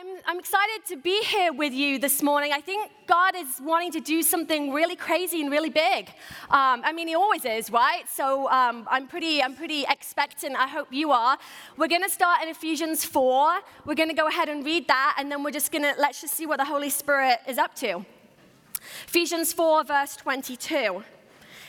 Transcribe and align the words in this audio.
I'm, 0.00 0.16
I'm 0.24 0.38
excited 0.38 0.86
to 0.86 0.96
be 0.96 1.22
here 1.24 1.52
with 1.52 1.74
you 1.74 1.98
this 1.98 2.22
morning. 2.22 2.52
I 2.54 2.62
think 2.62 2.90
God 3.06 3.36
is 3.36 3.60
wanting 3.60 3.92
to 3.92 4.00
do 4.00 4.22
something 4.22 4.72
really 4.72 4.96
crazy 4.96 5.42
and 5.42 5.50
really 5.50 5.68
big. 5.68 6.08
Um, 6.48 6.80
I 6.86 6.92
mean, 6.94 7.06
He 7.06 7.14
always 7.14 7.44
is, 7.44 7.70
right? 7.70 8.08
So 8.08 8.48
um, 8.48 8.88
I'm, 8.90 9.06
pretty, 9.06 9.42
I'm 9.42 9.54
pretty 9.54 9.84
expectant. 9.86 10.56
I 10.56 10.68
hope 10.68 10.88
you 10.90 11.10
are. 11.10 11.36
We're 11.76 11.88
going 11.88 12.02
to 12.02 12.08
start 12.08 12.42
in 12.42 12.48
Ephesians 12.48 13.04
4. 13.04 13.60
We're 13.84 13.94
going 13.94 14.08
to 14.08 14.14
go 14.14 14.26
ahead 14.26 14.48
and 14.48 14.64
read 14.64 14.88
that, 14.88 15.16
and 15.18 15.30
then 15.30 15.42
we're 15.42 15.50
just 15.50 15.70
going 15.70 15.82
to 15.82 15.94
let's 15.98 16.22
just 16.22 16.32
see 16.32 16.46
what 16.46 16.56
the 16.56 16.64
Holy 16.64 16.88
Spirit 16.88 17.40
is 17.46 17.58
up 17.58 17.74
to. 17.76 18.06
Ephesians 19.06 19.52
4, 19.52 19.84
verse 19.84 20.16
22 20.16 21.04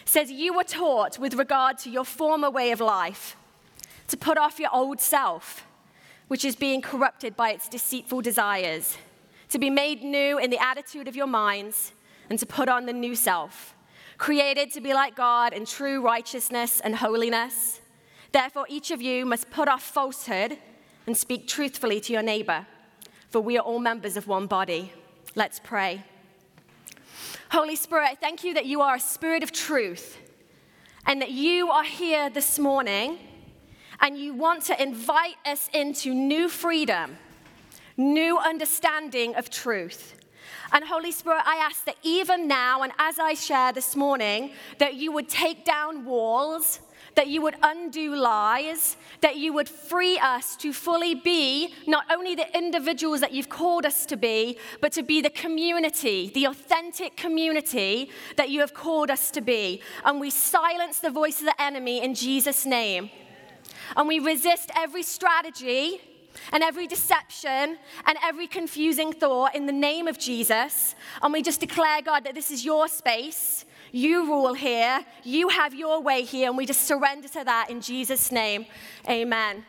says, 0.05 0.32
You 0.32 0.54
were 0.54 0.63
taught 0.63 1.20
with 1.20 1.34
regard 1.34 1.79
to 1.79 1.89
your 1.89 2.05
former 2.05 2.50
way 2.50 2.71
of 2.71 2.79
life 2.79 3.36
to 4.07 4.16
put 4.16 4.38
off 4.38 4.57
your 4.57 4.73
old 4.73 5.02
self 5.02 5.66
which 6.32 6.45
is 6.45 6.55
being 6.55 6.82
corrupted 6.82 7.36
by 7.36 7.52
its 7.52 7.68
deceitful 7.68 8.21
desires, 8.21 8.97
to 9.50 9.59
be 9.59 9.70
made 9.70 10.02
new 10.02 10.37
in 10.37 10.50
the 10.50 10.64
attitude 10.64 11.10
of 11.10 11.14
your 11.14 11.28
minds, 11.28 11.92
and 12.29 12.39
to 12.39 12.46
put 12.46 12.69
on 12.69 12.86
the 12.86 12.93
new 12.93 13.14
self, 13.14 13.75
created 14.18 14.71
to 14.71 14.79
be 14.79 14.93
like 14.93 15.14
God 15.14 15.51
in 15.51 15.65
true 15.65 16.01
righteousness 16.01 16.79
and 16.79 16.96
holiness. 16.96 17.82
Therefore, 18.32 18.65
each 18.70 18.92
of 18.92 19.01
you 19.01 19.25
must 19.25 19.51
put 19.51 19.68
off 19.68 19.83
falsehood 19.83 20.57
and 21.06 21.18
speak 21.18 21.50
truthfully 21.50 22.00
to 22.00 22.14
your 22.14 22.23
neighbor, 22.23 22.65
for 23.29 23.42
we 23.42 23.57
are 23.57 23.65
all 23.65 23.79
members 23.79 24.15
of 24.15 24.25
one 24.25 24.48
body. 24.48 24.93
Let's 25.36 25.59
pray. 25.59 26.01
Holy 27.51 27.75
Spirit, 27.75 28.07
I 28.09 28.15
thank 28.15 28.45
you 28.45 28.54
that 28.54 28.65
you 28.65 28.79
are 28.79 28.95
a 28.95 29.01
spirit 29.01 29.43
of 29.43 29.51
truth 29.51 30.18
and 31.06 31.21
that 31.21 31.32
you 31.32 31.70
are 31.71 31.84
here 31.84 32.30
this 32.30 32.58
morning 32.58 33.20
and 34.02 34.17
you 34.17 34.33
want 34.33 34.64
to 34.66 34.81
invite 34.81 35.36
us 35.45 35.69
into 35.73 36.14
new 36.14 36.50
freedom, 36.50 37.17
new 37.97 38.38
understanding 38.39 39.36
of 39.36 39.50
truth. 39.50 40.16
And 40.73 40.83
Holy 40.83 41.11
Spirit, 41.11 41.44
I 41.45 41.58
ask 41.58 41.86
that 41.86 41.97
even 42.02 42.48
now, 42.48 42.81
and 42.81 42.92
as 42.98 43.20
I 43.20 43.36
share 43.36 43.73
this 43.73 43.95
morning, 43.95 44.52
that 44.80 44.95
you 44.95 45.11
would 45.11 45.30
take 45.30 45.66
down 45.66 46.06
walls, 46.06 46.80
that 47.16 47.28
you 47.28 47.42
would 47.42 47.56
undo 47.61 48.16
lies, 48.16 48.95
that 49.20 49.36
you 49.36 49.52
would 49.53 49.67
free 49.67 50.17
us 50.17 50.56
to 50.56 50.72
fully 50.72 51.14
be 51.14 51.73
not 51.88 52.06
only 52.09 52.36
the 52.36 52.58
individuals 52.58 53.20
that 53.20 53.33
you've 53.33 53.50
called 53.50 53.86
us 53.86 54.06
to 54.08 54.16
be, 54.16 54.58
but 54.80 54.94
to 54.94 55.04
be 55.04 55.22
the 55.22 55.30
community, 55.30 56.31
the 56.33 56.45
authentic 56.45 57.17
community 57.17 58.09
that 58.38 58.50
you 58.50 58.61
have 58.61 58.73
called 58.73 59.11
us 59.11 59.30
to 59.31 59.42
be. 59.42 59.81
And 60.06 60.22
we 60.22 60.30
silence 60.30 61.00
the 61.00 61.11
voice 61.11 61.39
of 61.39 61.45
the 61.45 61.61
enemy 61.61 62.02
in 62.02 62.16
Jesus' 62.16 62.66
name 62.66 63.11
and 63.96 64.08
we 64.08 64.20
resist 64.20 64.72
every 64.76 65.04
strategy 65.04 66.02
and 66.52 66.64
every 66.64 66.88
deception 66.88 67.78
and 68.06 68.18
every 68.23 68.48
confusing 68.48 69.12
thought 69.14 69.56
in 69.56 69.66
the 69.66 69.73
name 69.73 70.08
of 70.08 70.18
Jesus. 70.18 70.96
And 71.22 71.34
we 71.34 71.42
just 71.42 71.60
declare, 71.60 72.02
God, 72.02 72.23
that 72.23 72.36
this 72.36 72.52
is 72.52 72.64
your 72.64 72.88
space. 72.88 73.66
You 73.92 74.26
rule 74.26 74.54
here. 74.54 75.06
You 75.23 75.50
have 75.50 75.73
your 75.73 76.02
way 76.02 76.23
here. 76.23 76.48
And 76.48 76.58
we 76.58 76.66
just 76.66 76.88
surrender 76.88 77.28
to 77.30 77.44
that 77.44 77.70
in 77.70 77.82
Jesus' 77.82 78.32
name. 78.32 78.66
Amen. 79.10 79.66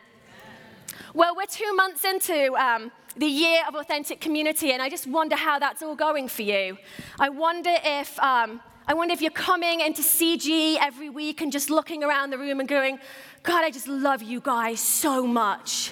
Well, 1.13 1.35
we're 1.35 1.45
two 1.45 1.73
months 1.73 2.05
into 2.05 2.55
um, 2.55 2.91
the 3.17 3.27
year 3.27 3.61
of 3.67 3.75
authentic 3.75 4.19
community, 4.19 4.71
and 4.71 4.81
I 4.81 4.89
just 4.89 5.05
wonder 5.05 5.35
how 5.35 5.59
that's 5.59 5.83
all 5.83 5.95
going 5.95 6.27
for 6.27 6.41
you. 6.41 6.77
I 7.19 7.29
wonder 7.29 7.75
if. 7.83 8.19
Um, 8.19 8.61
I 8.85 8.93
wonder 8.93 9.13
if 9.13 9.21
you're 9.21 9.31
coming 9.31 9.79
into 9.79 10.01
CG 10.01 10.77
every 10.81 11.09
week 11.09 11.39
and 11.39 11.51
just 11.51 11.69
looking 11.69 12.03
around 12.03 12.31
the 12.31 12.37
room 12.37 12.59
and 12.59 12.67
going, 12.67 12.99
God, 13.41 13.63
I 13.63 13.71
just 13.71 13.87
love 13.87 14.21
you 14.21 14.41
guys 14.41 14.81
so 14.81 15.25
much. 15.25 15.91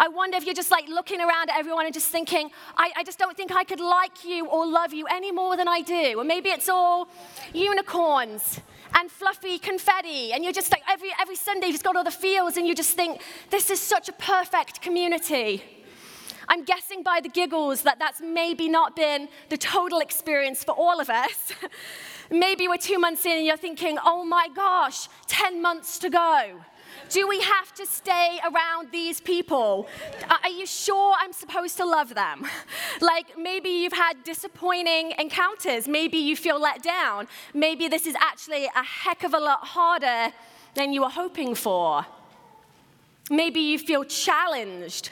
I 0.00 0.08
wonder 0.08 0.36
if 0.36 0.44
you're 0.44 0.54
just 0.54 0.72
like 0.72 0.88
looking 0.88 1.20
around 1.20 1.50
at 1.50 1.56
everyone 1.56 1.84
and 1.84 1.94
just 1.94 2.08
thinking, 2.08 2.50
I, 2.76 2.90
I, 2.96 3.04
just 3.04 3.20
don't 3.20 3.36
think 3.36 3.52
I 3.54 3.62
could 3.62 3.78
like 3.78 4.24
you 4.24 4.48
or 4.48 4.66
love 4.66 4.92
you 4.92 5.06
any 5.06 5.30
more 5.30 5.56
than 5.56 5.68
I 5.68 5.82
do. 5.82 6.14
Or 6.18 6.24
maybe 6.24 6.48
it's 6.48 6.68
all 6.68 7.06
unicorns 7.52 8.60
and 8.94 9.08
fluffy 9.08 9.58
confetti. 9.60 10.32
And 10.32 10.42
you're 10.42 10.52
just 10.52 10.72
like, 10.72 10.82
every, 10.90 11.10
every 11.20 11.36
Sunday, 11.36 11.66
you've 11.66 11.74
just 11.74 11.84
got 11.84 11.94
all 11.94 12.02
the 12.02 12.10
feels 12.10 12.56
and 12.56 12.66
you 12.66 12.74
just 12.74 12.96
think, 12.96 13.20
this 13.50 13.70
is 13.70 13.80
such 13.80 14.08
a 14.08 14.12
perfect 14.12 14.82
community. 14.82 15.62
I'm 16.48 16.64
guessing 16.64 17.02
by 17.02 17.20
the 17.22 17.28
giggles 17.28 17.82
that 17.82 17.98
that's 17.98 18.20
maybe 18.20 18.68
not 18.68 18.96
been 18.96 19.28
the 19.48 19.56
total 19.56 20.00
experience 20.00 20.64
for 20.64 20.72
all 20.72 21.00
of 21.00 21.10
us. 21.10 21.52
maybe 22.30 22.68
we're 22.68 22.76
two 22.76 22.98
months 22.98 23.24
in 23.26 23.32
and 23.32 23.46
you're 23.46 23.56
thinking, 23.56 23.98
oh 24.04 24.24
my 24.24 24.48
gosh, 24.54 25.08
10 25.26 25.60
months 25.60 25.98
to 25.98 26.10
go. 26.10 26.60
Do 27.10 27.28
we 27.28 27.40
have 27.40 27.72
to 27.74 27.86
stay 27.86 28.38
around 28.44 28.90
these 28.90 29.20
people? 29.20 29.88
Are 30.28 30.50
you 30.50 30.66
sure 30.66 31.14
I'm 31.18 31.32
supposed 31.32 31.76
to 31.78 31.84
love 31.84 32.14
them? 32.14 32.46
Like 33.00 33.36
maybe 33.36 33.70
you've 33.70 33.92
had 33.92 34.22
disappointing 34.22 35.14
encounters. 35.18 35.88
Maybe 35.88 36.16
you 36.16 36.36
feel 36.36 36.60
let 36.60 36.80
down. 36.80 37.26
Maybe 37.52 37.88
this 37.88 38.06
is 38.06 38.14
actually 38.20 38.66
a 38.66 38.84
heck 38.84 39.24
of 39.24 39.34
a 39.34 39.38
lot 39.38 39.64
harder 39.64 40.32
than 40.74 40.92
you 40.92 41.02
were 41.02 41.10
hoping 41.10 41.56
for. 41.56 42.06
Maybe 43.30 43.60
you 43.60 43.78
feel 43.80 44.04
challenged. 44.04 45.10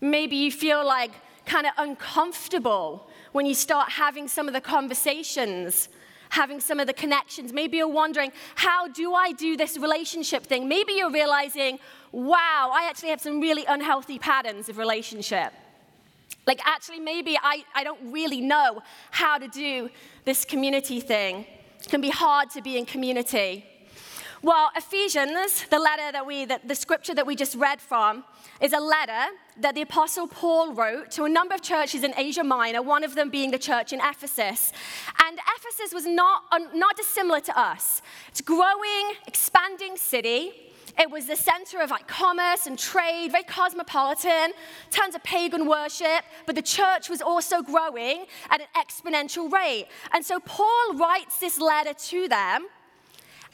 Maybe 0.00 0.36
you 0.36 0.50
feel 0.50 0.84
like 0.84 1.12
kind 1.46 1.66
of 1.66 1.72
uncomfortable 1.78 3.08
when 3.32 3.46
you 3.46 3.54
start 3.54 3.90
having 3.90 4.28
some 4.28 4.48
of 4.48 4.54
the 4.54 4.60
conversations 4.60 5.88
having 6.30 6.60
some 6.60 6.80
of 6.80 6.86
the 6.86 6.92
connections. 6.92 7.52
Maybe 7.52 7.76
you're 7.76 7.88
wondering, 7.88 8.32
how 8.54 8.88
do 8.88 9.14
I 9.14 9.32
do 9.32 9.56
this 9.56 9.76
relationship 9.76 10.44
thing? 10.44 10.68
Maybe 10.68 10.94
you're 10.94 11.10
realizing, 11.10 11.78
wow, 12.12 12.70
I 12.72 12.86
actually 12.88 13.10
have 13.10 13.20
some 13.20 13.40
really 13.40 13.64
unhealthy 13.66 14.18
patterns 14.18 14.68
of 14.68 14.78
relationship. 14.78 15.52
Like, 16.46 16.60
actually, 16.64 17.00
maybe 17.00 17.36
I, 17.40 17.64
I 17.74 17.84
don't 17.84 18.12
really 18.12 18.40
know 18.40 18.82
how 19.10 19.38
to 19.38 19.48
do 19.48 19.90
this 20.24 20.44
community 20.44 21.00
thing. 21.00 21.46
It 21.80 21.88
can 21.88 22.00
be 22.00 22.10
hard 22.10 22.50
to 22.50 22.62
be 22.62 22.78
in 22.78 22.86
community. 22.86 23.66
Well, 24.42 24.70
Ephesians, 24.74 25.66
the 25.68 25.78
letter 25.78 26.10
that 26.12 26.24
we, 26.26 26.46
the, 26.46 26.58
the 26.64 26.74
scripture 26.74 27.12
that 27.12 27.26
we 27.26 27.36
just 27.36 27.54
read 27.56 27.78
from, 27.78 28.24
is 28.62 28.72
a 28.72 28.80
letter 28.80 29.36
that 29.58 29.74
the 29.74 29.82
Apostle 29.82 30.26
Paul 30.26 30.72
wrote 30.72 31.10
to 31.10 31.24
a 31.24 31.28
number 31.28 31.54
of 31.54 31.60
churches 31.60 32.04
in 32.04 32.14
Asia 32.16 32.42
Minor, 32.42 32.80
one 32.80 33.04
of 33.04 33.14
them 33.14 33.28
being 33.28 33.50
the 33.50 33.58
church 33.58 33.92
in 33.92 34.00
Ephesus. 34.00 34.72
And 35.22 35.38
Ephesus 35.58 35.92
was 35.92 36.06
not, 36.06 36.44
not 36.74 36.96
dissimilar 36.96 37.40
to 37.40 37.58
us. 37.58 38.00
It's 38.28 38.40
a 38.40 38.42
growing, 38.42 39.12
expanding 39.26 39.98
city. 39.98 40.52
It 40.98 41.10
was 41.10 41.26
the 41.26 41.36
center 41.36 41.82
of 41.82 41.90
like 41.90 42.08
commerce 42.08 42.66
and 42.66 42.78
trade, 42.78 43.32
very 43.32 43.44
cosmopolitan, 43.44 44.52
tons 44.90 45.14
of 45.14 45.22
pagan 45.22 45.68
worship, 45.68 46.24
but 46.46 46.54
the 46.54 46.62
church 46.62 47.10
was 47.10 47.20
also 47.20 47.60
growing 47.60 48.24
at 48.48 48.62
an 48.62 48.68
exponential 48.74 49.52
rate. 49.52 49.86
And 50.14 50.24
so 50.24 50.40
Paul 50.40 50.94
writes 50.94 51.40
this 51.40 51.60
letter 51.60 51.92
to 51.92 52.26
them 52.26 52.68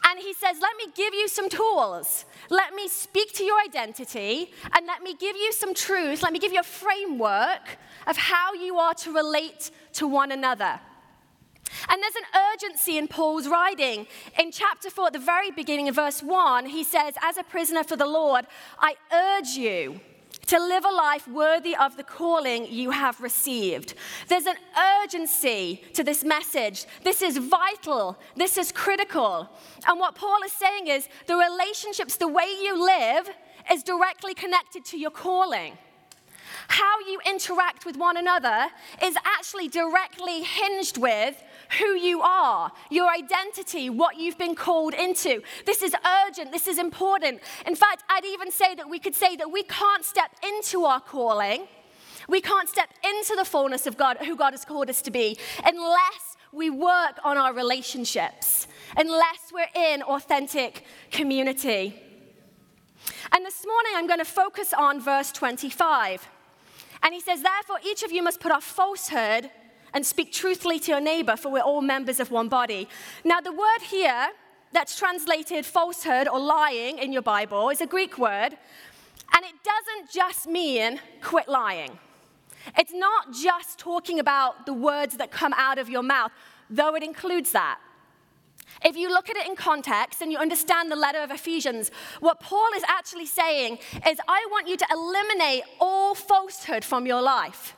and 0.05 0.19
he 0.21 0.33
says, 0.35 0.57
Let 0.61 0.77
me 0.77 0.93
give 0.95 1.15
you 1.15 1.29
some 1.29 1.49
tools. 1.49 2.25
Let 2.51 2.75
me 2.75 2.89
speak 2.89 3.33
to 3.35 3.45
your 3.45 3.61
identity 3.61 4.53
and 4.73 4.87
let 4.87 5.03
me 5.03 5.15
give 5.15 5.37
you 5.37 5.53
some 5.53 5.75
truth. 5.75 6.23
Let 6.23 6.33
me 6.33 6.39
give 6.39 6.53
you 6.53 6.61
a 6.61 6.65
framework 6.65 7.79
of 8.07 8.17
how 8.17 8.55
you 8.55 8.79
are 8.79 8.95
to 8.95 9.13
relate 9.13 9.71
to 9.95 10.07
one 10.07 10.33
another. 10.33 10.81
And 11.89 12.03
there's 12.03 12.17
an 12.17 12.41
urgency 12.53 12.97
in 12.99 13.09
Paul's 13.09 13.49
writing. 13.49 14.07
In 14.39 14.53
chapter 14.53 14.89
4, 14.91 15.09
at 15.09 15.13
the 15.13 15.19
very 15.19 15.51
beginning 15.51 15.89
of 15.89 15.97
verse 15.97 16.23
1, 16.23 16.67
he 16.67 16.85
says, 16.85 17.15
As 17.23 17.37
a 17.37 17.43
prisoner 17.43 17.85
for 17.85 17.97
the 17.97 18.07
Lord, 18.07 18.47
I 18.79 18.95
urge 19.13 19.49
you 19.49 20.01
to 20.47 20.59
live 20.59 20.85
a 20.85 20.91
life 20.91 21.27
worthy 21.29 21.75
of 21.77 21.97
the 21.97 22.03
calling 22.03 22.67
you 22.67 22.91
have 22.91 23.21
received. 23.21 23.95
There's 24.29 24.47
an 24.47 24.57
urgency 25.03 25.83
to 25.95 26.05
this 26.05 26.25
message. 26.25 26.87
This 27.03 27.23
is 27.23 27.37
vital. 27.37 28.17
This 28.37 28.57
is 28.57 28.73
critical. 28.73 29.49
And 29.87 29.99
what 29.99 30.15
Paul 30.15 30.43
is 30.45 30.53
saying 30.53 30.87
is 30.87 31.09
the 31.27 31.37
relationships, 31.37 32.17
the 32.17 32.29
way 32.29 32.47
you 32.63 32.81
live, 32.85 33.29
is 33.73 33.83
directly 33.83 34.35
connected 34.35 34.85
to 34.87 34.99
your 34.99 35.11
calling. 35.11 35.77
How 36.69 37.01
you 37.01 37.21
interact 37.27 37.85
with 37.85 37.97
one 37.97 38.17
another 38.17 38.69
is 39.03 39.17
actually 39.25 39.69
directly 39.69 40.43
hinged 40.43 40.99
with 40.99 41.43
who 41.79 41.95
you 41.95 42.21
are, 42.23 42.73
your 42.91 43.11
identity, 43.11 43.91
what 43.91 44.17
you've 44.17 44.39
been 44.39 44.55
called 44.55 44.95
into. 44.95 45.43
This 45.65 45.83
is 45.83 45.95
urgent, 46.27 46.53
this 46.53 46.67
is 46.67 46.79
important. 46.79 47.41
In 47.67 47.75
fact, 47.75 48.05
I'd 48.09 48.25
even 48.25 48.51
say 48.51 48.75
that 48.75 48.89
we 48.89 48.99
could 48.99 49.15
say 49.15 49.37
that 49.37 49.51
we 49.51 49.63
can't 49.63 50.05
step 50.05 50.31
into 50.43 50.85
our 50.85 51.01
calling, 51.01 51.67
we 52.29 52.41
can't 52.41 52.69
step 52.69 52.89
into 53.05 53.37
the 53.37 53.45
fullness 53.45 53.87
of 53.87 53.97
God, 53.97 54.19
who 54.19 54.37
God 54.37 54.53
has 54.53 54.65
called 54.65 54.91
us 54.91 55.03
to 55.03 55.11
be, 55.11 55.39
unless 55.65 56.37
we 56.53 56.71
work 56.71 57.19
on 57.25 57.37
our 57.37 57.53
relationships, 57.53 58.67
unless 58.97 59.53
we're 59.53 59.67
in 59.75 60.03
authentic 60.03 60.85
community. 61.11 62.03
And 63.33 63.45
this 63.45 63.65
morning 63.67 63.93
I'm 63.95 64.07
going 64.07 64.19
to 64.19 64.25
focus 64.25 64.73
on 64.73 65.01
verse 65.01 65.31
25. 65.33 66.29
And 67.03 67.15
he 67.15 67.21
says, 67.21 67.43
Therefore, 67.43 67.79
each 67.87 68.03
of 68.03 68.11
you 68.11 68.23
must 68.23 68.41
put 68.41 68.53
off 68.53 68.65
falsehood 68.65 69.51
and 69.97 70.05
speak 70.05 70.31
truthfully 70.31 70.79
to 70.79 70.91
your 70.91 71.01
neighbor, 71.01 71.37
for 71.39 71.51
we're 71.51 71.63
all 71.63 71.81
members 71.81 72.21
of 72.21 72.31
one 72.31 72.51
body. 72.51 72.87
Now, 73.25 73.41
the 73.41 73.51
word 73.51 73.81
here 73.81 74.29
that's 74.71 74.99
translated 74.99 75.65
falsehood 75.65 76.29
or 76.29 76.39
lying 76.39 76.99
in 76.99 77.15
your 77.15 77.23
Bible 77.23 77.71
is 77.71 77.81
a 77.81 77.87
Greek 77.87 78.19
word, 78.19 78.59
and 79.35 79.43
it 79.43 79.55
doesn't 79.65 80.13
just 80.13 80.47
mean 80.49 81.01
quit 81.23 81.49
lying. 81.49 81.99
It's 82.77 82.93
not 82.93 83.33
just 83.33 83.79
talking 83.79 84.21
about 84.21 84.67
the 84.67 84.75
words 84.75 85.17
that 85.17 85.31
come 85.31 85.55
out 85.57 85.79
of 85.79 85.89
your 85.89 86.03
mouth, 86.03 86.33
though 86.69 86.95
it 86.95 87.03
includes 87.03 87.53
that. 87.53 87.81
If 88.85 88.97
you 88.99 89.09
look 89.09 89.31
at 89.31 89.37
it 89.39 89.47
in 89.47 89.57
context 89.57 90.21
and 90.21 90.31
you 90.31 90.37
understand 90.37 90.93
the 90.93 90.97
letter 90.97 91.23
of 91.23 91.31
Ephesians, 91.31 91.91
what 92.21 92.41
Paul 92.41 92.69
is 92.77 92.83
actually 92.87 93.25
saying 93.25 93.79
is, 94.07 94.19
I 94.29 94.47
want 94.51 94.69
you 94.69 94.77
to 94.77 94.87
eliminate 94.93 95.63
all 95.81 96.15
falsehood 96.15 96.85
from 96.85 97.07
your 97.07 97.23
life. 97.23 97.75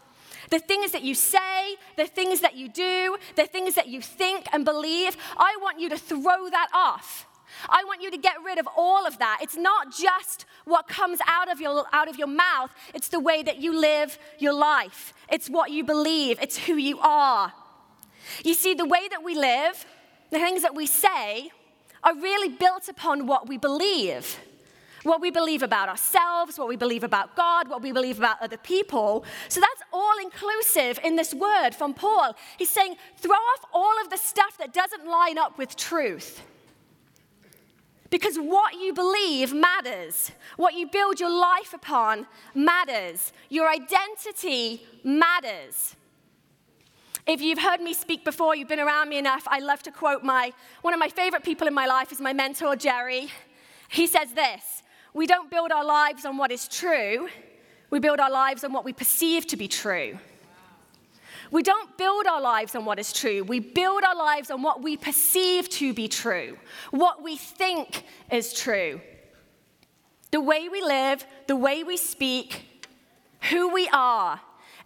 The 0.50 0.58
things 0.58 0.92
that 0.92 1.02
you 1.02 1.14
say, 1.14 1.76
the 1.96 2.06
things 2.06 2.40
that 2.40 2.56
you 2.56 2.68
do, 2.68 3.16
the 3.36 3.46
things 3.46 3.74
that 3.74 3.88
you 3.88 4.00
think 4.00 4.46
and 4.52 4.64
believe, 4.64 5.16
I 5.36 5.56
want 5.60 5.78
you 5.80 5.88
to 5.90 5.98
throw 5.98 6.48
that 6.50 6.68
off. 6.74 7.26
I 7.68 7.84
want 7.84 8.02
you 8.02 8.10
to 8.10 8.18
get 8.18 8.36
rid 8.44 8.58
of 8.58 8.68
all 8.76 9.06
of 9.06 9.18
that. 9.18 9.38
It's 9.42 9.56
not 9.56 9.92
just 9.92 10.44
what 10.64 10.86
comes 10.86 11.18
out 11.26 11.50
of 11.50 11.60
your, 11.60 11.84
out 11.92 12.08
of 12.08 12.16
your 12.16 12.28
mouth, 12.28 12.70
it's 12.94 13.08
the 13.08 13.20
way 13.20 13.42
that 13.42 13.58
you 13.58 13.78
live 13.78 14.18
your 14.38 14.52
life. 14.52 15.14
It's 15.30 15.48
what 15.48 15.70
you 15.70 15.84
believe, 15.84 16.38
it's 16.40 16.58
who 16.58 16.74
you 16.74 16.98
are. 17.00 17.52
You 18.44 18.54
see, 18.54 18.74
the 18.74 18.86
way 18.86 19.08
that 19.10 19.24
we 19.24 19.34
live, 19.34 19.86
the 20.30 20.38
things 20.38 20.62
that 20.62 20.74
we 20.74 20.86
say, 20.86 21.50
are 22.04 22.14
really 22.14 22.48
built 22.48 22.88
upon 22.88 23.26
what 23.26 23.48
we 23.48 23.56
believe. 23.56 24.38
What 25.08 25.22
we 25.22 25.30
believe 25.30 25.62
about 25.62 25.88
ourselves, 25.88 26.58
what 26.58 26.68
we 26.68 26.76
believe 26.76 27.02
about 27.02 27.34
God, 27.34 27.66
what 27.66 27.80
we 27.80 27.92
believe 27.92 28.18
about 28.18 28.42
other 28.42 28.58
people. 28.58 29.24
So 29.48 29.58
that's 29.58 29.82
all 29.90 30.18
inclusive 30.22 31.00
in 31.02 31.16
this 31.16 31.32
word 31.32 31.70
from 31.70 31.94
Paul. 31.94 32.36
He's 32.58 32.68
saying, 32.68 32.96
throw 33.16 33.32
off 33.32 33.64
all 33.72 33.98
of 34.02 34.10
the 34.10 34.18
stuff 34.18 34.58
that 34.58 34.74
doesn't 34.74 35.06
line 35.06 35.38
up 35.38 35.56
with 35.56 35.76
truth. 35.76 36.42
Because 38.10 38.36
what 38.36 38.74
you 38.74 38.92
believe 38.92 39.54
matters. 39.54 40.30
What 40.58 40.74
you 40.74 40.86
build 40.86 41.20
your 41.20 41.30
life 41.30 41.72
upon 41.72 42.26
matters. 42.54 43.32
Your 43.48 43.66
identity 43.70 44.82
matters. 45.02 45.96
If 47.26 47.40
you've 47.40 47.60
heard 47.60 47.80
me 47.80 47.94
speak 47.94 48.26
before, 48.26 48.54
you've 48.54 48.68
been 48.68 48.78
around 48.78 49.08
me 49.08 49.16
enough, 49.16 49.44
I 49.46 49.60
love 49.60 49.82
to 49.84 49.90
quote 49.90 50.22
my 50.22 50.52
one 50.82 50.92
of 50.92 51.00
my 51.00 51.08
favorite 51.08 51.44
people 51.44 51.66
in 51.66 51.72
my 51.72 51.86
life 51.86 52.12
is 52.12 52.20
my 52.20 52.34
mentor 52.34 52.76
Jerry. 52.76 53.30
He 53.88 54.06
says 54.06 54.32
this, 54.34 54.82
we 55.14 55.26
don't 55.26 55.50
build 55.50 55.72
our 55.72 55.84
lives 55.84 56.24
on 56.24 56.36
what 56.36 56.50
is 56.50 56.68
true. 56.68 57.28
We 57.90 57.98
build 57.98 58.20
our 58.20 58.30
lives 58.30 58.64
on 58.64 58.72
what 58.72 58.84
we 58.84 58.92
perceive 58.92 59.46
to 59.48 59.56
be 59.56 59.68
true. 59.68 60.18
We 61.50 61.62
don't 61.62 61.96
build 61.96 62.26
our 62.26 62.40
lives 62.40 62.74
on 62.74 62.84
what 62.84 62.98
is 62.98 63.12
true. 63.12 63.42
We 63.42 63.60
build 63.60 64.04
our 64.04 64.14
lives 64.14 64.50
on 64.50 64.62
what 64.62 64.82
we 64.82 64.96
perceive 64.96 65.68
to 65.70 65.94
be 65.94 66.08
true, 66.08 66.58
what 66.90 67.22
we 67.22 67.36
think 67.36 68.04
is 68.30 68.52
true. 68.52 69.00
The 70.30 70.40
way 70.42 70.68
we 70.68 70.82
live, 70.82 71.24
the 71.46 71.56
way 71.56 71.84
we 71.84 71.96
speak, 71.96 72.90
who 73.50 73.72
we 73.72 73.88
are, 73.92 74.40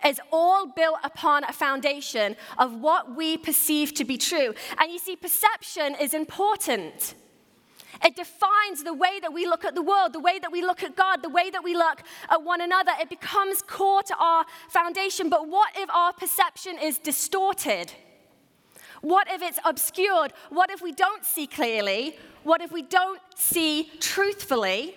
is 0.06 0.20
all 0.32 0.66
built 0.66 0.98
upon 1.02 1.44
a 1.44 1.52
foundation 1.52 2.36
of 2.58 2.80
what 2.80 3.16
we 3.16 3.36
perceive 3.36 3.94
to 3.94 4.04
be 4.04 4.16
true. 4.16 4.54
And 4.78 4.92
you 4.92 4.98
see, 4.98 5.16
perception 5.16 5.96
is 6.00 6.14
important. 6.14 7.14
It 8.04 8.16
defines 8.16 8.82
the 8.82 8.94
way 8.94 9.20
that 9.20 9.32
we 9.32 9.46
look 9.46 9.64
at 9.64 9.74
the 9.74 9.82
world, 9.82 10.12
the 10.12 10.20
way 10.20 10.38
that 10.40 10.50
we 10.50 10.62
look 10.62 10.82
at 10.82 10.96
God, 10.96 11.22
the 11.22 11.28
way 11.28 11.50
that 11.50 11.62
we 11.62 11.74
look 11.74 12.02
at 12.28 12.42
one 12.42 12.60
another. 12.60 12.92
It 13.00 13.08
becomes 13.08 13.62
core 13.62 14.02
to 14.02 14.16
our 14.16 14.44
foundation. 14.68 15.28
But 15.28 15.48
what 15.48 15.72
if 15.76 15.88
our 15.90 16.12
perception 16.12 16.78
is 16.78 16.98
distorted? 16.98 17.92
What 19.02 19.28
if 19.30 19.42
it's 19.42 19.58
obscured? 19.64 20.32
What 20.50 20.70
if 20.70 20.80
we 20.80 20.92
don't 20.92 21.24
see 21.24 21.46
clearly? 21.46 22.16
What 22.44 22.60
if 22.60 22.72
we 22.72 22.82
don't 22.82 23.20
see 23.36 23.90
truthfully? 24.00 24.96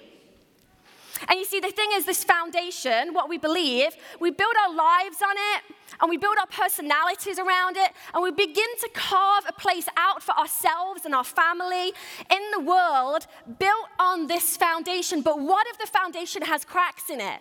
And 1.27 1.39
you 1.39 1.45
see, 1.45 1.60
the 1.60 1.72
thing 1.72 1.89
is, 1.94 2.06
this 2.06 2.24
foundation, 2.24 3.13
what 3.13 3.30
we 3.30 3.38
believe, 3.38 3.95
we 4.19 4.31
build 4.31 4.54
our 4.63 4.74
lives 4.74 5.18
on 5.22 5.36
it, 5.56 5.75
and 6.01 6.10
we 6.10 6.18
build 6.18 6.38
our 6.39 6.48
personalities 6.48 7.39
around 7.39 7.77
it, 7.77 7.92
and 8.13 8.24
we 8.24 8.31
begin 8.31 8.69
to 8.81 8.89
carve 8.94 9.44
a 9.48 9.54
place 9.54 9.88
out 9.98 10.22
for 10.22 10.33
ourselves 10.33 11.06
and 11.06 11.16
our 11.16 11.24
family 11.24 11.94
in 12.31 12.51
the 12.51 12.60
world 12.60 13.27
built 13.60 13.88
on 14.00 14.27
this 14.27 14.57
foundation. 14.57 15.22
But 15.22 15.39
what 15.39 15.68
if 15.68 15.77
the 15.77 15.88
foundation 15.88 16.42
has 16.44 16.66
cracks 16.66 17.10
in 17.10 17.22
it? 17.22 17.39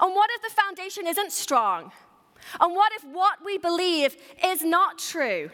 And 0.00 0.14
what 0.14 0.30
if 0.34 0.42
the 0.42 0.60
foundation 0.60 1.06
isn't 1.06 1.32
strong? 1.32 1.92
And 2.60 2.74
what 2.74 2.92
if 2.94 3.04
what 3.04 3.44
we 3.44 3.58
believe 3.58 4.16
is 4.44 4.64
not 4.64 4.98
true? 4.98 5.50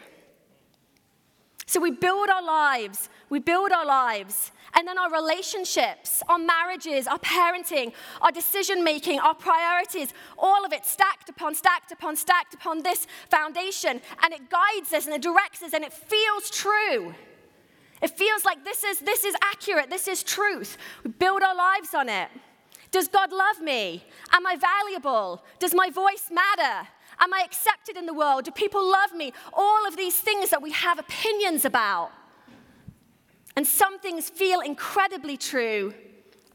So 1.67 1.79
we 1.79 1.91
build 1.91 2.29
our 2.29 2.43
lives, 2.43 3.09
we 3.29 3.39
build 3.39 3.71
our 3.71 3.85
lives, 3.85 4.51
and 4.75 4.87
then 4.87 4.97
our 4.99 5.11
relationships, 5.11 6.21
our 6.29 6.37
marriages, 6.37 7.07
our 7.07 7.17
parenting, 7.19 7.93
our 8.21 8.31
decision 8.31 8.83
making, 8.83 9.19
our 9.19 9.33
priorities, 9.33 10.13
all 10.37 10.65
of 10.65 10.73
it 10.73 10.85
stacked 10.85 11.29
upon 11.29 11.55
stacked 11.55 11.91
upon 11.91 12.15
stacked 12.15 12.53
upon 12.53 12.83
this 12.83 13.07
foundation. 13.29 14.01
And 14.21 14.33
it 14.33 14.49
guides 14.49 14.93
us 14.93 15.05
and 15.05 15.15
it 15.15 15.21
directs 15.21 15.63
us 15.63 15.73
and 15.73 15.83
it 15.83 15.93
feels 15.93 16.49
true. 16.49 17.15
It 18.01 18.11
feels 18.11 18.43
like 18.43 18.63
this 18.63 18.83
is, 18.83 18.99
this 18.99 19.23
is 19.23 19.33
accurate, 19.41 19.89
this 19.89 20.07
is 20.07 20.21
truth. 20.21 20.77
We 21.03 21.11
build 21.11 21.41
our 21.41 21.55
lives 21.55 21.93
on 21.95 22.09
it. 22.09 22.27
Does 22.91 23.07
God 23.07 23.31
love 23.31 23.61
me? 23.61 24.03
Am 24.31 24.45
I 24.45 24.55
valuable? 24.57 25.41
Does 25.59 25.73
my 25.73 25.89
voice 25.89 26.29
matter? 26.31 26.87
Am 27.19 27.33
I 27.33 27.43
accepted 27.45 27.97
in 27.97 28.05
the 28.05 28.13
world? 28.13 28.45
Do 28.45 28.51
people 28.51 28.83
love 28.85 29.13
me? 29.13 29.33
All 29.53 29.87
of 29.87 29.95
these 29.95 30.19
things 30.19 30.49
that 30.49 30.61
we 30.61 30.71
have 30.71 30.99
opinions 30.99 31.65
about. 31.65 32.11
And 33.55 33.65
some 33.65 33.99
things 33.99 34.29
feel 34.29 34.59
incredibly 34.59 35.37
true, 35.37 35.93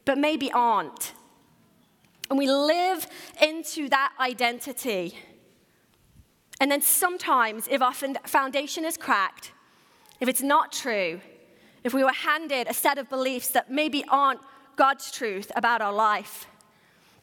but 0.05 0.17
maybe 0.17 0.51
aren't. 0.51 1.13
And 2.29 2.37
we 2.37 2.49
live 2.49 3.07
into 3.41 3.89
that 3.89 4.13
identity. 4.19 5.17
And 6.59 6.71
then 6.71 6.81
sometimes, 6.81 7.67
if 7.69 7.81
our 7.81 7.93
foundation 7.93 8.85
is 8.85 8.97
cracked, 8.97 9.51
if 10.19 10.29
it's 10.29 10.43
not 10.43 10.71
true, 10.71 11.21
if 11.83 11.93
we 11.93 12.03
were 12.03 12.13
handed 12.13 12.67
a 12.67 12.73
set 12.73 12.99
of 12.99 13.09
beliefs 13.09 13.47
that 13.49 13.71
maybe 13.71 14.05
aren't 14.07 14.39
God's 14.75 15.11
truth 15.11 15.51
about 15.55 15.81
our 15.81 15.91
life, 15.91 16.45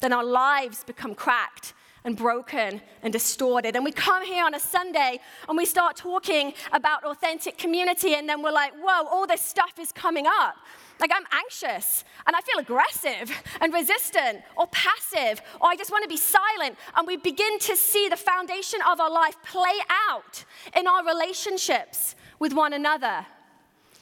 then 0.00 0.12
our 0.12 0.24
lives 0.24 0.82
become 0.84 1.14
cracked 1.14 1.72
and 2.08 2.16
broken 2.16 2.80
and 3.02 3.12
distorted. 3.12 3.76
And 3.76 3.84
we 3.84 3.92
come 3.92 4.24
here 4.24 4.42
on 4.42 4.54
a 4.54 4.58
Sunday 4.58 5.20
and 5.46 5.58
we 5.58 5.66
start 5.66 5.94
talking 5.94 6.54
about 6.72 7.04
authentic 7.04 7.58
community, 7.58 8.14
and 8.14 8.26
then 8.26 8.42
we're 8.42 8.50
like, 8.50 8.72
whoa, 8.82 9.06
all 9.06 9.26
this 9.26 9.42
stuff 9.42 9.78
is 9.78 9.92
coming 9.92 10.26
up. 10.26 10.56
Like, 11.00 11.12
I'm 11.14 11.26
anxious 11.30 12.04
and 12.26 12.34
I 12.34 12.40
feel 12.40 12.58
aggressive 12.58 13.30
and 13.60 13.72
resistant 13.74 14.38
or 14.56 14.66
passive, 14.68 15.42
or 15.60 15.68
I 15.68 15.76
just 15.76 15.92
want 15.92 16.02
to 16.02 16.08
be 16.08 16.16
silent. 16.16 16.76
And 16.96 17.06
we 17.06 17.18
begin 17.18 17.58
to 17.60 17.76
see 17.76 18.08
the 18.08 18.16
foundation 18.16 18.80
of 18.90 18.98
our 19.00 19.10
life 19.10 19.36
play 19.44 19.78
out 20.08 20.44
in 20.74 20.86
our 20.86 21.04
relationships 21.04 22.16
with 22.38 22.54
one 22.54 22.72
another. 22.72 23.26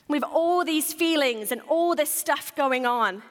We 0.07 0.19
have 0.19 0.31
all 0.33 0.65
these 0.65 0.93
feelings 0.93 1.51
and 1.51 1.61
all 1.69 1.97
this 1.97 2.11
stuff 2.11 2.55
going 2.55 2.87
on. 2.87 3.23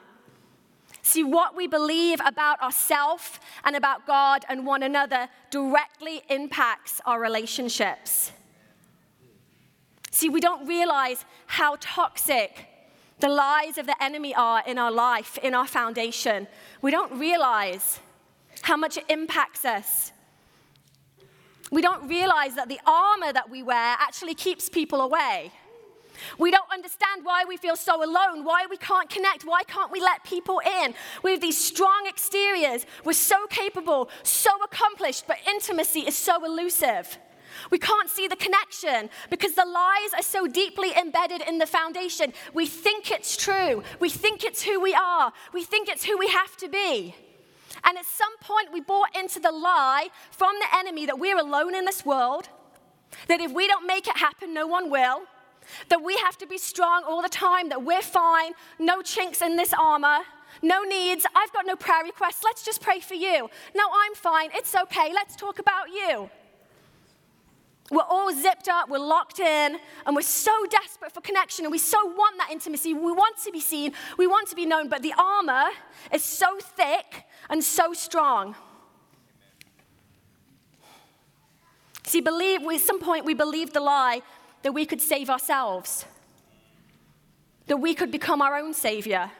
See, 1.06 1.22
what 1.22 1.54
we 1.54 1.68
believe 1.68 2.20
about 2.26 2.60
ourselves 2.60 3.38
and 3.62 3.76
about 3.76 4.08
God 4.08 4.44
and 4.48 4.66
one 4.66 4.82
another 4.82 5.28
directly 5.52 6.22
impacts 6.28 7.00
our 7.06 7.20
relationships. 7.20 8.32
See, 10.10 10.28
we 10.28 10.40
don't 10.40 10.66
realize 10.66 11.24
how 11.46 11.76
toxic 11.78 12.66
the 13.20 13.28
lies 13.28 13.78
of 13.78 13.86
the 13.86 13.94
enemy 14.02 14.34
are 14.34 14.64
in 14.66 14.78
our 14.78 14.90
life, 14.90 15.38
in 15.44 15.54
our 15.54 15.68
foundation. 15.68 16.48
We 16.82 16.90
don't 16.90 17.16
realize 17.16 18.00
how 18.62 18.76
much 18.76 18.96
it 18.96 19.04
impacts 19.08 19.64
us. 19.64 20.10
We 21.70 21.82
don't 21.82 22.08
realize 22.08 22.56
that 22.56 22.68
the 22.68 22.80
armor 22.84 23.32
that 23.32 23.48
we 23.48 23.62
wear 23.62 23.94
actually 24.00 24.34
keeps 24.34 24.68
people 24.68 25.00
away. 25.00 25.52
We 26.38 26.50
don't 26.50 26.70
understand 26.72 27.24
why 27.24 27.44
we 27.46 27.56
feel 27.56 27.76
so 27.76 28.04
alone, 28.04 28.44
why 28.44 28.66
we 28.68 28.76
can't 28.76 29.08
connect, 29.08 29.44
why 29.44 29.62
can't 29.64 29.90
we 29.90 30.00
let 30.00 30.24
people 30.24 30.60
in? 30.82 30.94
We 31.22 31.32
have 31.32 31.40
these 31.40 31.58
strong 31.58 32.06
exteriors, 32.08 32.86
we're 33.04 33.12
so 33.12 33.46
capable, 33.48 34.10
so 34.22 34.50
accomplished, 34.64 35.26
but 35.26 35.38
intimacy 35.48 36.00
is 36.00 36.16
so 36.16 36.44
elusive. 36.44 37.18
We 37.70 37.78
can't 37.78 38.10
see 38.10 38.28
the 38.28 38.36
connection 38.36 39.08
because 39.30 39.54
the 39.54 39.64
lies 39.64 40.12
are 40.16 40.22
so 40.22 40.46
deeply 40.46 40.92
embedded 40.92 41.42
in 41.42 41.58
the 41.58 41.66
foundation. 41.66 42.32
We 42.52 42.66
think 42.66 43.10
it's 43.10 43.36
true. 43.36 43.82
We 43.98 44.10
think 44.10 44.44
it's 44.44 44.62
who 44.62 44.80
we 44.80 44.94
are. 44.94 45.32
We 45.52 45.64
think 45.64 45.88
it's 45.88 46.04
who 46.04 46.18
we 46.18 46.28
have 46.28 46.56
to 46.58 46.68
be. 46.68 47.14
And 47.84 47.98
at 47.98 48.04
some 48.04 48.36
point, 48.40 48.72
we 48.72 48.80
bought 48.80 49.14
into 49.16 49.40
the 49.40 49.52
lie 49.52 50.08
from 50.30 50.54
the 50.60 50.78
enemy 50.78 51.06
that 51.06 51.18
we're 51.18 51.38
alone 51.38 51.74
in 51.74 51.84
this 51.84 52.04
world, 52.04 52.48
that 53.28 53.40
if 53.40 53.52
we 53.52 53.66
don't 53.66 53.86
make 53.86 54.06
it 54.06 54.16
happen, 54.16 54.52
no 54.52 54.66
one 54.66 54.90
will, 54.90 55.22
that 55.88 56.02
we 56.02 56.16
have 56.18 56.36
to 56.38 56.46
be 56.46 56.58
strong 56.58 57.04
all 57.06 57.22
the 57.22 57.28
time, 57.28 57.68
that 57.68 57.82
we're 57.82 58.02
fine, 58.02 58.52
no 58.78 59.02
chinks 59.02 59.42
in 59.42 59.56
this 59.56 59.72
armor, 59.72 60.18
no 60.62 60.82
needs. 60.82 61.26
I've 61.34 61.52
got 61.52 61.66
no 61.66 61.76
prayer 61.76 62.04
requests. 62.04 62.42
Let's 62.44 62.64
just 62.64 62.80
pray 62.80 63.00
for 63.00 63.14
you. 63.14 63.48
No, 63.74 63.84
I'm 63.92 64.14
fine. 64.14 64.50
It's 64.54 64.74
okay. 64.74 65.12
Let's 65.12 65.36
talk 65.36 65.58
about 65.58 65.88
you. 65.88 66.30
We're 67.90 68.02
all 68.02 68.32
zipped 68.32 68.68
up, 68.68 68.88
we're 68.88 68.98
locked 68.98 69.38
in, 69.38 69.78
and 70.06 70.16
we're 70.16 70.22
so 70.22 70.66
desperate 70.68 71.12
for 71.12 71.20
connection, 71.20 71.64
and 71.64 71.70
we 71.70 71.78
so 71.78 72.04
want 72.04 72.36
that 72.38 72.50
intimacy. 72.50 72.94
We 72.94 73.12
want 73.12 73.36
to 73.44 73.52
be 73.52 73.60
seen, 73.60 73.92
we 74.18 74.26
want 74.26 74.48
to 74.48 74.56
be 74.56 74.66
known, 74.66 74.88
but 74.88 75.02
the 75.02 75.14
armor 75.16 75.66
is 76.12 76.24
so 76.24 76.58
thick 76.58 77.24
and 77.48 77.62
so 77.62 77.92
strong. 77.92 78.56
See, 82.02 82.20
believe, 82.20 82.62
at 82.62 82.80
some 82.80 83.00
point 83.00 83.24
we 83.24 83.34
believe 83.34 83.72
the 83.72 83.80
lie 83.80 84.22
that 84.62 84.72
we 84.72 84.86
could 84.86 85.00
save 85.00 85.30
ourselves, 85.30 86.04
that 87.66 87.78
we 87.78 87.94
could 87.94 88.10
become 88.10 88.42
our 88.42 88.56
own 88.56 88.74
savior, 88.74 89.30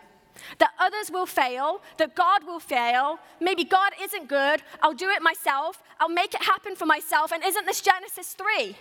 that 0.58 0.70
others 0.78 1.10
will 1.10 1.26
fail, 1.26 1.80
that 1.98 2.14
God 2.14 2.44
will 2.44 2.60
fail. 2.60 3.18
Maybe 3.40 3.64
God 3.64 3.92
isn't 4.00 4.28
good. 4.28 4.62
I'll 4.82 4.94
do 4.94 5.08
it 5.08 5.22
myself. 5.22 5.82
I'll 5.98 6.08
make 6.08 6.34
it 6.34 6.42
happen 6.42 6.76
for 6.76 6.86
myself. 6.86 7.32
And 7.32 7.42
isn't 7.44 7.66
this 7.66 7.80
Genesis 7.80 8.34
3? 8.34 8.76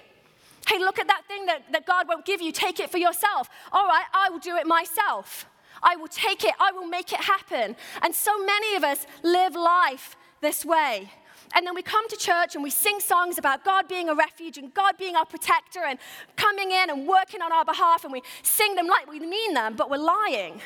Hey, 0.68 0.80
look 0.80 1.00
at 1.00 1.08
that 1.08 1.24
thing 1.28 1.46
that, 1.46 1.72
that 1.72 1.86
God 1.86 2.08
won't 2.08 2.26
give 2.26 2.42
you. 2.42 2.52
Take 2.52 2.80
it 2.80 2.90
for 2.90 2.98
yourself. 2.98 3.50
All 3.72 3.88
right, 3.88 4.06
I 4.14 4.30
will 4.30 4.40
do 4.40 4.56
it 4.58 4.66
myself. 4.66 5.46
I 5.84 5.96
will 5.96 6.08
take 6.08 6.44
it. 6.44 6.54
I 6.60 6.72
will 6.72 6.88
make 6.88 7.14
it 7.14 7.20
happen. 7.20 7.76
And 8.02 8.16
so 8.16 8.44
many 8.44 8.76
of 8.76 8.84
us 8.84 9.06
live 9.24 9.56
life 9.56 10.16
this 10.42 10.66
way. 10.66 11.12
And 11.54 11.66
then 11.66 11.76
we 11.76 11.82
come 11.82 12.08
to 12.10 12.18
church 12.18 12.56
and 12.56 12.64
we 12.64 12.70
sing 12.70 13.00
songs 13.00 13.38
about 13.38 13.64
God 13.64 13.88
being 13.88 14.10
a 14.10 14.16
refuge 14.16 14.58
and 14.58 14.74
God 14.74 14.98
being 14.98 15.16
our 15.16 15.26
protector 15.26 15.84
and 15.88 16.00
coming 16.36 16.72
in 16.72 16.90
and 16.90 17.08
working 17.08 17.42
on 17.42 17.52
our 17.52 17.64
behalf. 17.64 18.04
And 18.04 18.12
we 18.12 18.22
sing 18.44 18.76
them 18.76 18.88
like 18.88 19.10
we 19.10 19.20
mean 19.20 19.54
them, 19.54 19.76
but 19.76 19.90
we're 19.90 19.98
lying 19.98 20.62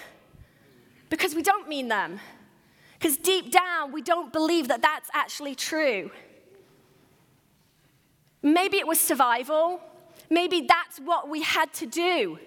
because 1.09 1.35
we 1.35 1.43
don't 1.43 1.67
mean 1.67 1.87
them. 1.87 2.19
Because 2.97 3.17
deep 3.17 3.51
down, 3.51 3.91
we 3.91 4.01
don't 4.01 4.33
believe 4.33 4.67
that 4.67 4.81
that's 4.81 5.09
actually 5.13 5.55
true. 5.55 6.11
Maybe 8.41 8.77
it 8.77 8.87
was 8.87 8.99
survival. 8.99 9.81
Maybe 10.29 10.61
that's 10.61 10.99
what 10.99 11.29
we 11.29 11.41
had 11.41 11.73
to 11.75 11.85
do 11.85 12.39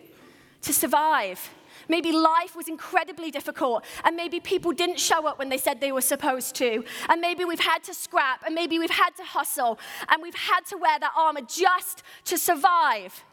to 0.63 0.73
survive. 0.73 1.51
Maybe 1.89 2.13
life 2.13 2.57
was 2.57 2.69
incredibly 2.69 3.31
difficult, 3.31 3.85
and 4.05 4.17
maybe 4.17 4.41
people 4.41 4.73
didn't 4.73 4.99
show 4.99 5.27
up 5.27 5.39
when 5.39 5.49
they 5.49 5.59
said 5.59 5.81
they 5.81 5.93
were 5.93 6.01
supposed 6.01 6.55
to. 6.57 6.85
And 7.09 7.21
maybe 7.21 7.45
we've 7.45 7.61
had 7.61 7.83
to 7.85 7.95
scrap, 7.95 8.43
and 8.45 8.55
maybe 8.55 8.79
we've 8.79 8.91
had 8.91 9.11
to 9.17 9.25
hustle, 9.25 9.79
and 10.09 10.23
we've 10.23 10.35
had 10.35 10.67
to 10.67 10.77
wear 10.77 10.99
that 10.99 11.13
armor 11.17 11.43
just 11.43 12.03
to 12.25 12.39
survive. 12.39 13.25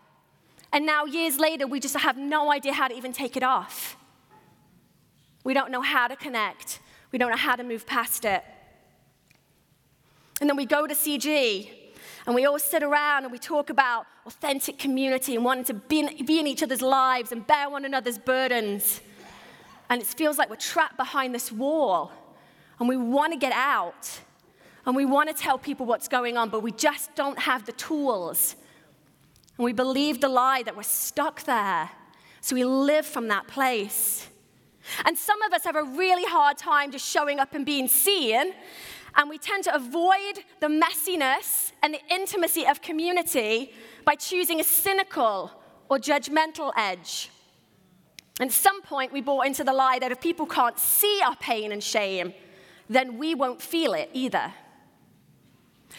And 0.71 0.85
now, 0.85 1.05
years 1.05 1.39
later, 1.39 1.65
we 1.65 1.79
just 1.79 1.97
have 1.97 2.17
no 2.17 2.51
idea 2.51 2.73
how 2.73 2.87
to 2.87 2.95
even 2.95 3.11
take 3.13 3.35
it 3.35 3.43
off. 3.43 3.97
We 5.43 5.53
don't 5.53 5.71
know 5.71 5.81
how 5.81 6.07
to 6.07 6.15
connect, 6.15 6.79
we 7.11 7.17
don't 7.17 7.31
know 7.31 7.37
how 7.37 7.55
to 7.55 7.63
move 7.63 7.85
past 7.87 8.25
it. 8.25 8.43
And 10.41 10.49
then 10.49 10.55
we 10.55 10.65
go 10.65 10.87
to 10.87 10.93
CG, 10.93 11.69
and 12.29 12.35
we 12.35 12.45
all 12.45 12.59
sit 12.59 12.83
around 12.83 13.23
and 13.23 13.31
we 13.31 13.39
talk 13.39 13.71
about 13.71 14.05
authentic 14.27 14.77
community 14.77 15.33
and 15.33 15.43
wanting 15.43 15.63
to 15.63 15.73
be 15.73 16.01
in, 16.01 16.25
be 16.27 16.39
in 16.39 16.45
each 16.45 16.61
other's 16.61 16.83
lives 16.83 17.31
and 17.31 17.47
bear 17.47 17.67
one 17.71 17.85
another's 17.85 18.19
burdens. 18.19 19.01
And 19.89 19.99
it 19.99 20.07
feels 20.07 20.37
like 20.37 20.47
we're 20.47 20.55
trapped 20.57 20.95
behind 20.95 21.33
this 21.33 21.51
wall 21.51 22.11
and 22.79 22.87
we 22.87 22.97
want 22.97 23.33
to 23.33 23.39
get 23.39 23.51
out 23.53 24.19
and 24.85 24.95
we 24.95 25.05
want 25.05 25.29
to 25.29 25.33
tell 25.33 25.57
people 25.57 25.87
what's 25.87 26.07
going 26.07 26.37
on, 26.37 26.49
but 26.49 26.61
we 26.61 26.71
just 26.71 27.15
don't 27.15 27.39
have 27.39 27.65
the 27.65 27.71
tools. 27.71 28.55
And 29.57 29.65
we 29.65 29.73
believe 29.73 30.21
the 30.21 30.29
lie 30.29 30.61
that 30.61 30.77
we're 30.77 30.83
stuck 30.83 31.45
there. 31.45 31.89
So 32.41 32.55
we 32.55 32.63
live 32.63 33.07
from 33.07 33.29
that 33.29 33.47
place. 33.47 34.27
And 35.03 35.17
some 35.17 35.41
of 35.41 35.51
us 35.51 35.63
have 35.63 35.75
a 35.75 35.83
really 35.83 36.25
hard 36.25 36.59
time 36.59 36.91
just 36.91 37.09
showing 37.09 37.39
up 37.39 37.55
and 37.55 37.65
being 37.65 37.87
seen 37.87 38.53
and 39.15 39.29
we 39.29 39.37
tend 39.37 39.63
to 39.65 39.75
avoid 39.75 40.43
the 40.59 40.67
messiness 40.67 41.71
and 41.83 41.93
the 41.93 42.01
intimacy 42.09 42.65
of 42.65 42.81
community 42.81 43.73
by 44.05 44.15
choosing 44.15 44.59
a 44.59 44.63
cynical 44.63 45.51
or 45.89 45.97
judgmental 45.97 46.71
edge. 46.77 47.29
At 48.39 48.51
some 48.51 48.81
point, 48.81 49.11
we 49.11 49.21
bought 49.21 49.45
into 49.47 49.63
the 49.63 49.73
lie 49.73 49.99
that 49.99 50.11
if 50.11 50.21
people 50.21 50.45
can't 50.45 50.79
see 50.79 51.21
our 51.25 51.35
pain 51.35 51.71
and 51.71 51.83
shame, 51.83 52.33
then 52.89 53.17
we 53.17 53.35
won't 53.35 53.61
feel 53.61 53.93
it 53.93 54.09
either. 54.13 54.53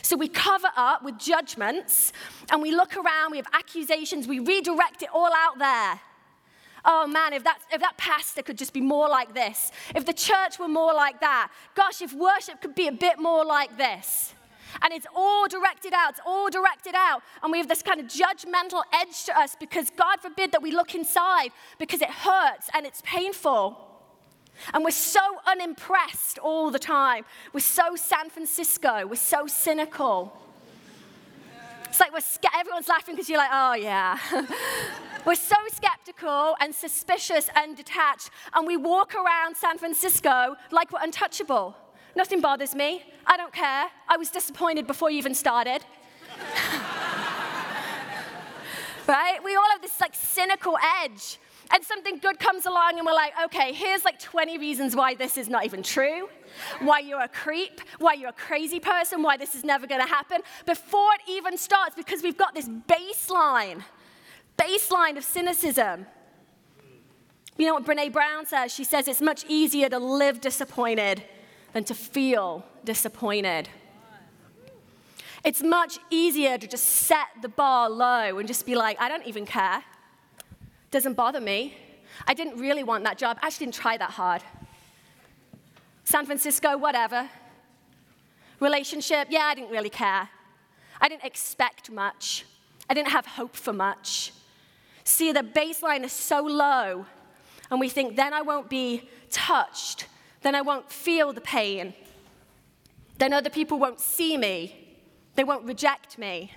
So 0.02 0.16
we 0.16 0.28
cover 0.28 0.68
up 0.76 1.02
with 1.02 1.18
judgments 1.18 2.12
and 2.50 2.62
we 2.62 2.70
look 2.70 2.96
around, 2.96 3.32
we 3.32 3.36
have 3.36 3.46
accusations, 3.52 4.26
we 4.26 4.38
redirect 4.38 5.02
it 5.02 5.08
all 5.12 5.30
out 5.34 5.58
there. 5.58 6.00
Oh 6.84 7.06
man, 7.06 7.32
if 7.32 7.44
that, 7.44 7.58
if 7.72 7.80
that 7.80 7.96
pastor 7.96 8.42
could 8.42 8.58
just 8.58 8.72
be 8.72 8.80
more 8.80 9.08
like 9.08 9.34
this, 9.34 9.70
if 9.94 10.06
the 10.06 10.12
church 10.12 10.58
were 10.58 10.68
more 10.68 10.94
like 10.94 11.20
that, 11.20 11.50
gosh, 11.74 12.02
if 12.02 12.12
worship 12.12 12.60
could 12.60 12.74
be 12.74 12.88
a 12.88 12.92
bit 12.92 13.18
more 13.18 13.44
like 13.44 13.76
this. 13.76 14.34
And 14.82 14.92
it's 14.92 15.06
all 15.14 15.48
directed 15.48 15.92
out, 15.92 16.10
it's 16.10 16.20
all 16.24 16.48
directed 16.48 16.94
out. 16.94 17.22
And 17.42 17.50
we 17.50 17.58
have 17.58 17.68
this 17.68 17.82
kind 17.82 18.00
of 18.00 18.06
judgmental 18.06 18.82
edge 18.92 19.24
to 19.24 19.38
us 19.38 19.56
because 19.58 19.90
God 19.90 20.20
forbid 20.20 20.52
that 20.52 20.62
we 20.62 20.70
look 20.70 20.94
inside 20.94 21.50
because 21.78 22.00
it 22.00 22.10
hurts 22.10 22.70
and 22.72 22.86
it's 22.86 23.02
painful. 23.04 23.86
And 24.72 24.84
we're 24.84 24.90
so 24.90 25.20
unimpressed 25.46 26.38
all 26.38 26.70
the 26.70 26.78
time. 26.78 27.24
We're 27.52 27.60
so 27.60 27.96
San 27.96 28.30
Francisco, 28.30 29.06
we're 29.06 29.16
so 29.16 29.46
cynical. 29.46 30.36
It's 31.90 31.98
like 31.98 32.12
we're 32.12 32.20
sca- 32.20 32.56
everyone's 32.56 32.86
laughing 32.86 33.16
because 33.16 33.28
you're 33.28 33.38
like, 33.38 33.50
oh 33.52 33.74
yeah. 33.74 34.16
we're 35.26 35.34
so 35.34 35.56
skeptical 35.74 36.54
and 36.60 36.72
suspicious 36.72 37.50
and 37.56 37.76
detached, 37.76 38.30
and 38.54 38.64
we 38.64 38.76
walk 38.76 39.16
around 39.16 39.56
San 39.56 39.76
Francisco 39.76 40.54
like 40.70 40.92
we're 40.92 41.02
untouchable. 41.02 41.74
Nothing 42.14 42.40
bothers 42.40 42.76
me. 42.76 43.02
I 43.26 43.36
don't 43.36 43.52
care. 43.52 43.86
I 44.08 44.16
was 44.16 44.30
disappointed 44.30 44.86
before 44.86 45.10
you 45.10 45.18
even 45.18 45.34
started. 45.34 45.80
right? 49.08 49.42
We 49.42 49.56
all 49.56 49.68
have 49.72 49.82
this 49.82 50.00
like 50.00 50.14
cynical 50.14 50.78
edge. 51.02 51.40
And 51.72 51.84
something 51.84 52.18
good 52.18 52.38
comes 52.38 52.66
along, 52.66 52.98
and 52.98 53.06
we're 53.06 53.14
like, 53.14 53.32
okay, 53.44 53.72
here's 53.72 54.04
like 54.04 54.18
20 54.18 54.58
reasons 54.58 54.96
why 54.96 55.14
this 55.14 55.36
is 55.36 55.48
not 55.48 55.64
even 55.64 55.82
true 55.82 56.28
why 56.80 57.00
you're 57.00 57.20
a 57.22 57.28
creep, 57.28 57.80
why 57.98 58.14
you're 58.14 58.30
a 58.30 58.32
crazy 58.32 58.80
person, 58.80 59.22
why 59.22 59.36
this 59.36 59.54
is 59.54 59.64
never 59.64 59.86
going 59.86 60.00
to 60.00 60.06
happen 60.06 60.40
before 60.66 61.12
it 61.14 61.20
even 61.30 61.56
starts 61.56 61.94
because 61.94 62.22
we've 62.22 62.36
got 62.36 62.54
this 62.54 62.68
baseline, 62.68 63.82
baseline 64.58 65.16
of 65.16 65.24
cynicism. 65.24 66.06
You 67.56 67.66
know 67.66 67.74
what 67.74 67.84
Brene 67.84 68.12
Brown 68.12 68.46
says? 68.46 68.72
She 68.72 68.84
says 68.84 69.06
it's 69.06 69.20
much 69.20 69.44
easier 69.48 69.88
to 69.88 69.98
live 69.98 70.40
disappointed 70.40 71.22
than 71.72 71.84
to 71.84 71.94
feel 71.94 72.64
disappointed. 72.84 73.68
It's 75.42 75.62
much 75.62 75.98
easier 76.10 76.58
to 76.58 76.66
just 76.66 76.84
set 76.84 77.28
the 77.40 77.48
bar 77.48 77.88
low 77.88 78.38
and 78.38 78.46
just 78.46 78.66
be 78.66 78.74
like, 78.74 79.00
I 79.00 79.08
don't 79.08 79.26
even 79.26 79.46
care. 79.46 79.82
Doesn't 80.90 81.14
bother 81.14 81.40
me. 81.40 81.76
I 82.26 82.34
didn't 82.34 82.58
really 82.58 82.82
want 82.82 83.04
that 83.04 83.18
job. 83.18 83.38
I 83.42 83.46
actually 83.46 83.66
didn't 83.66 83.76
try 83.76 83.96
that 83.96 84.10
hard. 84.10 84.42
San 86.04 86.26
Francisco, 86.26 86.76
whatever. 86.76 87.28
Relationship, 88.58 89.28
yeah, 89.30 89.44
I 89.44 89.54
didn't 89.54 89.70
really 89.70 89.90
care. 89.90 90.28
I 91.00 91.08
didn't 91.08 91.24
expect 91.24 91.90
much. 91.90 92.44
I 92.88 92.94
didn't 92.94 93.10
have 93.10 93.24
hope 93.24 93.54
for 93.56 93.72
much. 93.72 94.32
See, 95.04 95.32
the 95.32 95.42
baseline 95.42 96.04
is 96.04 96.12
so 96.12 96.42
low, 96.42 97.06
and 97.70 97.80
we 97.80 97.88
think, 97.88 98.16
then 98.16 98.34
I 98.34 98.42
won't 98.42 98.68
be 98.68 99.08
touched. 99.30 100.06
Then 100.42 100.54
I 100.54 100.60
won't 100.60 100.90
feel 100.90 101.32
the 101.32 101.40
pain. 101.40 101.94
Then 103.18 103.32
other 103.32 103.50
people 103.50 103.78
won't 103.78 104.00
see 104.00 104.36
me. 104.36 104.96
They 105.36 105.44
won't 105.44 105.64
reject 105.64 106.18
me. 106.18 106.52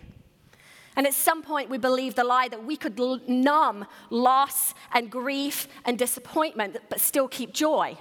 And 0.96 1.08
at 1.08 1.14
some 1.14 1.42
point, 1.42 1.70
we 1.70 1.78
believe 1.78 2.16
the 2.16 2.24
lie 2.24 2.48
that 2.50 2.64
we 2.64 2.78
could 2.78 3.00
numb 3.28 3.86
loss 4.10 4.74
and 4.94 5.10
grief 5.10 5.68
and 5.86 5.98
disappointment, 5.98 6.78
but 6.90 7.00
still 7.00 7.28
keep 7.28 7.54
joy. 7.54 7.98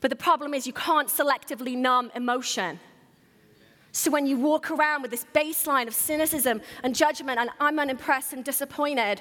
But 0.00 0.10
the 0.10 0.16
problem 0.16 0.54
is, 0.54 0.66
you 0.66 0.72
can't 0.72 1.08
selectively 1.08 1.76
numb 1.76 2.12
emotion. 2.14 2.78
So 3.90 4.10
when 4.12 4.26
you 4.26 4.38
walk 4.38 4.70
around 4.70 5.02
with 5.02 5.10
this 5.10 5.26
baseline 5.34 5.88
of 5.88 5.94
cynicism 5.94 6.60
and 6.84 6.94
judgment, 6.94 7.40
and 7.40 7.50
I'm 7.58 7.78
unimpressed 7.80 8.32
and 8.32 8.44
disappointed, 8.44 9.20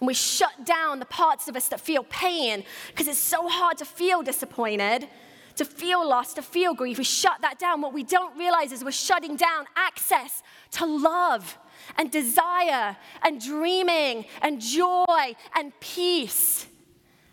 and 0.00 0.06
we 0.06 0.14
shut 0.14 0.64
down 0.64 1.00
the 1.00 1.04
parts 1.04 1.48
of 1.48 1.56
us 1.56 1.68
that 1.68 1.80
feel 1.80 2.04
pain 2.04 2.64
because 2.88 3.08
it's 3.08 3.18
so 3.18 3.48
hard 3.48 3.76
to 3.78 3.84
feel 3.84 4.22
disappointed, 4.22 5.08
to 5.56 5.64
feel 5.64 6.08
lost, 6.08 6.36
to 6.36 6.42
feel 6.42 6.72
grief, 6.72 6.98
we 6.98 7.04
shut 7.04 7.42
that 7.42 7.58
down. 7.58 7.80
What 7.80 7.92
we 7.92 8.04
don't 8.04 8.36
realize 8.38 8.70
is 8.72 8.84
we're 8.84 8.92
shutting 8.92 9.36
down 9.36 9.66
access 9.76 10.42
to 10.72 10.86
love 10.86 11.58
and 11.96 12.10
desire 12.10 12.96
and 13.22 13.40
dreaming 13.40 14.24
and 14.42 14.60
joy 14.60 15.34
and 15.54 15.72
peace. 15.80 16.66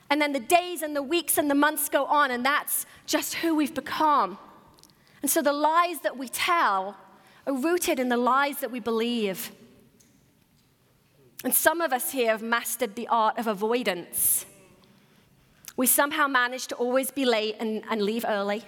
And 0.09 0.21
then 0.21 0.33
the 0.33 0.39
days 0.39 0.81
and 0.81 0.95
the 0.95 1.03
weeks 1.03 1.37
and 1.37 1.49
the 1.49 1.55
months 1.55 1.89
go 1.89 2.05
on, 2.05 2.31
and 2.31 2.45
that's 2.45 2.85
just 3.05 3.35
who 3.35 3.55
we've 3.55 3.73
become. 3.73 4.37
And 5.21 5.31
so 5.31 5.41
the 5.41 5.53
lies 5.53 6.01
that 6.01 6.17
we 6.17 6.27
tell 6.27 6.95
are 7.47 7.53
rooted 7.53 7.99
in 7.99 8.09
the 8.09 8.17
lies 8.17 8.59
that 8.59 8.71
we 8.71 8.79
believe. 8.79 9.51
And 11.43 11.53
some 11.53 11.81
of 11.81 11.93
us 11.93 12.11
here 12.11 12.31
have 12.31 12.41
mastered 12.41 12.95
the 12.95 13.07
art 13.07 13.37
of 13.37 13.47
avoidance. 13.47 14.45
We 15.77 15.87
somehow 15.87 16.27
manage 16.27 16.67
to 16.67 16.75
always 16.75 17.11
be 17.11 17.25
late 17.25 17.57
and, 17.59 17.83
and 17.89 18.01
leave 18.01 18.25
early. 18.27 18.63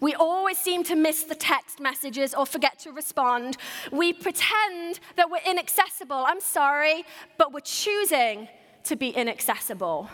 We 0.00 0.14
always 0.14 0.58
seem 0.58 0.84
to 0.84 0.94
miss 0.94 1.22
the 1.24 1.34
text 1.34 1.80
messages 1.80 2.34
or 2.34 2.46
forget 2.46 2.78
to 2.80 2.92
respond. 2.92 3.56
We 3.90 4.12
pretend 4.12 5.00
that 5.16 5.30
we're 5.30 5.48
inaccessible. 5.48 6.24
I'm 6.26 6.40
sorry, 6.40 7.04
but 7.38 7.52
we're 7.52 7.60
choosing 7.60 8.48
to 8.84 8.96
be 8.96 9.10
inaccessible. 9.10 10.08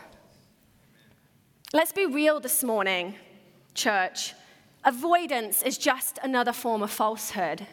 Let's 1.73 1.93
be 1.93 2.07
real 2.07 2.39
this 2.39 2.63
morning, 2.63 3.15
church. 3.75 4.35
Avoidance 4.85 5.63
is 5.63 5.79
just 5.79 6.19
another 6.23 6.53
form 6.53 6.83
of 6.83 6.91
falsehood. 6.91 7.67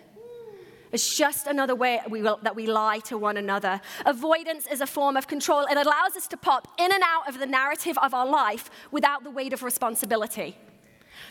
It's 0.92 1.16
just 1.16 1.48
another 1.48 1.76
way 1.76 2.02
we 2.10 2.22
will, 2.22 2.40
that 2.42 2.56
we 2.56 2.66
lie 2.66 3.00
to 3.06 3.18
one 3.18 3.38
another. 3.38 3.80
Avoidance 4.06 4.66
is 4.68 4.82
a 4.82 4.88
form 4.88 5.18
of 5.18 5.28
control. 5.28 5.66
It 5.66 5.78
allows 5.78 6.16
us 6.18 6.28
to 6.30 6.38
pop 6.38 6.68
in 6.80 6.92
and 6.92 7.04
out 7.04 7.30
of 7.30 7.40
the 7.40 7.46
narrative 7.46 7.98
of 8.00 8.14
our 8.14 8.26
life 8.26 8.72
without 8.90 9.24
the 9.24 9.30
weight 9.30 9.54
of 9.54 9.62
responsibility. 9.62 10.58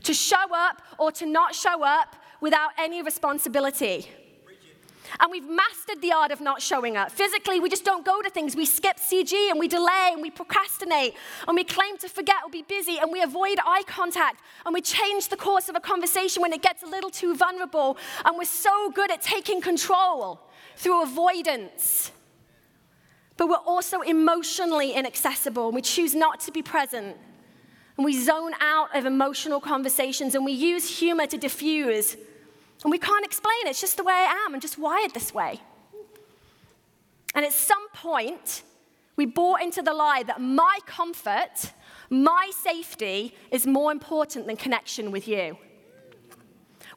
To 0.04 0.14
show 0.14 0.54
up 0.54 0.82
or 0.98 1.12
to 1.12 1.26
not 1.26 1.54
show 1.54 1.84
up 1.84 2.16
without 2.40 2.70
any 2.78 3.02
responsibility. 3.02 4.08
And 5.20 5.30
we've 5.30 5.48
mastered 5.48 6.00
the 6.00 6.12
art 6.12 6.30
of 6.30 6.40
not 6.40 6.60
showing 6.60 6.96
up. 6.96 7.10
Physically, 7.10 7.60
we 7.60 7.68
just 7.68 7.84
don't 7.84 8.04
go 8.04 8.20
to 8.22 8.30
things. 8.30 8.54
We 8.54 8.66
skip 8.66 8.98
CG 8.98 9.50
and 9.50 9.58
we 9.58 9.68
delay 9.68 10.10
and 10.12 10.22
we 10.22 10.30
procrastinate 10.30 11.14
and 11.46 11.56
we 11.56 11.64
claim 11.64 11.96
to 11.98 12.08
forget 12.08 12.36
or 12.44 12.50
be 12.50 12.62
busy 12.62 12.98
and 12.98 13.10
we 13.10 13.22
avoid 13.22 13.58
eye 13.64 13.82
contact 13.86 14.42
and 14.66 14.74
we 14.74 14.80
change 14.80 15.28
the 15.28 15.36
course 15.36 15.68
of 15.68 15.76
a 15.76 15.80
conversation 15.80 16.42
when 16.42 16.52
it 16.52 16.62
gets 16.62 16.82
a 16.82 16.86
little 16.86 17.10
too 17.10 17.34
vulnerable. 17.34 17.96
And 18.24 18.36
we're 18.36 18.44
so 18.44 18.90
good 18.90 19.10
at 19.10 19.22
taking 19.22 19.60
control 19.60 20.40
through 20.76 21.02
avoidance. 21.02 22.12
But 23.36 23.48
we're 23.48 23.56
also 23.56 24.02
emotionally 24.02 24.92
inaccessible 24.92 25.66
and 25.66 25.74
we 25.74 25.82
choose 25.82 26.14
not 26.14 26.40
to 26.40 26.52
be 26.52 26.62
present. 26.62 27.16
And 27.98 28.04
we 28.04 28.18
zone 28.18 28.52
out 28.60 28.96
of 28.96 29.04
emotional 29.04 29.60
conversations 29.60 30.34
and 30.34 30.44
we 30.44 30.52
use 30.52 30.98
humor 30.98 31.26
to 31.26 31.36
diffuse 31.36 32.16
and 32.84 32.92
we 32.92 32.98
can't 32.98 33.24
explain 33.24 33.66
it. 33.66 33.70
It's 33.70 33.80
just 33.80 33.96
the 33.96 34.04
way 34.04 34.14
I 34.14 34.44
am. 34.46 34.54
I'm 34.54 34.60
just 34.60 34.78
wired 34.78 35.12
this 35.12 35.34
way. 35.34 35.60
And 37.34 37.44
at 37.44 37.52
some 37.52 37.88
point, 37.90 38.62
we 39.16 39.26
bought 39.26 39.62
into 39.62 39.82
the 39.82 39.92
lie 39.92 40.22
that 40.28 40.40
my 40.40 40.78
comfort, 40.86 41.72
my 42.08 42.50
safety 42.54 43.34
is 43.50 43.66
more 43.66 43.90
important 43.90 44.46
than 44.46 44.56
connection 44.56 45.10
with 45.10 45.26
you. 45.26 45.58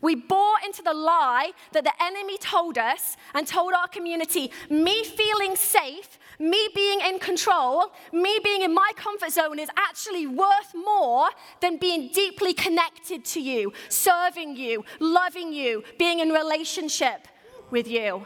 We 0.01 0.15
bought 0.15 0.63
into 0.65 0.81
the 0.81 0.93
lie 0.93 1.51
that 1.74 1.84
the 1.84 1.93
enemy 2.01 2.38
told 2.38 2.77
us 2.77 3.17
and 3.34 3.48
told 3.48 3.74
our 3.74 3.88
community 3.88 4.51
me 4.70 5.03
feeling 5.03 5.55
safe, 5.55 6.20
me 6.41 6.67
being 6.74 7.00
in 7.01 7.19
control, 7.19 7.91
me 8.12 8.39
being 8.43 8.63
in 8.63 8.74
my 8.74 8.91
comfort 8.95 9.31
zone 9.31 9.60
is 9.60 9.69
actually 9.77 10.25
worth 10.27 10.74
more 10.74 11.29
than 11.62 11.77
being 11.77 12.10
deeply 12.13 12.53
connected 12.53 13.24
to 13.24 13.41
you, 13.41 13.71
serving 13.89 14.55
you, 14.55 14.83
loving 15.00 15.53
you, 15.53 15.83
being 16.00 16.19
in 16.19 16.29
relationship 16.29 17.27
with 17.69 17.88
you. 17.88 18.25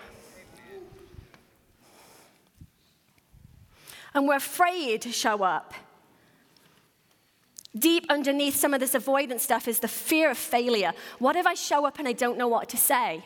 And 4.14 4.28
we're 4.28 4.38
afraid 4.38 5.02
to 5.02 5.12
show 5.12 5.44
up 5.44 5.74
Deep 7.78 8.06
underneath 8.10 8.56
some 8.56 8.74
of 8.74 8.80
this 8.80 8.96
avoidance 8.96 9.44
stuff 9.44 9.68
is 9.68 9.80
the 9.80 9.88
fear 9.88 10.32
of 10.32 10.38
failure. 10.38 10.94
What 11.20 11.36
if 11.36 11.46
I 11.46 11.56
show 11.56 11.86
up 11.86 12.00
and 12.00 12.08
I 12.08 12.14
don't 12.14 12.38
know 12.38 12.48
what 12.48 12.70
to 12.70 12.78
say? 12.78 13.26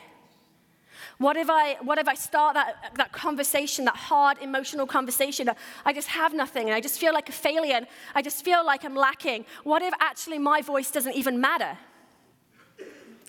What 1.20 1.36
if 1.36 1.50
I, 1.50 1.76
what 1.82 1.98
if 1.98 2.08
I 2.08 2.14
start 2.14 2.54
that, 2.54 2.94
that 2.96 3.12
conversation, 3.12 3.84
that 3.86 3.98
hard 3.98 4.38
emotional 4.42 4.88
conversation? 4.88 5.50
I 5.84 5.92
just 5.92 6.08
have 6.08 6.34
nothing 6.34 6.68
and 6.68 6.74
I 6.74 6.80
just 6.80 6.98
feel 6.98 7.14
like 7.14 7.28
a 7.28 7.34
failure 7.34 7.76
and 7.76 7.88
I 8.16 8.22
just 8.22 8.46
feel 8.46 8.66
like 8.66 8.86
I'm 8.86 8.96
lacking. 8.96 9.46
What 9.66 9.82
if 9.82 9.94
actually 10.00 10.40
my 10.40 10.62
voice 10.62 10.92
doesn't 10.92 11.16
even 11.16 11.42
matter? 11.42 11.78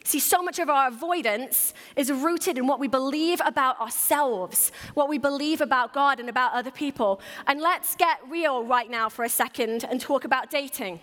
See, 0.05 0.21
so 0.21 0.41
much 0.41 0.61
of 0.61 0.71
our 0.71 0.87
avoidance 0.87 1.75
is 1.97 2.13
rooted 2.13 2.59
in 2.59 2.69
what 2.69 2.79
we 2.79 2.87
believe 2.87 3.41
about 3.45 3.81
ourselves, 3.81 4.71
what 4.95 5.09
we 5.09 5.19
believe 5.19 5.61
about 5.61 5.93
God 5.93 6.21
and 6.21 6.29
about 6.29 6.53
other 6.53 6.71
people. 6.71 7.21
And 7.49 7.61
let's 7.61 7.97
get 7.97 8.19
real 8.29 8.65
right 8.65 8.89
now 8.89 9.09
for 9.09 9.25
a 9.25 9.29
second 9.29 9.83
and 9.83 10.01
talk 10.01 10.25
about 10.25 10.49
dating. 10.49 11.01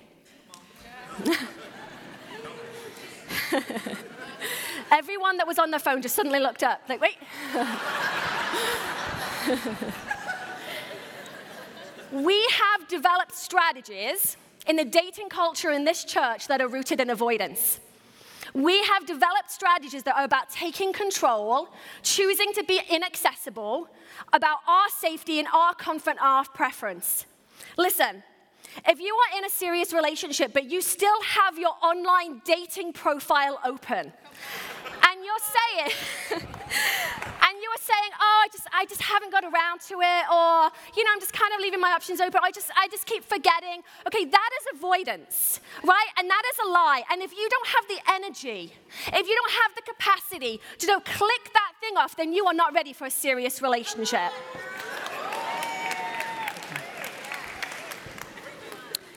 Everyone 4.91 5.38
that 5.38 5.48
was 5.48 5.60
on 5.60 5.72
the 5.72 5.79
phone 5.79 6.01
just 6.01 6.15
suddenly 6.15 6.39
looked 6.39 6.63
up, 6.63 6.82
like, 6.88 7.01
wait. 7.01 7.17
we 12.12 12.47
have 12.52 12.88
developed 12.88 13.36
strategies 13.36 14.38
in 14.67 14.76
the 14.76 14.86
dating 14.86 15.30
culture 15.30 15.71
in 15.71 15.86
this 15.86 16.04
church 16.04 16.47
that 16.47 16.62
are 16.62 16.67
rooted 16.67 17.02
in 17.02 17.10
avoidance. 17.10 17.80
We 18.54 18.82
have 18.84 19.06
developed 19.06 19.52
strategies 19.52 20.04
that 20.04 20.15
are 20.15 20.23
about 20.23 20.50
taking 20.50 20.93
control, 20.93 21.67
choosing 22.02 22.54
to 22.54 22.63
be 22.63 22.80
inaccessible, 22.89 23.89
about 24.34 24.60
our 24.67 24.89
safety 24.89 25.39
and 25.39 25.47
our 25.54 25.76
comfort, 25.76 26.15
our 26.21 26.45
preference. 26.45 27.26
Listen, 27.78 28.23
if 28.85 28.99
you 28.99 29.15
are 29.15 29.37
in 29.37 29.45
a 29.45 29.49
serious 29.49 29.93
relationship, 29.93 30.53
but 30.53 30.65
you 30.69 30.81
still 30.81 31.21
have 31.23 31.57
your 31.57 31.73
online 31.81 32.41
dating 32.45 32.93
profile 32.93 33.59
open, 33.65 34.11
and 35.03 35.25
you're 35.25 35.45
saying, 35.57 35.91
and 37.47 37.53
you 37.61 37.69
are 37.69 37.81
saying, 37.81 38.11
oh, 38.19 38.43
I 38.43 38.47
just, 38.51 38.67
I 38.73 38.85
just 38.85 39.01
haven't 39.01 39.31
got 39.31 39.43
around 39.43 39.81
to 39.87 39.95
it, 40.01 40.23
or, 40.31 40.71
you 40.95 41.03
know, 41.03 41.11
I'm 41.13 41.19
just 41.19 41.33
kind 41.33 41.53
of 41.53 41.61
leaving 41.61 41.79
my 41.79 41.91
options 41.91 42.19
open, 42.19 42.39
I 42.43 42.51
just, 42.51 42.71
I 42.77 42.87
just 42.89 43.05
keep 43.05 43.23
forgetting. 43.23 43.81
Okay, 44.05 44.25
that 44.25 44.49
is 44.61 44.77
avoidance, 44.77 45.59
right? 45.83 46.09
And 46.17 46.29
that 46.29 46.43
is 46.51 46.59
a 46.65 46.69
lie. 46.69 47.03
And 47.11 47.21
if 47.21 47.31
you 47.31 47.47
don't 47.49 47.67
have 47.67 47.87
the 47.87 47.99
energy, 48.13 48.73
if 49.07 49.27
you 49.27 49.35
don't 49.35 49.51
have 49.63 49.75
the 49.75 49.81
capacity 49.81 50.59
to 50.79 50.87
know, 50.87 50.99
click 50.99 51.49
that 51.53 51.73
thing 51.81 51.97
off, 51.97 52.15
then 52.15 52.33
you 52.33 52.45
are 52.45 52.53
not 52.53 52.73
ready 52.73 52.93
for 52.93 53.05
a 53.05 53.11
serious 53.11 53.61
relationship. 53.61 54.31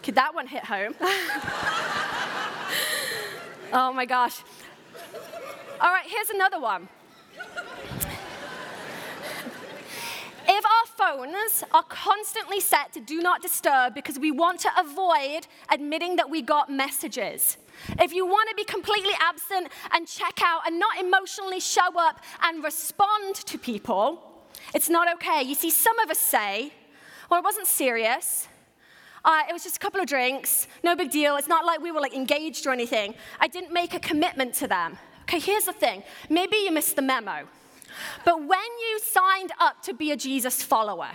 Could 0.03 0.15
that 0.15 0.35
one 0.35 0.47
hit 0.47 0.65
home? 0.65 0.95
oh 3.73 3.93
my 3.93 4.07
gosh. 4.07 4.43
All 5.81 5.93
right, 5.93 6.07
here's 6.07 6.31
another 6.31 6.61
one. 6.61 6.89
If 10.53 10.65
our 10.67 10.87
phones 11.17 11.65
are 11.73 11.85
constantly 11.85 12.61
set 12.61 12.93
to 12.95 13.01
do 13.01 13.21
not 13.21 13.41
disturb 13.41 13.95
because 13.95 14.19
we 14.19 14.31
want 14.31 14.59
to 14.61 14.71
avoid 14.79 15.47
admitting 15.71 16.17
that 16.17 16.29
we 16.29 16.43
got 16.43 16.69
messages, 16.69 17.57
if 18.01 18.13
you 18.13 18.27
want 18.27 18.49
to 18.51 18.57
be 18.57 18.65
completely 18.65 19.13
absent 19.21 19.69
and 19.93 20.09
check 20.09 20.41
out 20.43 20.63
and 20.67 20.79
not 20.79 20.99
emotionally 20.99 21.61
show 21.61 21.97
up 21.97 22.21
and 22.43 22.65
respond 22.65 23.37
to 23.37 23.59
people, 23.59 24.45
it's 24.75 24.89
not 24.89 25.13
okay. 25.15 25.43
You 25.43 25.55
see, 25.55 25.71
some 25.71 25.99
of 26.01 26.11
us 26.11 26.19
say, 26.19 26.73
well, 27.31 27.39
it 27.39 27.45
wasn't 27.45 27.67
serious. 27.67 28.49
Uh, 29.25 29.43
it 29.49 29.53
was 29.53 29.63
just 29.63 29.77
a 29.77 29.79
couple 29.79 30.01
of 30.01 30.07
drinks, 30.07 30.67
no 30.83 30.97
big 30.97 31.11
deal. 31.11 31.37
It's 31.37 31.49
not 31.49 31.65
like 31.65 31.81
we 31.81 31.93
were 31.93 32.01
like 32.01 32.15
engaged 32.15 32.67
or 32.67 32.73
anything. 32.73 33.15
I 33.39 33.49
didn't 33.49 33.73
make 33.73 33.95
a 33.95 34.01
commitment 34.01 34.55
to 34.55 34.69
them. 34.69 34.99
Okay, 35.23 35.39
here's 35.39 35.65
the 35.65 35.73
thing. 35.73 36.03
Maybe 36.29 36.57
you 36.57 36.73
missed 36.73 36.97
the 36.97 37.03
memo. 37.03 37.47
But 38.25 38.39
when 38.39 38.59
you 38.59 39.01
signed 39.01 39.53
up 39.61 39.83
to 39.83 39.95
be 39.95 40.11
a 40.11 40.17
Jesus 40.17 40.63
follower, 40.63 41.11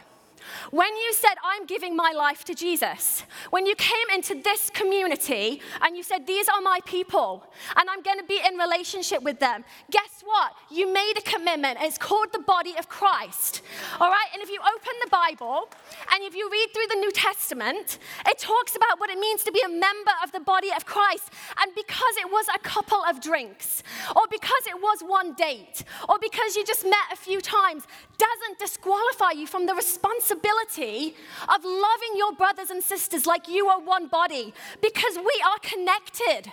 when 0.71 0.95
you 0.95 1.13
said, 1.13 1.35
I'm 1.43 1.65
giving 1.65 1.95
my 1.95 2.13
life 2.15 2.43
to 2.45 2.55
Jesus, 2.55 3.23
when 3.49 3.65
you 3.65 3.75
came 3.75 4.09
into 4.13 4.35
this 4.35 4.69
community 4.69 5.61
and 5.81 5.95
you 5.95 6.03
said, 6.03 6.27
These 6.27 6.47
are 6.47 6.61
my 6.61 6.79
people 6.85 7.45
and 7.75 7.89
I'm 7.89 8.01
going 8.01 8.19
to 8.19 8.25
be 8.25 8.39
in 8.47 8.57
relationship 8.57 9.23
with 9.23 9.39
them, 9.39 9.63
guess 9.91 10.21
what? 10.23 10.53
You 10.71 10.91
made 10.91 11.13
a 11.17 11.21
commitment. 11.21 11.77
It's 11.81 11.97
called 11.97 12.31
the 12.33 12.39
body 12.39 12.73
of 12.77 12.89
Christ. 12.89 13.61
All 13.99 14.09
right? 14.09 14.27
And 14.33 14.41
if 14.41 14.49
you 14.49 14.59
open 14.59 14.93
the 15.03 15.09
Bible 15.09 15.69
and 16.13 16.23
if 16.23 16.35
you 16.35 16.49
read 16.51 16.67
through 16.73 16.87
the 16.89 16.99
New 16.99 17.11
Testament, 17.11 17.99
it 18.27 18.37
talks 18.39 18.75
about 18.75 18.99
what 18.99 19.09
it 19.09 19.19
means 19.19 19.43
to 19.43 19.51
be 19.51 19.61
a 19.65 19.69
member 19.69 20.11
of 20.23 20.31
the 20.31 20.39
body 20.39 20.69
of 20.75 20.85
Christ. 20.85 21.29
And 21.61 21.73
because 21.75 22.15
it 22.19 22.31
was 22.31 22.45
a 22.53 22.59
couple 22.59 23.01
of 23.07 23.21
drinks, 23.21 23.83
or 24.15 24.23
because 24.29 24.67
it 24.67 24.81
was 24.81 24.99
one 25.01 25.33
date, 25.33 25.83
or 26.09 26.17
because 26.19 26.55
you 26.55 26.65
just 26.65 26.83
met 26.83 27.07
a 27.11 27.15
few 27.15 27.41
times, 27.41 27.83
doesn't 28.17 28.59
disqualify 28.59 29.31
you 29.31 29.47
from 29.47 29.65
the 29.65 29.73
responsibility 29.73 30.34
of 30.35 31.63
loving 31.63 32.13
your 32.15 32.33
brothers 32.33 32.69
and 32.69 32.83
sisters 32.83 33.25
like 33.25 33.47
you 33.47 33.67
are 33.67 33.79
one 33.79 34.07
body 34.07 34.53
because 34.81 35.17
we 35.17 35.43
are 35.45 35.59
connected. 35.61 36.51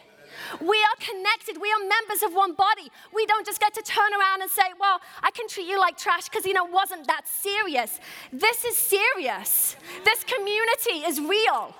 We 0.60 0.78
are 0.78 0.96
connected. 0.98 1.60
We 1.60 1.70
are 1.70 1.80
members 1.80 2.22
of 2.22 2.34
one 2.34 2.54
body. 2.54 2.90
We 3.12 3.26
don't 3.26 3.46
just 3.46 3.60
get 3.60 3.74
to 3.74 3.82
turn 3.82 4.12
around 4.18 4.42
and 4.42 4.50
say, 4.50 4.62
well, 4.80 5.00
I 5.22 5.30
can 5.30 5.46
treat 5.48 5.66
you 5.66 5.78
like 5.78 5.96
trash 5.96 6.28
because, 6.28 6.46
you 6.46 6.54
know, 6.54 6.64
wasn't 6.64 7.06
that 7.06 7.28
serious. 7.28 8.00
This 8.32 8.64
is 8.64 8.76
serious. 8.76 9.76
This 10.04 10.24
community 10.24 11.06
is 11.06 11.20
real. 11.20 11.74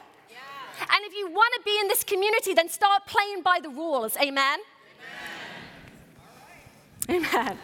And 0.81 1.05
if 1.05 1.15
you 1.15 1.31
want 1.31 1.53
to 1.55 1.61
be 1.65 1.79
in 1.81 1.89
this 1.89 2.03
community, 2.03 2.55
then 2.55 2.69
start 2.69 3.07
playing 3.07 3.43
by 3.43 3.61
the 3.63 3.69
rules. 3.69 4.17
Amen? 4.17 4.59
Amen. 7.09 7.27
Amen. 7.35 7.59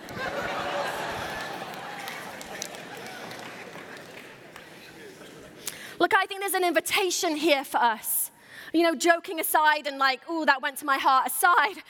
Look, 5.99 6.15
I 6.15 6.27
think 6.27 6.41
there's 6.41 6.55
an 6.55 6.65
invitation 6.65 7.37
here 7.37 7.65
for 7.65 7.79
us. 7.79 8.31
You 8.73 8.83
know, 8.83 8.95
joking 8.95 9.41
aside 9.41 9.87
and 9.87 9.99
like, 9.99 10.21
oh, 10.29 10.45
that 10.45 10.63
went 10.63 10.79
to 10.79 10.85
my 10.85 10.99
heart 10.99 11.27
aside. 11.27 11.83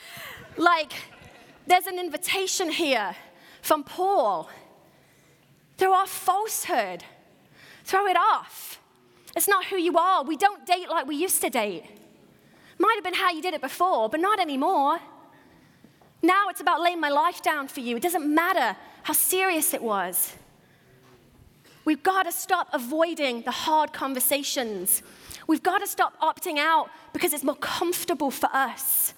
Like, 0.57 0.93
there's 1.67 1.87
an 1.87 1.99
invitation 1.99 2.71
here 2.71 3.15
from 3.61 3.83
Paul. 3.83 4.49
Throw 5.77 5.93
off 5.93 6.09
falsehood, 6.09 7.03
throw 7.83 8.05
it 8.07 8.17
off. 8.17 8.81
It's 9.35 9.47
not 9.47 9.65
who 9.65 9.77
you 9.77 9.97
are. 9.97 10.23
We 10.23 10.35
don't 10.35 10.65
date 10.65 10.89
like 10.89 11.07
we 11.07 11.15
used 11.15 11.41
to 11.41 11.49
date. 11.49 11.85
Might 12.79 12.95
have 12.95 13.03
been 13.03 13.13
how 13.13 13.31
you 13.31 13.41
did 13.41 13.53
it 13.53 13.61
before, 13.61 14.09
but 14.09 14.19
not 14.19 14.39
anymore. 14.39 14.99
Now 16.21 16.47
it's 16.49 16.59
about 16.59 16.81
laying 16.81 16.99
my 16.99 17.09
life 17.09 17.41
down 17.41 17.67
for 17.67 17.79
you. 17.79 17.95
It 17.95 18.03
doesn't 18.03 18.25
matter 18.25 18.75
how 19.03 19.13
serious 19.13 19.73
it 19.73 19.81
was. 19.81 20.33
We've 21.85 22.03
got 22.03 22.23
to 22.23 22.31
stop 22.31 22.67
avoiding 22.73 23.43
the 23.43 23.51
hard 23.51 23.93
conversations. 23.93 25.01
We've 25.47 25.63
got 25.63 25.79
to 25.79 25.87
stop 25.87 26.19
opting 26.21 26.57
out 26.57 26.89
because 27.13 27.33
it's 27.33 27.43
more 27.43 27.55
comfortable 27.55 28.31
for 28.31 28.49
us. 28.53 29.13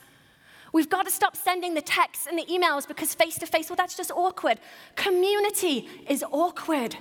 We've 0.73 0.89
got 0.89 1.05
to 1.05 1.11
stop 1.11 1.35
sending 1.35 1.73
the 1.73 1.81
texts 1.81 2.27
and 2.27 2.37
the 2.37 2.45
emails 2.45 2.87
because 2.87 3.13
face 3.13 3.37
to 3.39 3.45
face, 3.45 3.69
well, 3.69 3.75
that's 3.75 3.97
just 3.97 4.11
awkward. 4.11 4.59
Community 4.95 5.89
is 6.07 6.23
awkward. 6.31 6.95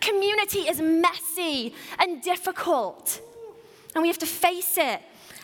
Community 0.00 0.60
is 0.60 0.80
messy 0.80 1.74
and 1.98 2.20
difficult. 2.20 3.20
And 3.94 4.02
we 4.02 4.08
have 4.08 4.18
to 4.18 4.26
face 4.26 4.76
it. 4.76 5.00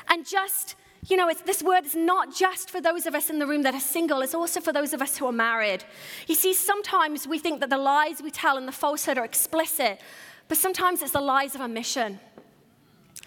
And 0.08 0.26
just 0.26 0.76
you 1.08 1.16
know, 1.16 1.30
this 1.44 1.62
word 1.62 1.84
is 1.84 1.94
not 1.94 2.34
just 2.34 2.70
for 2.70 2.80
those 2.80 3.06
of 3.06 3.14
us 3.14 3.30
in 3.30 3.38
the 3.38 3.46
room 3.46 3.62
that 3.62 3.74
are 3.74 3.80
single, 3.80 4.22
it's 4.22 4.34
also 4.34 4.60
for 4.60 4.72
those 4.72 4.92
of 4.92 5.00
us 5.00 5.16
who 5.16 5.26
are 5.26 5.32
married. 5.32 5.84
You 6.26 6.34
see, 6.34 6.52
sometimes 6.52 7.28
we 7.28 7.38
think 7.38 7.60
that 7.60 7.70
the 7.70 7.78
lies 7.78 8.22
we 8.22 8.30
tell 8.30 8.56
and 8.56 8.66
the 8.66 8.72
falsehood 8.72 9.18
are 9.18 9.24
explicit, 9.24 10.00
but 10.48 10.58
sometimes 10.58 11.02
it's 11.02 11.12
the 11.12 11.20
lies 11.20 11.54
of 11.54 11.60
omission. 11.60 12.18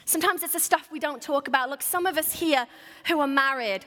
Sometimes 0.06 0.44
it's 0.44 0.54
the 0.54 0.60
stuff 0.60 0.90
we 0.92 1.00
don't 1.00 1.22
talk 1.22 1.48
about. 1.48 1.70
Look, 1.70 1.82
some 1.82 2.06
of 2.06 2.18
us 2.18 2.34
here 2.34 2.66
who 3.08 3.20
are 3.20 3.28
married, 3.28 3.86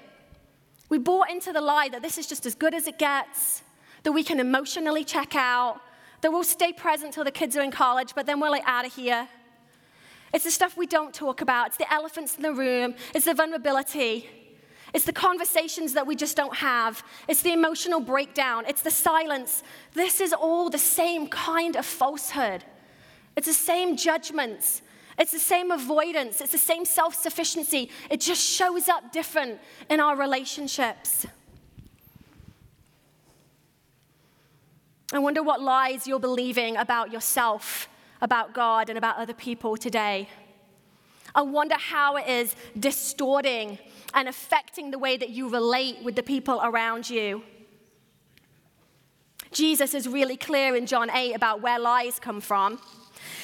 we 0.88 0.98
bought 0.98 1.30
into 1.30 1.52
the 1.52 1.60
lie 1.60 1.88
that 1.88 2.02
this 2.02 2.16
is 2.16 2.26
just 2.26 2.46
as 2.46 2.54
good 2.54 2.74
as 2.74 2.86
it 2.86 2.98
gets, 2.98 3.62
that 4.04 4.12
we 4.12 4.22
can 4.22 4.40
emotionally 4.40 5.04
check 5.04 5.34
out, 5.34 5.80
that 6.20 6.30
we'll 6.30 6.44
stay 6.44 6.72
present 6.72 7.12
till 7.12 7.24
the 7.24 7.30
kids 7.30 7.56
are 7.56 7.62
in 7.62 7.70
college, 7.70 8.14
but 8.14 8.26
then 8.26 8.40
we're 8.40 8.50
like 8.50 8.62
out 8.66 8.86
of 8.86 8.94
here. 8.94 9.28
It's 10.32 10.44
the 10.44 10.50
stuff 10.50 10.76
we 10.76 10.86
don't 10.86 11.12
talk 11.12 11.40
about. 11.40 11.68
It's 11.68 11.76
the 11.76 11.92
elephants 11.92 12.36
in 12.36 12.42
the 12.42 12.54
room. 12.54 12.94
It's 13.14 13.26
the 13.26 13.34
vulnerability. 13.34 14.28
It's 14.94 15.04
the 15.04 15.12
conversations 15.12 15.94
that 15.94 16.06
we 16.06 16.16
just 16.16 16.36
don't 16.36 16.56
have. 16.56 17.02
It's 17.28 17.42
the 17.42 17.52
emotional 17.52 18.00
breakdown. 18.00 18.64
It's 18.66 18.82
the 18.82 18.90
silence. 18.90 19.62
This 19.94 20.20
is 20.20 20.32
all 20.32 20.70
the 20.70 20.78
same 20.78 21.28
kind 21.28 21.76
of 21.76 21.86
falsehood. 21.86 22.64
It's 23.36 23.46
the 23.46 23.54
same 23.54 23.96
judgments. 23.96 24.82
It's 25.18 25.32
the 25.32 25.38
same 25.38 25.70
avoidance. 25.70 26.40
It's 26.40 26.52
the 26.52 26.58
same 26.58 26.84
self 26.84 27.14
sufficiency. 27.14 27.90
It 28.10 28.20
just 28.20 28.42
shows 28.42 28.88
up 28.88 29.12
different 29.12 29.60
in 29.88 30.00
our 30.00 30.16
relationships. 30.16 31.26
I 35.12 35.18
wonder 35.18 35.42
what 35.42 35.60
lies 35.60 36.06
you're 36.06 36.18
believing 36.18 36.76
about 36.78 37.12
yourself 37.12 37.88
about 38.22 38.54
God 38.54 38.88
and 38.88 38.96
about 38.96 39.16
other 39.18 39.34
people 39.34 39.76
today. 39.76 40.28
I 41.34 41.42
wonder 41.42 41.74
how 41.74 42.16
it 42.16 42.26
is 42.26 42.54
distorting 42.78 43.78
and 44.14 44.28
affecting 44.28 44.90
the 44.90 44.98
way 44.98 45.16
that 45.16 45.30
you 45.30 45.48
relate 45.48 46.02
with 46.02 46.16
the 46.16 46.22
people 46.22 46.60
around 46.62 47.10
you. 47.10 47.42
Jesus 49.50 49.92
is 49.92 50.08
really 50.08 50.36
clear 50.36 50.76
in 50.76 50.86
John 50.86 51.10
8 51.10 51.34
about 51.34 51.60
where 51.60 51.78
lies 51.78 52.18
come 52.18 52.40
from. 52.40 52.80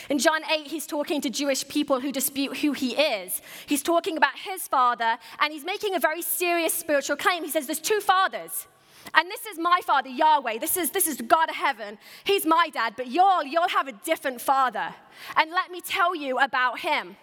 In 0.08 0.18
John 0.18 0.40
8, 0.50 0.66
he's 0.66 0.86
talking 0.86 1.20
to 1.20 1.30
Jewish 1.30 1.66
people 1.68 2.00
who 2.00 2.12
dispute 2.12 2.58
who 2.58 2.72
he 2.72 2.92
is. 2.92 3.42
He's 3.66 3.82
talking 3.82 4.16
about 4.16 4.38
his 4.38 4.66
father, 4.66 5.18
and 5.38 5.52
he's 5.52 5.64
making 5.64 5.94
a 5.94 5.98
very 5.98 6.22
serious 6.22 6.72
spiritual 6.72 7.16
claim. 7.16 7.44
He 7.44 7.50
says, 7.50 7.66
There's 7.66 7.80
two 7.80 8.00
fathers. 8.00 8.66
And 9.14 9.30
this 9.30 9.46
is 9.46 9.58
my 9.58 9.80
father, 9.84 10.08
Yahweh. 10.08 10.58
This 10.58 10.76
is, 10.76 10.90
this 10.90 11.06
is 11.06 11.20
God 11.20 11.48
of 11.48 11.56
heaven. 11.56 11.98
He's 12.24 12.46
my 12.46 12.68
dad, 12.72 12.94
but 12.96 13.08
you'll, 13.08 13.44
you'll 13.44 13.68
have 13.68 13.88
a 13.88 13.92
different 13.92 14.40
father. 14.40 14.94
And 15.36 15.50
let 15.50 15.70
me 15.70 15.80
tell 15.80 16.14
you 16.14 16.38
about 16.38 16.80
him. 16.80 17.16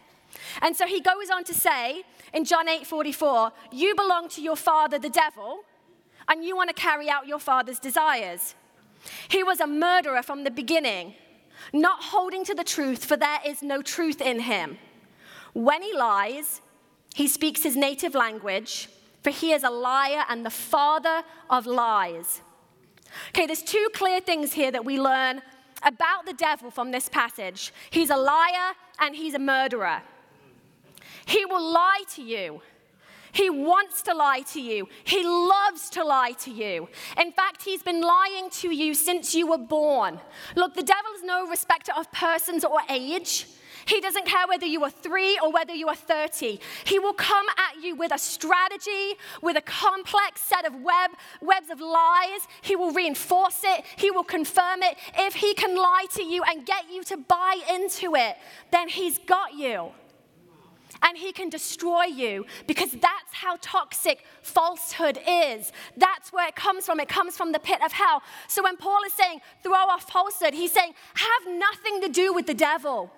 And 0.61 0.75
so 0.75 0.85
he 0.85 0.99
goes 0.99 1.29
on 1.31 1.43
to 1.45 1.53
say 1.53 2.03
in 2.33 2.45
John 2.45 2.67
8 2.67 2.85
44, 2.85 3.51
You 3.71 3.95
belong 3.95 4.29
to 4.29 4.41
your 4.41 4.55
father, 4.55 4.99
the 4.99 5.09
devil, 5.09 5.59
and 6.27 6.43
you 6.43 6.55
want 6.55 6.69
to 6.69 6.75
carry 6.75 7.09
out 7.09 7.27
your 7.27 7.39
father's 7.39 7.79
desires. 7.79 8.55
He 9.27 9.43
was 9.43 9.59
a 9.59 9.67
murderer 9.67 10.23
from 10.23 10.43
the 10.43 10.51
beginning, 10.51 11.13
not 11.71 12.03
holding 12.03 12.43
to 12.45 12.55
the 12.55 12.63
truth, 12.63 13.05
for 13.05 13.15
there 13.15 13.39
is 13.45 13.61
no 13.61 13.81
truth 13.81 14.19
in 14.19 14.41
him. 14.41 14.77
When 15.53 15.81
he 15.81 15.95
lies, 15.95 16.61
he 17.13 17.27
speaks 17.27 17.63
his 17.63 17.77
native 17.77 18.15
language 18.15 18.89
for 19.25 19.31
he 19.31 19.53
is 19.53 19.63
a 19.63 19.71
liar 19.71 20.23
and 20.29 20.45
the 20.45 20.51
father 20.51 21.23
of 21.49 21.65
lies. 21.65 22.41
Okay, 23.29 23.47
there's 23.47 23.63
two 23.63 23.89
clear 23.91 24.21
things 24.21 24.53
here 24.53 24.69
that 24.69 24.85
we 24.85 24.99
learn 24.99 25.41
about 25.81 26.27
the 26.27 26.33
devil 26.33 26.69
from 26.69 26.91
this 26.91 27.09
passage. 27.09 27.73
He's 27.89 28.11
a 28.11 28.17
liar 28.17 28.73
and 28.99 29.15
he's 29.15 29.33
a 29.33 29.39
murderer. 29.39 30.03
He 31.25 31.43
will 31.43 31.71
lie 31.73 32.03
to 32.13 32.21
you. 32.21 32.61
He 33.31 33.49
wants 33.49 34.03
to 34.03 34.13
lie 34.13 34.41
to 34.53 34.61
you. 34.61 34.87
He 35.03 35.23
loves 35.23 35.89
to 35.89 36.03
lie 36.03 36.33
to 36.41 36.51
you. 36.51 36.87
In 37.19 37.31
fact, 37.31 37.63
he's 37.63 37.81
been 37.81 38.01
lying 38.01 38.51
to 38.61 38.75
you 38.75 38.93
since 38.93 39.33
you 39.33 39.47
were 39.47 39.57
born. 39.57 40.19
Look, 40.55 40.75
the 40.75 40.83
devil 40.83 41.11
is 41.17 41.23
no 41.23 41.47
respecter 41.47 41.93
of 41.97 42.11
persons 42.11 42.63
or 42.63 42.77
age. 42.91 43.47
He 43.85 44.01
doesn't 44.01 44.25
care 44.25 44.47
whether 44.47 44.65
you 44.65 44.83
are 44.83 44.89
three 44.89 45.39
or 45.41 45.51
whether 45.51 45.73
you 45.73 45.87
are 45.87 45.95
30. 45.95 46.59
He 46.85 46.99
will 46.99 47.13
come 47.13 47.45
at 47.57 47.83
you 47.83 47.95
with 47.95 48.13
a 48.13 48.17
strategy, 48.17 49.15
with 49.41 49.57
a 49.57 49.61
complex 49.61 50.41
set 50.41 50.65
of 50.65 50.73
web, 50.81 51.11
webs 51.41 51.69
of 51.69 51.79
lies. 51.79 52.47
He 52.61 52.75
will 52.75 52.91
reinforce 52.91 53.61
it, 53.63 53.85
he 53.95 54.11
will 54.11 54.23
confirm 54.23 54.83
it. 54.83 54.97
If 55.17 55.35
he 55.35 55.53
can 55.53 55.75
lie 55.75 56.05
to 56.15 56.23
you 56.23 56.43
and 56.43 56.65
get 56.65 56.85
you 56.91 57.03
to 57.05 57.17
buy 57.17 57.57
into 57.73 58.15
it, 58.15 58.37
then 58.71 58.89
he's 58.89 59.17
got 59.19 59.53
you 59.53 59.91
and 61.01 61.17
he 61.17 61.31
can 61.31 61.49
destroy 61.49 62.05
you 62.05 62.45
because 62.67 62.91
that's 62.91 63.33
how 63.33 63.57
toxic 63.61 64.23
falsehood 64.41 65.19
is. 65.27 65.71
That's 65.97 66.31
where 66.33 66.47
it 66.47 66.55
comes 66.55 66.85
from. 66.85 66.99
It 66.99 67.07
comes 67.07 67.37
from 67.37 67.51
the 67.51 67.59
pit 67.59 67.79
of 67.83 67.91
hell. 67.91 68.21
So 68.47 68.63
when 68.63 68.77
Paul 68.77 68.99
is 69.05 69.13
saying, 69.13 69.41
throw 69.61 69.73
off 69.73 70.09
falsehood, 70.09 70.53
he's 70.53 70.71
saying, 70.71 70.93
have 71.13 71.53
nothing 71.59 72.01
to 72.01 72.09
do 72.09 72.33
with 72.33 72.47
the 72.47 72.53
devil. 72.53 73.11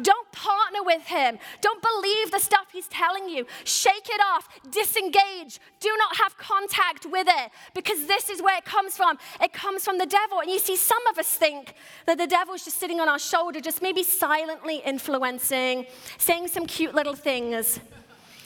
Don't 0.00 0.30
partner 0.32 0.82
with 0.82 1.02
him. 1.06 1.38
Don't 1.60 1.82
believe 1.82 2.30
the 2.30 2.38
stuff 2.38 2.66
he's 2.72 2.88
telling 2.88 3.28
you. 3.28 3.46
Shake 3.64 4.08
it 4.08 4.20
off. 4.32 4.48
Disengage. 4.70 5.60
Do 5.80 5.94
not 5.98 6.16
have 6.16 6.36
contact 6.38 7.06
with 7.06 7.26
it 7.28 7.50
because 7.74 8.06
this 8.06 8.30
is 8.30 8.42
where 8.42 8.56
it 8.56 8.64
comes 8.64 8.96
from. 8.96 9.18
It 9.40 9.52
comes 9.52 9.84
from 9.84 9.98
the 9.98 10.06
devil. 10.06 10.40
And 10.40 10.50
you 10.50 10.58
see, 10.58 10.76
some 10.76 11.06
of 11.06 11.18
us 11.18 11.28
think 11.28 11.74
that 12.06 12.18
the 12.18 12.26
devil's 12.26 12.64
just 12.64 12.78
sitting 12.78 13.00
on 13.00 13.08
our 13.08 13.18
shoulder, 13.18 13.60
just 13.60 13.82
maybe 13.82 14.02
silently 14.02 14.82
influencing, 14.84 15.86
saying 16.18 16.48
some 16.48 16.66
cute 16.66 16.94
little 16.94 17.14
things. 17.14 17.80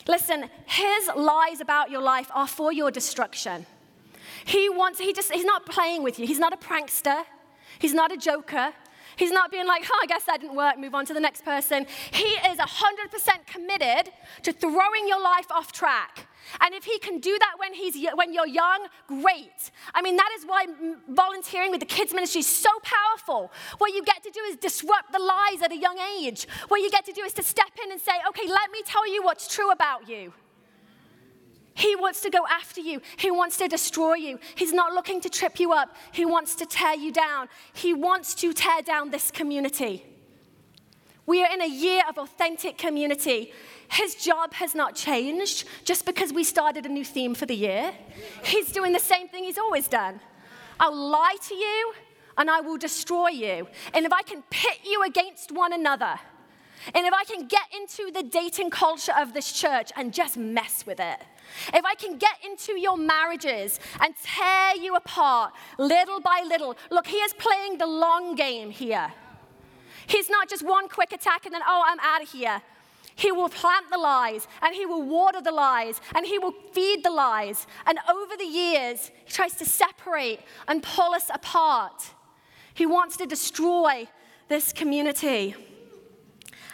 Listen, 0.06 0.48
his 0.66 1.10
lies 1.14 1.60
about 1.60 1.90
your 1.90 2.00
life 2.00 2.30
are 2.34 2.48
for 2.48 2.72
your 2.72 2.90
destruction. 2.90 3.66
He 4.44 4.70
wants, 4.70 4.98
he 4.98 5.12
just, 5.12 5.30
he's 5.32 5.44
not 5.44 5.66
playing 5.66 6.02
with 6.02 6.18
you. 6.18 6.26
He's 6.26 6.38
not 6.38 6.52
a 6.52 6.56
prankster. 6.56 7.24
He's 7.78 7.92
not 7.92 8.10
a 8.10 8.16
joker. 8.16 8.72
He's 9.18 9.32
not 9.32 9.50
being 9.50 9.66
like, 9.66 9.84
oh, 9.90 9.98
I 10.02 10.06
guess 10.06 10.24
that 10.24 10.40
didn't 10.40 10.56
work, 10.56 10.78
move 10.78 10.94
on 10.94 11.04
to 11.06 11.14
the 11.14 11.20
next 11.20 11.44
person. 11.44 11.86
He 12.12 12.24
is 12.24 12.58
100% 12.58 13.46
committed 13.46 14.12
to 14.44 14.52
throwing 14.52 15.06
your 15.06 15.20
life 15.20 15.50
off 15.50 15.72
track. 15.72 16.26
And 16.60 16.74
if 16.74 16.84
he 16.84 16.98
can 16.98 17.18
do 17.18 17.36
that 17.38 17.54
when, 17.58 17.74
he's, 17.74 17.94
when 18.14 18.32
you're 18.32 18.46
young, 18.46 18.86
great. 19.06 19.70
I 19.94 20.02
mean, 20.02 20.16
that 20.16 20.30
is 20.38 20.44
why 20.44 20.66
volunteering 21.08 21.70
with 21.70 21.80
the 21.80 21.86
kids' 21.86 22.14
ministry 22.14 22.40
is 22.40 22.46
so 22.46 22.70
powerful. 22.82 23.52
What 23.78 23.92
you 23.92 24.02
get 24.04 24.22
to 24.22 24.30
do 24.30 24.40
is 24.48 24.56
disrupt 24.56 25.12
the 25.12 25.18
lies 25.18 25.62
at 25.62 25.72
a 25.72 25.76
young 25.76 25.98
age. 26.18 26.46
What 26.68 26.80
you 26.80 26.90
get 26.90 27.04
to 27.06 27.12
do 27.12 27.22
is 27.22 27.32
to 27.34 27.42
step 27.42 27.70
in 27.84 27.92
and 27.92 28.00
say, 28.00 28.12
okay, 28.28 28.46
let 28.46 28.70
me 28.70 28.80
tell 28.86 29.06
you 29.12 29.22
what's 29.22 29.52
true 29.54 29.70
about 29.70 30.08
you. 30.08 30.32
He 31.78 31.94
wants 31.94 32.22
to 32.22 32.30
go 32.30 32.44
after 32.50 32.80
you. 32.80 33.00
He 33.16 33.30
wants 33.30 33.56
to 33.58 33.68
destroy 33.68 34.14
you. 34.14 34.40
He's 34.56 34.72
not 34.72 34.94
looking 34.94 35.20
to 35.20 35.28
trip 35.28 35.60
you 35.60 35.72
up. 35.72 35.94
He 36.10 36.26
wants 36.26 36.56
to 36.56 36.66
tear 36.66 36.96
you 36.96 37.12
down. 37.12 37.48
He 37.72 37.94
wants 37.94 38.34
to 38.34 38.52
tear 38.52 38.82
down 38.82 39.10
this 39.10 39.30
community. 39.30 40.04
We 41.24 41.44
are 41.44 41.52
in 41.54 41.62
a 41.62 41.68
year 41.68 42.02
of 42.08 42.18
authentic 42.18 42.78
community. 42.78 43.52
His 43.92 44.16
job 44.16 44.54
has 44.54 44.74
not 44.74 44.96
changed 44.96 45.68
just 45.84 46.04
because 46.04 46.32
we 46.32 46.42
started 46.42 46.84
a 46.84 46.88
new 46.88 47.04
theme 47.04 47.36
for 47.36 47.46
the 47.46 47.54
year. 47.54 47.92
He's 48.42 48.72
doing 48.72 48.92
the 48.92 48.98
same 48.98 49.28
thing 49.28 49.44
he's 49.44 49.56
always 49.56 49.86
done. 49.86 50.18
I'll 50.80 50.96
lie 50.96 51.36
to 51.48 51.54
you 51.54 51.92
and 52.36 52.50
I 52.50 52.60
will 52.60 52.76
destroy 52.76 53.28
you. 53.28 53.68
And 53.94 54.04
if 54.04 54.12
I 54.12 54.22
can 54.22 54.42
pit 54.50 54.80
you 54.84 55.04
against 55.04 55.52
one 55.52 55.72
another, 55.72 56.18
and 56.92 57.06
if 57.06 57.12
I 57.12 57.22
can 57.22 57.46
get 57.46 57.66
into 57.72 58.10
the 58.10 58.24
dating 58.24 58.70
culture 58.70 59.12
of 59.16 59.32
this 59.32 59.52
church 59.52 59.92
and 59.96 60.12
just 60.12 60.36
mess 60.36 60.84
with 60.84 60.98
it, 60.98 61.20
if 61.74 61.84
I 61.84 61.94
can 61.94 62.16
get 62.18 62.36
into 62.44 62.78
your 62.78 62.96
marriages 62.96 63.80
and 64.00 64.14
tear 64.22 64.76
you 64.76 64.94
apart 64.96 65.52
little 65.78 66.20
by 66.20 66.44
little, 66.46 66.76
look, 66.90 67.06
he 67.06 67.16
is 67.18 67.32
playing 67.34 67.78
the 67.78 67.86
long 67.86 68.34
game 68.34 68.70
here. 68.70 69.12
He's 70.06 70.30
not 70.30 70.48
just 70.48 70.64
one 70.64 70.88
quick 70.88 71.12
attack 71.12 71.44
and 71.44 71.54
then, 71.54 71.62
oh, 71.66 71.82
I'm 71.86 72.00
out 72.00 72.22
of 72.22 72.30
here. 72.30 72.62
He 73.14 73.32
will 73.32 73.48
plant 73.48 73.90
the 73.90 73.98
lies 73.98 74.46
and 74.62 74.74
he 74.74 74.86
will 74.86 75.02
water 75.02 75.40
the 75.42 75.50
lies 75.50 76.00
and 76.14 76.24
he 76.24 76.38
will 76.38 76.54
feed 76.72 77.04
the 77.04 77.10
lies. 77.10 77.66
And 77.84 77.98
over 78.08 78.36
the 78.36 78.46
years, 78.46 79.10
he 79.24 79.32
tries 79.32 79.54
to 79.56 79.64
separate 79.64 80.40
and 80.68 80.82
pull 80.82 81.12
us 81.14 81.28
apart. 81.34 82.14
He 82.74 82.86
wants 82.86 83.16
to 83.16 83.26
destroy 83.26 84.08
this 84.48 84.72
community. 84.72 85.56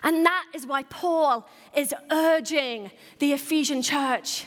And 0.02 0.24
that 0.26 0.44
is 0.54 0.66
why 0.66 0.82
Paul 0.84 1.48
is 1.74 1.94
urging 2.10 2.90
the 3.20 3.32
Ephesian 3.32 3.80
church 3.80 4.44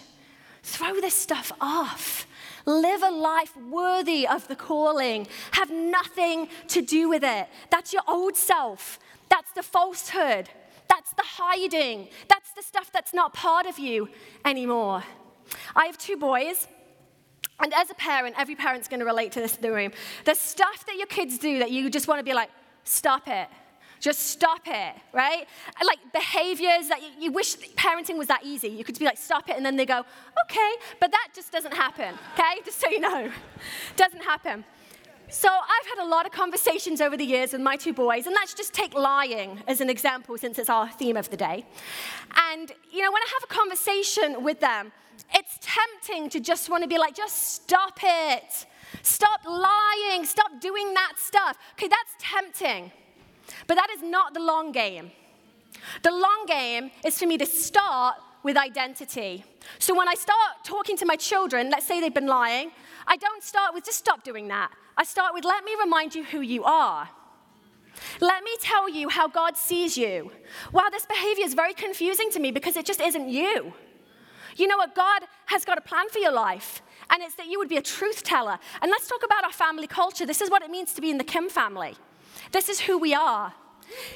throw 0.68 1.00
this 1.00 1.14
stuff 1.14 1.52
off. 1.62 2.28
Live 2.66 3.02
a 3.02 3.10
life 3.10 3.56
worthy 3.56 4.28
of 4.28 4.48
the 4.50 4.56
calling. 4.56 5.28
Have 5.52 5.72
nothing 5.72 6.50
to 6.68 6.82
do 6.82 7.08
with 7.08 7.24
it. 7.24 7.48
That's 7.72 7.94
your 7.94 8.04
old 8.08 8.36
self. 8.36 9.00
That's 9.30 9.52
the 9.54 9.64
falsehood. 9.64 10.50
That's 10.90 11.12
the 11.14 11.24
hiding. 11.24 12.10
That's 12.28 12.52
the 12.52 12.62
stuff 12.62 12.92
that's 12.92 13.14
not 13.14 13.34
part 13.34 13.66
of 13.66 13.80
you 13.80 14.10
anymore. 14.44 15.04
I 15.76 15.86
have 15.86 15.98
two 15.98 16.18
boys. 16.18 16.68
And 17.60 17.74
as 17.74 17.90
a 17.90 17.96
parent, 17.96 18.36
every 18.38 18.56
parent's 18.56 18.88
going 18.88 19.00
to 19.00 19.06
relate 19.06 19.32
to 19.32 19.40
this 19.40 19.56
in 19.56 19.62
the 19.62 19.72
room. 19.72 19.92
The 20.26 20.36
stuff 20.36 20.86
that 20.86 20.98
your 20.98 21.08
kids 21.08 21.38
do 21.38 21.60
that 21.60 21.72
you 21.72 21.90
just 21.90 22.08
want 22.08 22.20
to 22.20 22.24
be 22.24 22.34
like, 22.34 22.50
stop 22.84 23.28
it. 23.28 23.48
Just 24.00 24.20
stop 24.28 24.62
it, 24.66 24.96
right? 25.14 25.48
Like 25.86 26.00
behaviors 26.14 26.88
that 26.90 27.02
you, 27.02 27.10
you, 27.20 27.32
wish 27.32 27.58
parenting 27.76 28.18
was 28.18 28.28
that 28.28 28.46
easy. 28.46 28.68
You 28.68 28.84
could 28.84 28.98
be 28.98 29.06
like, 29.06 29.18
stop 29.18 29.50
it, 29.50 29.58
and 29.58 29.66
then 29.66 29.76
they 29.76 29.86
go, 29.86 30.04
okay, 30.46 30.72
but 31.00 31.12
that 31.12 31.30
just 31.34 31.52
doesn't 31.52 31.74
happen, 31.74 32.16
okay? 32.34 32.62
Just 32.66 32.80
so 32.80 32.90
you 32.90 33.00
know, 33.00 33.32
doesn't 33.96 34.24
happen. 34.24 34.64
So 35.30 35.50
I've 35.50 35.98
had 35.98 36.06
a 36.06 36.08
lot 36.08 36.26
of 36.26 36.32
conversations 36.32 37.02
over 37.02 37.18
the 37.18 37.26
years 37.26 37.52
with 37.52 37.62
my 37.62 37.76
two 37.76 37.92
boys, 37.92 38.28
and 38.28 38.34
let's 38.34 38.54
just 38.54 38.74
take 38.74 38.94
lying 38.94 39.62
as 39.68 39.82
an 39.82 39.90
example 39.90 40.38
since 40.38 40.58
it's 40.58 40.70
our 40.70 40.90
theme 40.90 41.18
of 41.18 41.30
the 41.30 41.36
day. 41.36 41.66
And, 42.52 42.72
you 42.92 43.02
know, 43.02 43.12
when 43.12 43.22
I 43.22 43.28
have 43.34 43.44
a 43.44 43.54
conversation 43.54 44.44
with 44.44 44.62
them, 44.62 44.94
it's 45.34 45.60
tempting 45.62 46.30
to 46.30 46.40
just 46.40 46.70
want 46.70 46.84
to 46.84 46.88
be 46.88 46.98
like, 46.98 47.14
just 47.14 47.56
stop 47.56 48.00
it. 48.02 48.66
Stop 49.02 49.42
lying. 49.46 50.24
Stop 50.24 50.62
doing 50.62 50.94
that 50.94 51.14
stuff. 51.18 51.58
Okay, 51.74 51.90
that's 51.90 52.14
tempting. 52.20 52.92
But 53.68 53.76
that 53.76 53.90
is 53.92 54.02
not 54.02 54.34
the 54.34 54.40
long 54.40 54.72
game. 54.72 55.12
The 56.02 56.12
long 56.12 56.46
game 56.48 56.92
is 57.06 57.20
for 57.20 57.28
me 57.28 57.38
to 57.38 57.46
start 57.46 58.16
with 58.44 58.58
identity. 58.58 59.44
So 59.80 59.96
when 59.96 60.08
I 60.08 60.14
start 60.16 60.64
talking 60.64 60.98
to 60.98 61.06
my 61.06 61.18
children, 61.18 61.70
let's 61.70 61.86
say 61.86 62.00
they've 62.00 62.14
been 62.14 62.28
lying, 62.28 62.72
I 63.06 63.18
don't 63.18 63.44
start 63.44 63.74
with 63.74 63.86
just 63.86 63.98
stop 63.98 64.24
doing 64.24 64.48
that. 64.48 64.72
I 64.96 65.04
start 65.04 65.34
with 65.34 65.44
let 65.44 65.64
me 65.64 65.76
remind 65.80 66.16
you 66.16 66.24
who 66.24 66.42
you 66.42 66.64
are. 66.64 67.10
Let 68.22 68.44
me 68.44 68.52
tell 68.62 68.88
you 68.90 69.10
how 69.10 69.28
God 69.28 69.58
sees 69.58 69.98
you. 69.98 70.32
Wow, 70.72 70.88
this 70.92 71.06
behavior 71.06 71.46
is 71.46 71.54
very 71.54 71.74
confusing 71.74 72.30
to 72.32 72.40
me 72.40 72.52
because 72.52 72.78
it 72.78 72.86
just 72.86 73.02
isn't 73.02 73.28
you. 73.28 73.74
You 74.56 74.68
know 74.68 74.78
what? 74.78 74.96
God 74.96 75.24
has 75.48 75.66
got 75.66 75.78
a 75.78 75.82
plan 75.82 76.10
for 76.10 76.20
your 76.20 76.32
life, 76.32 76.82
and 77.10 77.22
it's 77.22 77.36
that 77.36 77.48
you 77.48 77.60
would 77.60 77.70
be 77.70 77.78
a 77.78 77.82
truth 77.82 78.24
teller. 78.24 78.58
And 78.82 78.90
let's 78.90 79.08
talk 79.08 79.24
about 79.24 79.44
our 79.44 79.52
family 79.52 79.88
culture. 79.88 80.26
This 80.26 80.42
is 80.42 80.50
what 80.50 80.64
it 80.64 80.70
means 80.70 80.94
to 80.94 81.02
be 81.02 81.12
in 81.12 81.18
the 81.18 81.24
Kim 81.24 81.50
family. 81.50 81.96
This 82.52 82.70
is 82.70 82.80
who 82.82 82.98
we 82.98 83.14
are. 83.14 83.54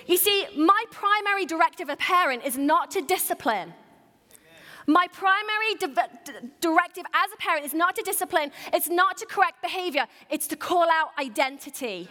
You 0.05 0.17
see, 0.17 0.45
my 0.57 0.83
primary 0.91 1.45
directive 1.45 1.89
as 1.89 1.95
a 1.95 1.97
parent 1.97 2.43
is 2.45 2.57
not 2.57 2.91
to 2.91 3.01
discipline. 3.01 3.73
My 4.87 5.07
primary 5.13 5.75
di- 5.79 6.49
directive 6.59 7.05
as 7.13 7.31
a 7.31 7.37
parent 7.37 7.65
is 7.65 7.73
not 7.73 7.95
to 7.95 8.01
discipline, 8.01 8.51
it's 8.73 8.89
not 8.89 9.17
to 9.17 9.25
correct 9.25 9.61
behavior, 9.61 10.07
it's 10.29 10.47
to 10.47 10.55
call 10.55 10.87
out 10.89 11.09
identity. 11.19 12.09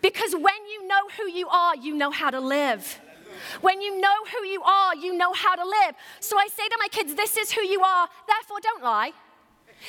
Because 0.00 0.32
when 0.32 0.66
you 0.72 0.86
know 0.86 1.08
who 1.16 1.28
you 1.30 1.48
are, 1.48 1.76
you 1.76 1.94
know 1.94 2.10
how 2.10 2.30
to 2.30 2.40
live. 2.40 3.00
When 3.60 3.80
you 3.80 4.00
know 4.00 4.14
who 4.32 4.46
you 4.46 4.62
are, 4.62 4.96
you 4.96 5.16
know 5.16 5.32
how 5.32 5.54
to 5.54 5.64
live. 5.64 5.94
So 6.20 6.38
I 6.38 6.48
say 6.48 6.66
to 6.68 6.76
my 6.80 6.88
kids, 6.88 7.14
This 7.14 7.36
is 7.36 7.52
who 7.52 7.62
you 7.62 7.82
are, 7.82 8.08
therefore 8.26 8.58
don't 8.62 8.82
lie. 8.82 9.12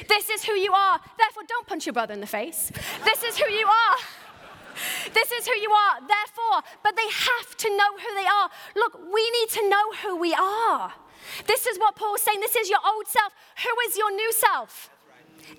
This 0.08 0.30
is 0.30 0.44
who 0.44 0.54
you 0.54 0.74
are, 0.74 1.00
therefore 1.18 1.44
don't 1.48 1.66
punch 1.66 1.86
your 1.86 1.94
brother 1.94 2.14
in 2.14 2.20
the 2.20 2.28
face. 2.28 2.72
This 3.06 3.24
is 3.24 3.38
who 3.38 3.50
you 3.50 3.66
are. 3.66 3.96
This 5.14 5.32
is 5.32 5.48
who 5.48 5.56
you 5.56 5.72
are, 5.72 6.00
therefore, 6.00 6.62
but 6.84 6.96
they 6.96 7.08
have 7.08 7.58
to 7.58 7.70
know 7.70 7.92
who 7.98 8.16
they 8.16 8.28
are. 8.28 8.50
Look, 8.76 9.00
we 9.14 9.24
need 9.32 9.50
to 9.50 9.70
know 9.70 9.86
who 10.04 10.16
we 10.18 10.34
are. 10.34 10.94
This 11.46 11.66
is 11.66 11.78
what 11.78 11.96
Paul's 11.96 12.22
saying. 12.22 12.40
This 12.40 12.56
is 12.56 12.70
your 12.70 12.80
old 12.86 13.08
self. 13.08 13.34
Who 13.64 13.90
is 13.90 13.98
your 13.98 14.12
new 14.12 14.32
self? 14.34 14.90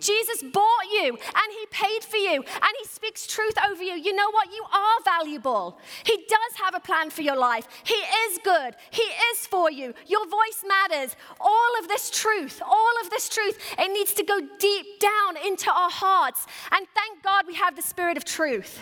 Jesus 0.01 0.43
bought 0.43 0.85
you 0.91 1.09
and 1.09 1.53
he 1.53 1.67
paid 1.71 2.05
for 2.05 2.17
you 2.17 2.35
and 2.35 2.73
he 2.79 2.85
speaks 2.85 3.27
truth 3.27 3.55
over 3.67 3.83
you. 3.83 3.95
You 3.95 4.15
know 4.15 4.31
what? 4.31 4.53
You 4.53 4.63
are 4.73 5.03
valuable. 5.05 5.79
He 6.05 6.17
does 6.17 6.61
have 6.63 6.75
a 6.75 6.81
plan 6.81 7.11
for 7.11 7.23
your 7.23 7.37
life. 7.37 7.67
He 7.85 7.95
is 7.95 8.39
good. 8.45 8.75
He 8.91 9.03
is 9.03 9.47
for 9.47 9.71
you. 9.71 9.95
Your 10.07 10.27
voice 10.27 10.65
matters. 10.67 11.17
All 11.41 11.79
of 11.81 11.89
this 11.89 12.11
truth, 12.11 12.61
all 12.65 12.95
of 13.03 13.11
this 13.11 13.29
truth, 13.29 13.59
it 13.79 13.93
needs 13.93 14.13
to 14.15 14.25
go 14.25 14.41
deep 14.59 15.01
down 15.01 15.37
into 15.45 15.71
our 15.71 15.91
hearts. 15.91 16.47
And 16.71 16.87
thank 16.95 17.23
God 17.23 17.47
we 17.47 17.55
have 17.55 17.77
the 17.77 17.83
spirit 17.83 18.17
of 18.17 18.25
truth. 18.25 18.81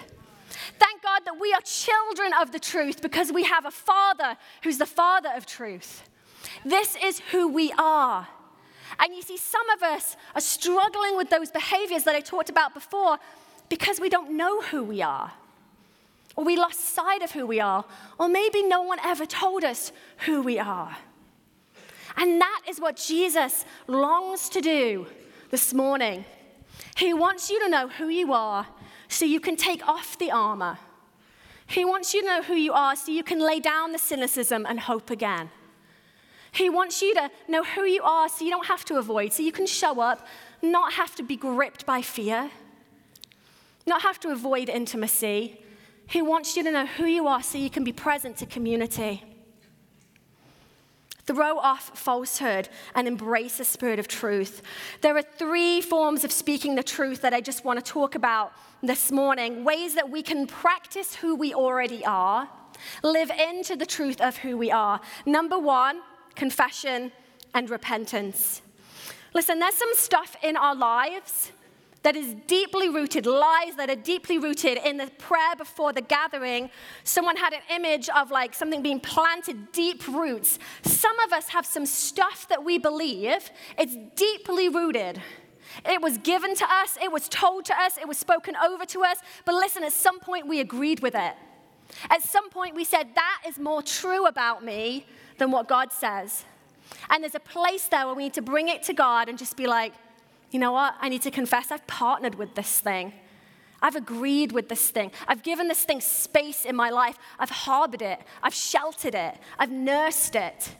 Thank 0.78 1.02
God 1.02 1.22
that 1.24 1.38
we 1.40 1.52
are 1.52 1.60
children 1.62 2.32
of 2.40 2.52
the 2.52 2.58
truth 2.58 3.02
because 3.02 3.32
we 3.32 3.44
have 3.44 3.64
a 3.64 3.70
Father 3.70 4.36
who's 4.62 4.78
the 4.78 4.86
Father 4.86 5.30
of 5.34 5.46
truth. 5.46 6.08
This 6.64 6.96
is 7.02 7.20
who 7.30 7.48
we 7.48 7.72
are. 7.78 8.28
And 8.98 9.14
you 9.14 9.22
see, 9.22 9.36
some 9.36 9.68
of 9.70 9.82
us 9.82 10.16
are 10.34 10.40
struggling 10.40 11.16
with 11.16 11.30
those 11.30 11.50
behaviors 11.50 12.04
that 12.04 12.14
I 12.14 12.20
talked 12.20 12.50
about 12.50 12.74
before 12.74 13.18
because 13.68 14.00
we 14.00 14.08
don't 14.08 14.36
know 14.36 14.60
who 14.62 14.84
we 14.84 15.02
are. 15.02 15.32
Or 16.36 16.44
we 16.44 16.56
lost 16.56 16.80
sight 16.80 17.22
of 17.22 17.32
who 17.32 17.46
we 17.46 17.60
are. 17.60 17.84
Or 18.18 18.28
maybe 18.28 18.62
no 18.62 18.82
one 18.82 18.98
ever 19.04 19.26
told 19.26 19.64
us 19.64 19.92
who 20.18 20.42
we 20.42 20.58
are. 20.58 20.96
And 22.16 22.40
that 22.40 22.62
is 22.68 22.80
what 22.80 22.96
Jesus 22.96 23.64
longs 23.86 24.48
to 24.50 24.60
do 24.60 25.06
this 25.50 25.74
morning. 25.74 26.24
He 26.96 27.12
wants 27.12 27.50
you 27.50 27.60
to 27.60 27.68
know 27.68 27.88
who 27.88 28.08
you 28.08 28.32
are 28.32 28.66
so 29.16 29.24
you 29.24 29.40
can 29.40 29.56
take 29.56 29.86
off 29.88 30.18
the 30.18 30.30
armor. 30.30 30.78
He 31.66 31.84
wants 31.84 32.12
you 32.12 32.20
to 32.20 32.26
know 32.26 32.42
who 32.42 32.54
you 32.54 32.72
are 32.72 32.94
so 32.94 33.10
you 33.10 33.24
can 33.24 33.40
lay 33.40 33.60
down 33.60 33.92
the 33.92 33.98
cynicism 33.98 34.66
and 34.68 34.78
hope 34.78 35.10
again. 35.10 35.50
He 36.52 36.70
wants 36.70 37.02
you 37.02 37.14
to 37.14 37.30
know 37.48 37.64
who 37.64 37.84
you 37.84 38.02
are 38.02 38.28
so 38.28 38.44
you 38.44 38.50
don't 38.50 38.66
have 38.66 38.84
to 38.86 38.96
avoid, 38.96 39.32
so 39.32 39.42
you 39.42 39.52
can 39.52 39.66
show 39.66 40.00
up, 40.00 40.26
not 40.62 40.92
have 40.94 41.14
to 41.16 41.22
be 41.22 41.36
gripped 41.36 41.84
by 41.86 42.02
fear, 42.02 42.50
not 43.86 44.02
have 44.02 44.20
to 44.20 44.28
avoid 44.30 44.68
intimacy. 44.68 45.60
He 46.06 46.22
wants 46.22 46.56
you 46.56 46.62
to 46.62 46.70
know 46.70 46.86
who 46.86 47.06
you 47.06 47.26
are 47.26 47.42
so 47.42 47.58
you 47.58 47.70
can 47.70 47.84
be 47.84 47.92
present 47.92 48.36
to 48.38 48.46
community. 48.46 49.22
Throw 51.26 51.58
off 51.58 51.98
falsehood 51.98 52.68
and 52.94 53.08
embrace 53.08 53.58
the 53.58 53.64
spirit 53.64 53.98
of 53.98 54.06
truth. 54.06 54.62
There 55.00 55.16
are 55.16 55.22
three 55.22 55.80
forms 55.80 56.24
of 56.24 56.30
speaking 56.30 56.76
the 56.76 56.84
truth 56.84 57.22
that 57.22 57.34
I 57.34 57.40
just 57.40 57.64
want 57.64 57.84
to 57.84 57.92
talk 57.92 58.14
about 58.14 58.52
this 58.82 59.10
morning 59.10 59.64
ways 59.64 59.94
that 59.96 60.08
we 60.08 60.22
can 60.22 60.46
practice 60.46 61.16
who 61.16 61.34
we 61.34 61.52
already 61.52 62.04
are, 62.04 62.48
live 63.02 63.30
into 63.30 63.74
the 63.74 63.86
truth 63.86 64.20
of 64.20 64.36
who 64.36 64.56
we 64.56 64.70
are. 64.70 65.00
Number 65.24 65.58
one, 65.58 66.00
confession 66.36 67.10
and 67.54 67.70
repentance. 67.70 68.62
Listen, 69.34 69.58
there's 69.58 69.74
some 69.74 69.94
stuff 69.94 70.36
in 70.42 70.56
our 70.56 70.74
lives 70.74 71.52
that 72.06 72.14
is 72.14 72.36
deeply 72.46 72.88
rooted, 72.88 73.26
lies 73.26 73.74
that 73.74 73.90
are 73.90 73.96
deeply 73.96 74.38
rooted 74.38 74.78
in 74.84 74.96
the 74.96 75.08
prayer 75.18 75.56
before 75.58 75.92
the 75.92 76.00
gathering. 76.00 76.70
Someone 77.02 77.34
had 77.34 77.52
an 77.52 77.62
image 77.68 78.08
of 78.10 78.30
like 78.30 78.54
something 78.54 78.80
being 78.80 79.00
planted, 79.00 79.72
deep 79.72 80.06
roots. 80.06 80.60
Some 80.82 81.18
of 81.18 81.32
us 81.32 81.48
have 81.48 81.66
some 81.66 81.84
stuff 81.84 82.46
that 82.48 82.64
we 82.64 82.78
believe, 82.78 83.50
it's 83.76 83.96
deeply 84.14 84.68
rooted. 84.68 85.20
It 85.84 86.00
was 86.00 86.16
given 86.18 86.54
to 86.54 86.64
us, 86.72 86.96
it 87.02 87.10
was 87.10 87.28
told 87.28 87.64
to 87.64 87.74
us, 87.74 87.98
it 87.98 88.06
was 88.06 88.18
spoken 88.18 88.54
over 88.54 88.86
to 88.86 89.02
us. 89.02 89.16
But 89.44 89.56
listen, 89.56 89.82
at 89.82 89.92
some 89.92 90.20
point 90.20 90.46
we 90.46 90.60
agreed 90.60 91.00
with 91.00 91.16
it. 91.16 91.34
At 92.08 92.22
some 92.22 92.50
point 92.50 92.76
we 92.76 92.84
said, 92.84 93.16
that 93.16 93.42
is 93.48 93.58
more 93.58 93.82
true 93.82 94.26
about 94.26 94.64
me 94.64 95.06
than 95.38 95.50
what 95.50 95.66
God 95.66 95.90
says. 95.90 96.44
And 97.10 97.24
there's 97.24 97.34
a 97.34 97.40
place 97.40 97.88
there 97.88 98.06
where 98.06 98.14
we 98.14 98.22
need 98.22 98.34
to 98.34 98.42
bring 98.42 98.68
it 98.68 98.84
to 98.84 98.92
God 98.92 99.28
and 99.28 99.36
just 99.36 99.56
be 99.56 99.66
like, 99.66 99.92
you 100.50 100.58
know 100.58 100.72
what? 100.72 100.94
I 101.00 101.08
need 101.08 101.22
to 101.22 101.30
confess 101.30 101.70
I've 101.70 101.86
partnered 101.86 102.36
with 102.36 102.54
this 102.54 102.80
thing. 102.80 103.12
I've 103.82 103.96
agreed 103.96 104.52
with 104.52 104.68
this 104.68 104.90
thing. 104.90 105.12
I've 105.28 105.42
given 105.42 105.68
this 105.68 105.84
thing 105.84 106.00
space 106.00 106.64
in 106.64 106.74
my 106.74 106.90
life. 106.90 107.18
I've 107.38 107.50
harbored 107.50 108.02
it. 108.02 108.18
I've 108.42 108.54
sheltered 108.54 109.14
it. 109.14 109.36
I've 109.58 109.70
nursed 109.70 110.34
it. 110.34 110.74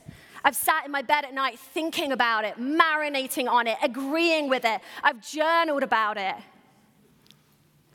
I've 0.44 0.56
sat 0.56 0.86
in 0.86 0.92
my 0.92 1.02
bed 1.02 1.24
at 1.24 1.34
night 1.34 1.58
thinking 1.58 2.12
about 2.12 2.44
it, 2.44 2.56
marinating 2.56 3.50
on 3.50 3.66
it, 3.66 3.76
agreeing 3.82 4.48
with 4.48 4.64
it. 4.64 4.80
I've 5.02 5.20
journaled 5.20 5.82
about 5.82 6.16
it. 6.16 6.36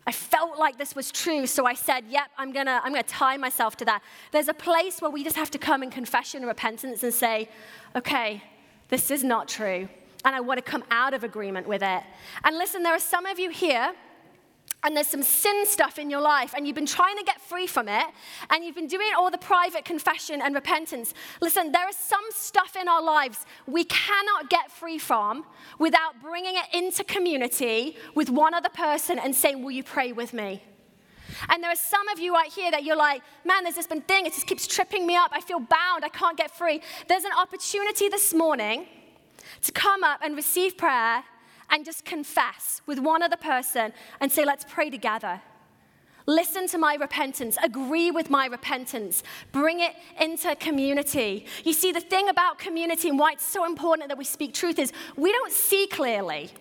I 0.05 0.11
felt 0.11 0.59
like 0.59 0.77
this 0.77 0.95
was 0.95 1.11
true, 1.11 1.47
so 1.47 1.65
I 1.65 1.75
said, 1.75 2.03
Yep, 2.09 2.31
I'm 2.37 2.51
gonna, 2.51 2.81
I'm 2.83 2.91
gonna 2.91 3.03
tie 3.03 3.37
myself 3.37 3.77
to 3.77 3.85
that. 3.85 4.01
There's 4.31 4.49
a 4.49 4.53
place 4.53 5.01
where 5.01 5.11
we 5.11 5.23
just 5.23 5.35
have 5.35 5.51
to 5.51 5.57
come 5.57 5.83
in 5.83 5.91
confession 5.91 6.39
and 6.39 6.47
repentance 6.47 7.03
and 7.03 7.13
say, 7.13 7.49
Okay, 7.95 8.43
this 8.89 9.11
is 9.11 9.23
not 9.23 9.47
true 9.47 9.87
and 10.25 10.35
I 10.35 10.39
want 10.39 10.57
to 10.57 10.63
come 10.63 10.83
out 10.91 11.13
of 11.13 11.23
agreement 11.23 11.67
with 11.67 11.81
it. 11.81 12.03
And 12.43 12.57
listen, 12.57 12.83
there 12.83 12.93
are 12.93 12.99
some 12.99 13.25
of 13.25 13.39
you 13.39 13.49
here 13.49 13.93
and 14.83 14.95
there's 14.95 15.07
some 15.07 15.21
sin 15.21 15.65
stuff 15.65 15.99
in 15.99 16.09
your 16.09 16.21
life, 16.21 16.53
and 16.55 16.65
you've 16.65 16.75
been 16.75 16.87
trying 16.87 17.17
to 17.17 17.23
get 17.23 17.39
free 17.39 17.67
from 17.67 17.87
it, 17.87 18.05
and 18.49 18.63
you've 18.65 18.75
been 18.75 18.87
doing 18.87 19.09
all 19.15 19.29
the 19.29 19.37
private 19.37 19.85
confession 19.85 20.41
and 20.41 20.55
repentance. 20.55 21.13
Listen, 21.39 21.71
there 21.71 21.87
is 21.87 21.95
some 21.95 22.23
stuff 22.31 22.75
in 22.75 22.87
our 22.87 23.01
lives 23.01 23.45
we 23.67 23.83
cannot 23.83 24.49
get 24.49 24.71
free 24.71 24.97
from 24.97 25.45
without 25.77 26.19
bringing 26.21 26.55
it 26.55 26.65
into 26.73 27.03
community 27.03 27.95
with 28.15 28.29
one 28.29 28.53
other 28.53 28.69
person 28.69 29.19
and 29.19 29.35
saying, 29.35 29.63
Will 29.63 29.71
you 29.71 29.83
pray 29.83 30.13
with 30.13 30.33
me? 30.33 30.63
And 31.49 31.63
there 31.63 31.71
are 31.71 31.75
some 31.75 32.07
of 32.09 32.19
you 32.19 32.33
right 32.33 32.51
here 32.51 32.71
that 32.71 32.83
you're 32.83 32.97
like, 32.97 33.21
man, 33.45 33.63
there's 33.63 33.75
this 33.75 33.87
been 33.87 34.01
thing, 34.01 34.25
it 34.25 34.33
just 34.33 34.47
keeps 34.47 34.67
tripping 34.67 35.07
me 35.07 35.15
up. 35.15 35.31
I 35.33 35.39
feel 35.39 35.59
bound, 35.59 36.03
I 36.03 36.09
can't 36.09 36.37
get 36.37 36.51
free. 36.51 36.81
There's 37.07 37.23
an 37.23 37.31
opportunity 37.37 38.09
this 38.09 38.33
morning 38.33 38.85
to 39.61 39.71
come 39.71 40.03
up 40.03 40.19
and 40.23 40.35
receive 40.35 40.77
prayer 40.77 41.23
and 41.69 41.85
just 41.85 42.05
confess 42.05 42.81
with 42.85 42.99
one 42.99 43.23
other 43.23 43.37
person 43.37 43.93
and 44.19 44.31
say, 44.31 44.45
let's 44.45 44.65
pray 44.67 44.89
together. 44.89 45.41
Listen 46.27 46.67
to 46.67 46.77
my 46.77 46.95
repentance, 46.95 47.57
agree 47.63 48.11
with 48.11 48.29
my 48.29 48.45
repentance, 48.45 49.23
bring 49.51 49.79
it 49.79 49.95
into 50.19 50.55
community. 50.55 51.45
You 51.63 51.73
see, 51.73 51.91
the 51.91 51.99
thing 51.99 52.29
about 52.29 52.59
community 52.59 53.09
and 53.09 53.17
why 53.17 53.33
it's 53.33 53.45
so 53.45 53.65
important 53.65 54.09
that 54.09 54.17
we 54.17 54.23
speak 54.23 54.53
truth 54.53 54.77
is 54.77 54.93
we 55.17 55.31
don't 55.31 55.51
see 55.51 55.87
clearly. 55.87 56.51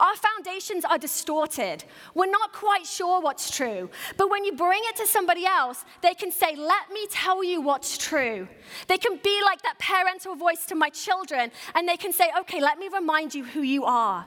Our 0.00 0.14
foundations 0.16 0.84
are 0.84 0.98
distorted. 0.98 1.84
We're 2.14 2.30
not 2.30 2.52
quite 2.52 2.86
sure 2.86 3.20
what's 3.20 3.50
true. 3.50 3.90
But 4.16 4.30
when 4.30 4.44
you 4.44 4.52
bring 4.52 4.80
it 4.84 4.96
to 4.96 5.06
somebody 5.06 5.44
else, 5.44 5.84
they 6.02 6.14
can 6.14 6.30
say, 6.30 6.54
Let 6.56 6.90
me 6.90 7.06
tell 7.10 7.42
you 7.42 7.60
what's 7.60 7.98
true. 7.98 8.48
They 8.86 8.98
can 8.98 9.18
be 9.22 9.40
like 9.44 9.62
that 9.62 9.78
parental 9.78 10.36
voice 10.36 10.66
to 10.66 10.74
my 10.74 10.90
children, 10.90 11.50
and 11.74 11.88
they 11.88 11.96
can 11.96 12.12
say, 12.12 12.30
Okay, 12.40 12.60
let 12.60 12.78
me 12.78 12.88
remind 12.92 13.34
you 13.34 13.44
who 13.44 13.62
you 13.62 13.84
are. 13.84 14.26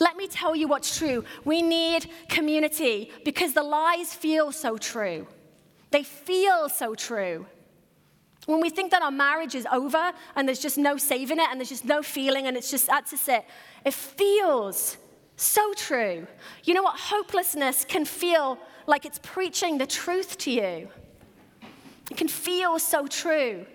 Let 0.00 0.16
me 0.16 0.26
tell 0.26 0.56
you 0.56 0.66
what's 0.66 0.98
true. 0.98 1.24
We 1.44 1.62
need 1.62 2.10
community 2.28 3.12
because 3.24 3.54
the 3.54 3.62
lies 3.62 4.12
feel 4.12 4.50
so 4.50 4.76
true. 4.76 5.28
They 5.90 6.02
feel 6.02 6.68
so 6.68 6.96
true. 6.96 7.46
When 8.46 8.60
we 8.60 8.68
think 8.68 8.90
that 8.90 9.02
our 9.02 9.10
marriage 9.10 9.54
is 9.54 9.66
over 9.72 10.12
and 10.36 10.46
there's 10.46 10.58
just 10.58 10.76
no 10.76 10.96
saving 10.96 11.38
it 11.38 11.46
and 11.50 11.58
there's 11.58 11.70
just 11.70 11.84
no 11.84 12.02
feeling 12.02 12.46
and 12.46 12.56
it's 12.56 12.70
just 12.70 12.88
that's 12.88 13.12
just 13.12 13.28
it, 13.28 13.44
it 13.84 13.94
feels 13.94 14.98
so 15.36 15.72
true. 15.74 16.26
You 16.64 16.74
know 16.74 16.82
what? 16.82 16.98
Hopelessness 16.98 17.84
can 17.84 18.04
feel 18.04 18.58
like 18.86 19.04
it's 19.04 19.18
preaching 19.22 19.78
the 19.78 19.86
truth 19.86 20.38
to 20.38 20.50
you. 20.50 20.88
It 22.10 22.16
can 22.16 22.28
feel 22.28 22.78
so 22.78 23.06
true. 23.06 23.66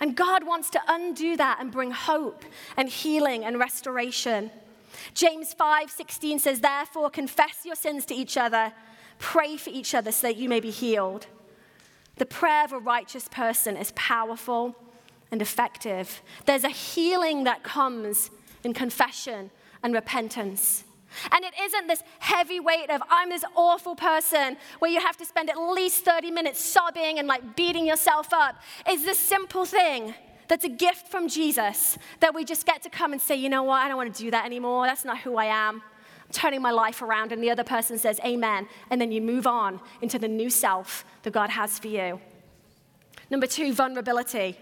And 0.00 0.16
God 0.16 0.44
wants 0.44 0.70
to 0.70 0.80
undo 0.88 1.36
that 1.36 1.58
and 1.60 1.70
bring 1.70 1.90
hope 1.90 2.44
and 2.76 2.88
healing 2.88 3.44
and 3.44 3.58
restoration. 3.58 4.50
James 5.14 5.54
5:16 5.54 6.38
says, 6.38 6.60
"Therefore 6.60 7.10
confess 7.10 7.64
your 7.64 7.74
sins 7.74 8.04
to 8.06 8.14
each 8.14 8.36
other, 8.36 8.72
pray 9.18 9.56
for 9.56 9.70
each 9.70 9.94
other 9.94 10.12
so 10.12 10.28
that 10.28 10.36
you 10.36 10.48
may 10.48 10.60
be 10.60 10.70
healed." 10.70 11.26
The 12.16 12.26
prayer 12.26 12.64
of 12.64 12.72
a 12.72 12.78
righteous 12.78 13.28
person 13.28 13.76
is 13.76 13.92
powerful 13.94 14.76
and 15.30 15.42
effective. 15.42 16.22
There's 16.46 16.64
a 16.64 16.70
healing 16.70 17.44
that 17.44 17.62
comes 17.62 18.30
in 18.64 18.72
confession 18.74 19.50
and 19.82 19.94
repentance. 19.94 20.84
And 21.32 21.44
it 21.44 21.54
isn't 21.60 21.86
this 21.86 22.02
heavy 22.18 22.60
weight 22.60 22.90
of, 22.90 23.02
I'm 23.08 23.30
this 23.30 23.44
awful 23.54 23.94
person, 23.94 24.56
where 24.78 24.90
you 24.90 25.00
have 25.00 25.16
to 25.18 25.24
spend 25.24 25.50
at 25.50 25.58
least 25.58 26.04
30 26.04 26.30
minutes 26.30 26.60
sobbing 26.60 27.18
and 27.18 27.26
like 27.26 27.56
beating 27.56 27.86
yourself 27.86 28.32
up. 28.32 28.56
It's 28.86 29.04
this 29.04 29.18
simple 29.18 29.64
thing 29.64 30.14
that's 30.48 30.64
a 30.64 30.68
gift 30.68 31.08
from 31.08 31.28
Jesus 31.28 31.98
that 32.20 32.34
we 32.34 32.44
just 32.44 32.66
get 32.66 32.82
to 32.82 32.90
come 32.90 33.12
and 33.12 33.20
say, 33.20 33.36
you 33.36 33.48
know 33.48 33.62
what, 33.62 33.82
I 33.82 33.88
don't 33.88 33.96
want 33.96 34.14
to 34.14 34.22
do 34.22 34.30
that 34.30 34.44
anymore. 34.44 34.86
That's 34.86 35.04
not 35.04 35.18
who 35.18 35.36
I 35.36 35.46
am. 35.46 35.76
I'm 35.76 36.32
turning 36.32 36.60
my 36.60 36.70
life 36.70 37.00
around. 37.02 37.32
And 37.32 37.42
the 37.42 37.50
other 37.50 37.64
person 37.64 37.98
says, 37.98 38.20
Amen. 38.24 38.68
And 38.90 39.00
then 39.00 39.12
you 39.12 39.20
move 39.20 39.46
on 39.46 39.80
into 40.02 40.18
the 40.18 40.28
new 40.28 40.50
self 40.50 41.04
that 41.22 41.32
God 41.32 41.50
has 41.50 41.78
for 41.78 41.88
you. 41.88 42.20
Number 43.30 43.46
two, 43.46 43.72
vulnerability. 43.72 44.58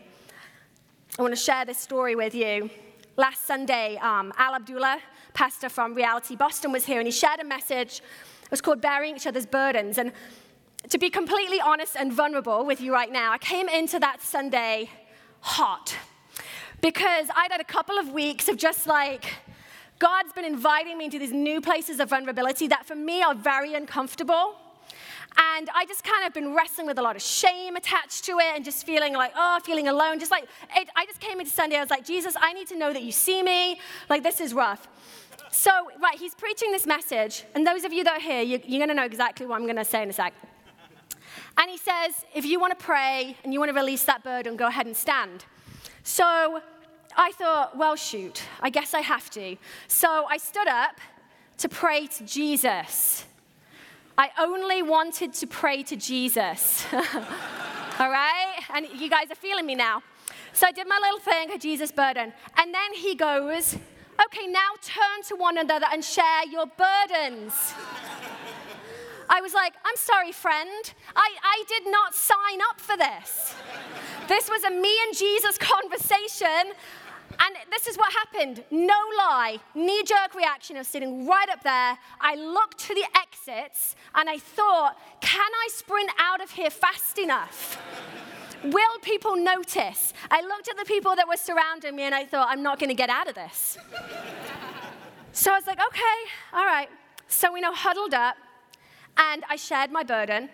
I 1.19 1.23
want 1.23 1.33
to 1.33 1.41
share 1.41 1.65
this 1.65 1.79
story 1.79 2.15
with 2.15 2.35
you. 2.35 2.69
Last 3.17 3.47
Sunday, 3.47 3.97
um, 3.97 4.33
Al 4.37 4.55
Abdullah, 4.55 4.99
pastor 5.37 5.69
from 5.69 5.93
Reality 5.93 6.35
Boston, 6.35 6.73
was 6.73 6.87
here 6.87 6.99
and 6.99 7.07
he 7.07 7.13
shared 7.13 7.41
a 7.41 7.45
message. 7.45 8.01
It 8.43 8.51
was 8.51 8.63
called 8.63 8.81
Bearing 8.81 9.17
Each 9.17 9.27
Other's 9.27 9.45
Burdens. 9.45 9.99
And 9.99 10.13
to 10.89 10.99
be 10.99 11.11
completely 11.11 11.61
honest 11.61 11.95
and 11.95 12.11
vulnerable 12.11 12.65
with 12.65 12.81
you 12.81 12.91
right 12.91 13.13
now, 13.13 13.33
I 13.33 13.39
came 13.39 13.69
into 13.69 13.99
that 14.01 14.23
Sunday 14.23 14.89
hot 15.41 15.95
because 16.81 17.27
I'd 17.37 17.53
had 17.53 17.61
a 17.61 17.65
couple 17.65 17.99
of 17.99 18.13
weeks 18.13 18.49
of 18.49 18.57
just 18.57 18.87
like, 18.87 19.35
God's 19.99 20.33
been 20.33 20.47
inviting 20.47 20.97
me 20.97 21.05
into 21.05 21.19
these 21.19 21.33
new 21.33 21.61
places 21.61 22.01
of 22.01 22.09
vulnerability 22.09 22.67
that 22.69 22.87
for 22.87 22.95
me 22.95 23.23
are 23.23 23.35
very 23.35 23.75
uncomfortable. 23.75 24.57
And 25.39 25.69
I 25.75 25.85
just 25.85 26.03
kind 26.03 26.27
of 26.27 26.33
been 26.33 26.55
wrestling 26.55 26.87
with 26.87 26.99
a 26.99 27.03
lot 27.03 27.15
of 27.15 27.21
shame 27.21 27.77
attached 27.77 28.25
to 28.25 28.39
it 28.39 28.55
and 28.55 28.65
just 28.65 28.87
feeling 28.87 29.13
like, 29.13 29.33
oh, 29.37 29.61
feeling 29.65 29.87
alone. 29.87 30.19
Just 30.19 30.31
like, 30.31 30.45
it, 30.75 30.89
I 30.97 31.05
just 31.05 31.21
came 31.21 31.41
into 31.41 31.53
Sunday, 31.53 31.77
I 31.77 31.81
was 31.81 31.91
like, 31.91 32.07
Jesus, 32.07 32.35
I 32.41 32.55
need 32.55 32.69
to 32.69 32.79
know 32.79 32.93
that 32.95 33.03
you 33.03 33.13
see 33.13 33.43
me. 33.43 33.79
Like, 34.09 34.23
this 34.23 34.41
is 34.41 34.55
rough. 34.55 34.89
So, 35.57 35.71
right, 36.03 36.19
he's 36.19 36.35
preaching 36.35 36.71
this 36.71 36.87
message. 36.87 37.45
And 37.55 37.67
those 37.67 37.85
of 37.85 37.93
you 37.93 38.05
that 38.05 38.19
are 38.19 38.21
here, 38.21 38.43
you, 38.43 38.61
you're 38.67 38.79
going 38.79 38.91
to 38.91 38.95
know 38.95 39.07
exactly 39.07 39.47
what 39.47 39.57
I'm 39.57 39.65
going 39.65 39.77
to 39.77 39.87
say 39.87 40.03
in 40.03 40.11
a 40.11 40.13
sec. 40.13 40.35
And 41.57 41.71
he 41.71 41.79
says, 41.79 42.27
if 42.35 42.45
you 42.45 42.61
want 42.61 42.79
to 42.79 42.85
pray 42.85 43.39
and 43.43 43.55
you 43.55 43.59
want 43.59 43.71
to 43.71 43.75
release 43.75 44.05
that 44.05 44.23
burden, 44.23 44.57
go 44.57 44.67
ahead 44.67 44.85
and 44.85 44.95
stand. 44.95 45.47
So 46.03 46.61
I 47.17 47.33
thought, 47.33 47.75
well, 47.75 47.97
shoot, 47.97 48.43
I 48.61 48.69
guess 48.69 48.93
I 48.93 49.01
have 49.01 49.31
to. 49.31 49.57
So 49.89 50.27
I 50.29 50.37
stood 50.37 50.69
up 50.69 51.01
to 51.57 51.71
pray 51.71 52.07
to 52.07 52.25
Jesus. 52.25 53.25
I 54.19 54.33
only 54.39 54.83
wanted 54.83 55.33
to 55.33 55.47
pray 55.47 55.83
to 55.85 55.97
Jesus. 55.97 56.85
All 56.93 58.11
right? 58.11 58.61
And 58.75 58.87
you 58.95 59.09
guys 59.09 59.31
are 59.31 59.37
feeling 59.37 59.65
me 59.65 59.75
now. 59.75 60.03
So 60.53 60.67
I 60.67 60.73
did 60.73 60.87
my 60.87 60.99
little 61.01 61.19
thing, 61.19 61.51
a 61.51 61.59
Jesus 61.59 61.91
burden. 61.91 62.35
And 62.59 62.75
then 62.75 62.93
he 62.93 63.15
goes, 63.15 63.79
okay, 64.25 64.47
now 64.47 64.71
turn 64.83 65.23
to 65.29 65.37
one 65.37 65.59
another 65.59 65.87
and 65.93 66.05
share 66.05 66.47
your 66.51 66.67
burdens. 66.67 67.75
I 69.29 69.41
was 69.41 69.55
like, 69.55 69.75
I'm 69.85 69.97
sorry, 69.97 70.33
friend. 70.33 70.95
I, 71.15 71.31
I 71.43 71.65
did 71.69 71.91
not 71.91 72.15
sign 72.15 72.61
up 72.71 72.81
for 72.81 72.97
this. 72.97 73.55
This 74.29 74.49
was 74.49 74.65
a 74.65 74.71
me 74.71 74.95
and 75.07 75.17
Jesus 75.17 75.59
conversation. 75.59 76.73
And 77.39 77.57
this 77.71 77.87
is 77.87 77.97
what 77.99 78.13
happened. 78.13 78.65
No 78.71 78.99
lie, 79.19 79.59
knee 79.75 80.03
jerk 80.05 80.35
reaction 80.35 80.77
of 80.77 80.87
sitting 80.87 81.27
right 81.27 81.49
up 81.49 81.63
there. 81.63 81.99
I 82.21 82.37
looked 82.37 82.79
to 82.87 82.95
the 82.95 83.05
exits 83.17 83.97
and 84.15 84.31
I 84.31 84.39
thought, 84.39 84.97
can 85.21 85.41
I 85.41 85.69
sprint 85.73 86.11
out 86.19 86.43
of 86.43 86.51
here 86.53 86.71
fast 86.71 87.19
enough? 87.19 87.79
Will 88.73 88.99
people 89.01 89.37
notice? 89.37 90.13
I 90.31 90.41
looked 90.41 90.69
at 90.69 90.77
the 90.77 90.85
people 90.85 91.15
that 91.15 91.29
were 91.29 91.37
surrounding 91.37 91.95
me 91.95 92.03
and 92.03 92.15
I 92.15 92.25
thought, 92.25 92.49
I'm 92.51 92.63
not 92.63 92.81
going 92.81 92.89
to 92.89 92.95
get 92.95 93.11
out 93.11 93.29
of 93.29 93.35
this. 93.35 93.79
so 95.33 95.53
I 95.53 95.55
was 95.55 95.67
like, 95.67 95.79
okay, 95.79 96.19
all 96.53 96.65
right. 96.65 96.89
So 97.29 97.53
we 97.53 97.61
now 97.61 97.73
huddled 97.73 98.13
up 98.13 98.37
and 99.17 99.45
I 99.49 99.57
shared 99.57 99.93
my 99.93 100.03
burden. 100.03 100.49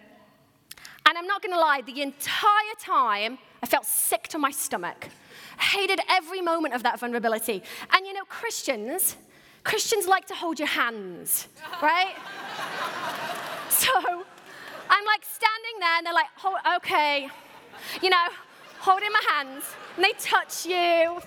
And 1.07 1.18
I'm 1.18 1.27
not 1.27 1.42
going 1.42 1.55
to 1.55 1.61
lie, 1.61 1.83
the 1.85 2.03
entire 2.03 2.75
time 2.79 3.38
I 3.62 3.66
felt 3.66 3.87
sick 3.87 4.29
to 4.29 4.38
my 4.38 4.51
stomach. 4.51 5.09
I 5.59 5.62
hated 5.62 6.01
every 6.09 6.40
moment 6.40 6.75
of 6.75 6.83
that 6.83 7.01
vulnerability. 7.01 7.62
And 7.92 8.07
you 8.07 8.12
know, 8.12 8.25
Christians, 8.29 9.16
Christians 9.64 10.07
like 10.07 10.27
to 10.27 10.35
hold 10.35 10.59
your 10.59 10.68
hands, 10.68 11.48
right? 11.81 12.14
so 13.68 13.90
I'm 13.98 15.05
like 15.07 15.25
standing 15.25 15.81
there 15.81 15.96
and 15.96 16.07
they're 16.07 16.14
like, 16.14 16.29
oh, 16.44 16.77
okay, 16.77 17.29
you 18.03 18.11
know, 18.11 18.27
holding 18.79 19.12
my 19.12 19.23
hands, 19.33 19.64
and 19.97 20.05
they 20.05 20.12
touch 20.18 20.66
you. 20.66 21.21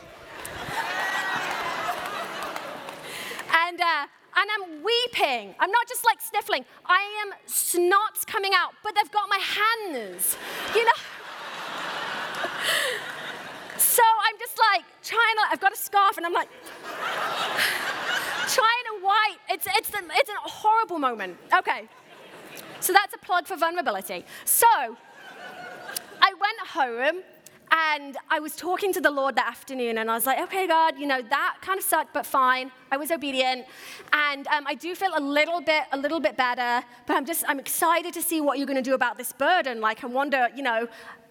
and 3.68 3.82
uh, 3.82 4.08
and 4.38 4.50
I'm 4.54 4.84
weeping. 4.84 5.56
I'm 5.60 5.72
not 5.72 5.88
just 5.88 6.04
like 6.06 6.22
sniffling. 6.22 6.65
I 6.86 7.02
am 7.26 7.32
snots 7.48 8.26
coming 8.26 8.52
out, 8.54 8.74
but 8.84 8.94
they've 8.96 9.12
got 9.12 9.30
my 9.30 9.39
hands. 9.39 10.38
You 10.76 10.84
know? 10.84 10.91
so 13.78 14.04
I'm 14.04 14.38
just 14.38 14.60
like 14.60 14.84
trying 15.04 15.36
to, 15.38 15.44
I've 15.52 15.62
got 15.62 15.74
a 15.74 15.78
scarf 15.78 16.18
and 16.18 16.26
I'm 16.26 16.34
like 16.34 16.50
trying 18.48 18.86
to 18.91 19.04
wipe. 19.04 19.39
It's, 19.50 19.68
it's, 19.78 19.89
the, 19.89 20.02
it's 20.12 20.30
a 20.30 20.50
horrible 20.50 21.00
moment. 21.00 21.38
Okay. 21.58 21.88
So 22.82 22.91
that's 22.91 23.13
a 23.15 23.18
plug 23.20 23.48
for 23.48 23.56
vulnerability. 23.56 24.26
So 24.44 24.68
And 27.72 28.18
I 28.30 28.39
was 28.39 28.56
talking 28.56 28.93
to 28.93 29.02
the 29.02 29.12
Lord 29.12 29.36
that 29.36 29.47
afternoon, 29.47 29.97
and 29.97 30.10
I 30.10 30.14
was 30.14 30.26
like, 30.26 30.39
okay, 30.39 30.68
God, 30.68 30.97
you 30.97 31.08
know, 31.08 31.22
that 31.22 31.58
kind 31.62 31.80
of 31.80 31.84
sucked, 31.84 32.14
but 32.14 32.26
fine. 32.26 32.72
I 32.91 32.97
was 32.97 33.12
obedient. 33.12 33.66
And 34.14 34.47
um, 34.47 34.66
I 34.68 34.76
do 34.76 34.93
feel 34.93 35.12
a 35.16 35.20
little 35.20 35.62
bit, 35.62 35.84
a 35.91 35.97
little 35.97 36.20
bit 36.20 36.38
better, 36.38 36.86
but 37.08 37.16
I'm 37.16 37.26
just, 37.26 37.43
I'm 37.47 37.60
excited 37.60 38.14
to 38.14 38.22
see 38.22 38.39
what 38.39 38.58
you're 38.58 38.68
going 38.68 38.84
to 38.84 38.89
do 38.89 38.93
about 38.93 39.18
this 39.18 39.32
burden. 39.34 39.82
Like, 39.82 40.04
I 40.04 40.08
wonder, 40.08 40.49
you 40.56 40.64
know, 40.64 40.88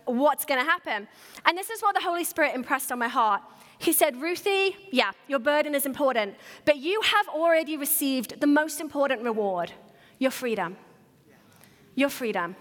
what's 0.07 0.45
going 0.45 0.61
to 0.61 0.67
happen. 0.67 1.09
And 1.45 1.57
this 1.57 1.71
is 1.71 1.81
what 1.83 1.95
the 1.95 2.03
Holy 2.03 2.25
Spirit 2.25 2.55
impressed 2.55 2.91
on 2.91 2.99
my 2.99 3.09
heart. 3.09 3.43
He 3.79 3.93
said, 3.93 4.21
Ruthie, 4.21 4.77
yeah, 4.91 5.13
your 5.29 5.39
burden 5.39 5.75
is 5.75 5.87
important, 5.87 6.35
but 6.65 6.79
you 6.79 7.01
have 7.03 7.29
already 7.29 7.77
received 7.77 8.41
the 8.41 8.47
most 8.47 8.81
important 8.81 9.23
reward 9.23 9.73
your 10.19 10.31
freedom. 10.31 10.77
Your 11.95 12.09
freedom. 12.09 12.57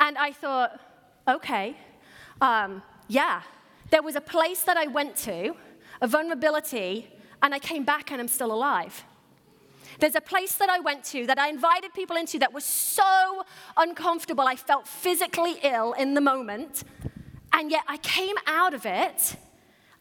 And 0.00 0.18
I 0.18 0.32
thought, 0.32 0.80
okay. 1.28 1.76
Um, 2.40 2.82
yeah, 3.08 3.42
there 3.90 4.02
was 4.02 4.16
a 4.16 4.20
place 4.20 4.62
that 4.62 4.76
I 4.76 4.86
went 4.86 5.16
to, 5.18 5.54
a 6.00 6.06
vulnerability, 6.06 7.08
and 7.42 7.54
I 7.54 7.58
came 7.58 7.84
back 7.84 8.10
and 8.10 8.20
I'm 8.20 8.28
still 8.28 8.52
alive. 8.52 9.04
There's 9.98 10.14
a 10.14 10.20
place 10.20 10.54
that 10.56 10.68
I 10.68 10.80
went 10.80 11.04
to 11.04 11.26
that 11.26 11.38
I 11.38 11.48
invited 11.48 11.94
people 11.94 12.16
into 12.16 12.38
that 12.40 12.52
was 12.52 12.64
so 12.64 13.44
uncomfortable. 13.76 14.44
I 14.46 14.56
felt 14.56 14.86
physically 14.86 15.56
ill 15.62 15.92
in 15.94 16.14
the 16.14 16.20
moment, 16.20 16.84
and 17.52 17.70
yet 17.70 17.84
I 17.88 17.96
came 17.98 18.36
out 18.46 18.74
of 18.74 18.84
it 18.84 19.36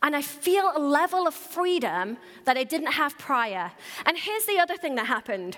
and 0.03 0.15
I 0.15 0.21
feel 0.21 0.71
a 0.75 0.79
level 0.79 1.25
of 1.25 1.33
freedom 1.33 2.17
that 2.43 2.57
I 2.57 2.63
didn't 2.63 2.91
have 2.91 3.17
prior. 3.17 3.71
And 4.05 4.17
here's 4.17 4.45
the 4.45 4.59
other 4.59 4.77
thing 4.77 4.95
that 4.95 5.07
happened. 5.07 5.57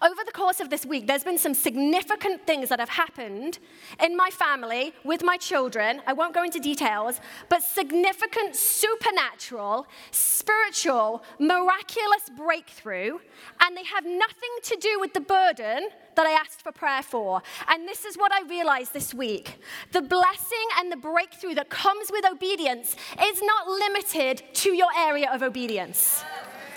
Over 0.00 0.22
the 0.24 0.32
course 0.32 0.60
of 0.60 0.70
this 0.70 0.86
week, 0.86 1.06
there's 1.06 1.24
been 1.24 1.38
some 1.38 1.54
significant 1.54 2.46
things 2.46 2.68
that 2.68 2.78
have 2.78 2.88
happened 2.88 3.58
in 4.02 4.16
my 4.16 4.30
family 4.30 4.92
with 5.04 5.24
my 5.24 5.36
children. 5.36 6.00
I 6.06 6.12
won't 6.12 6.34
go 6.34 6.44
into 6.44 6.60
details, 6.60 7.20
but 7.48 7.62
significant 7.62 8.54
supernatural, 8.54 9.86
spiritual, 10.12 11.24
miraculous 11.40 12.30
breakthrough, 12.36 13.18
and 13.60 13.76
they 13.76 13.84
have 13.84 14.04
nothing 14.04 14.54
to 14.62 14.76
do 14.80 15.00
with 15.00 15.14
the 15.14 15.20
burden 15.20 15.88
that 16.14 16.26
I 16.26 16.32
asked 16.32 16.62
for 16.62 16.72
prayer 16.72 17.02
for. 17.02 17.42
And 17.66 17.88
this 17.88 18.04
is 18.04 18.16
what 18.16 18.32
I 18.32 18.42
realized 18.48 18.92
this 18.92 19.12
week 19.12 19.58
the 19.92 20.02
blessing 20.02 20.68
and 20.78 20.92
the 20.92 20.96
breakthrough 20.96 21.54
that 21.54 21.70
comes 21.70 22.10
with 22.10 22.24
obedience 22.24 22.94
is 23.22 23.42
not 23.42 23.66
limited 23.68 24.42
to 24.54 24.70
your 24.70 24.90
area 24.96 25.30
of 25.32 25.42
obedience. 25.42 26.22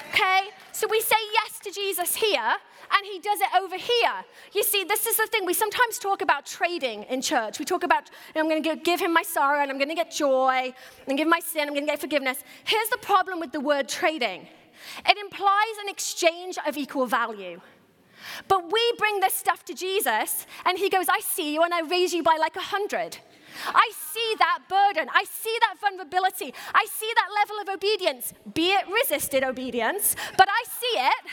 Okay? 0.09 0.49
So 0.71 0.87
we 0.89 1.01
say 1.01 1.15
yes 1.33 1.59
to 1.59 1.71
Jesus 1.71 2.15
here, 2.15 2.55
and 2.93 3.05
he 3.05 3.19
does 3.19 3.39
it 3.39 3.47
over 3.61 3.77
here. 3.77 4.13
You 4.53 4.63
see, 4.63 4.83
this 4.83 5.05
is 5.05 5.17
the 5.17 5.27
thing. 5.27 5.45
We 5.45 5.53
sometimes 5.53 5.97
talk 5.97 6.21
about 6.21 6.45
trading 6.45 7.03
in 7.03 7.21
church. 7.21 7.59
We 7.59 7.65
talk 7.65 7.83
about, 7.83 8.09
I'm 8.35 8.49
going 8.49 8.63
to 8.63 8.75
give 8.75 8.99
him 8.99 9.13
my 9.13 9.23
sorrow 9.23 9.61
and 9.61 9.71
I'm 9.71 9.77
going 9.77 9.89
to 9.89 9.95
get 9.95 10.11
joy, 10.11 10.73
and 11.07 11.17
give 11.17 11.27
my 11.27 11.39
sin, 11.39 11.61
I'm 11.63 11.73
going 11.73 11.85
to 11.85 11.91
get 11.91 11.99
forgiveness. 11.99 12.43
Here's 12.65 12.89
the 12.89 12.97
problem 12.97 13.39
with 13.39 13.51
the 13.51 13.59
word 13.59 13.87
trading 13.87 14.47
it 15.05 15.17
implies 15.17 15.77
an 15.83 15.89
exchange 15.89 16.57
of 16.65 16.75
equal 16.75 17.05
value. 17.05 17.61
But 18.47 18.71
we 18.71 18.81
bring 18.97 19.19
this 19.19 19.33
stuff 19.33 19.63
to 19.65 19.73
Jesus, 19.73 20.45
and 20.65 20.77
he 20.77 20.89
goes, 20.89 21.07
I 21.09 21.19
see 21.19 21.53
you, 21.53 21.63
and 21.63 21.73
I 21.73 21.81
raise 21.81 22.13
you 22.13 22.23
by 22.23 22.37
like 22.39 22.55
a 22.55 22.61
hundred. 22.61 23.17
I 23.67 23.91
see 23.95 24.35
that 24.39 24.59
burden. 24.69 25.09
I 25.13 25.23
see 25.25 25.55
that 25.61 25.75
vulnerability. 25.79 26.53
I 26.73 26.85
see 26.89 27.11
that 27.15 27.27
level 27.35 27.61
of 27.61 27.75
obedience, 27.75 28.33
be 28.53 28.71
it 28.71 28.85
resisted 28.87 29.43
obedience, 29.43 30.15
but 30.37 30.47
I 30.49 30.63
see 30.67 30.99
it 30.99 31.31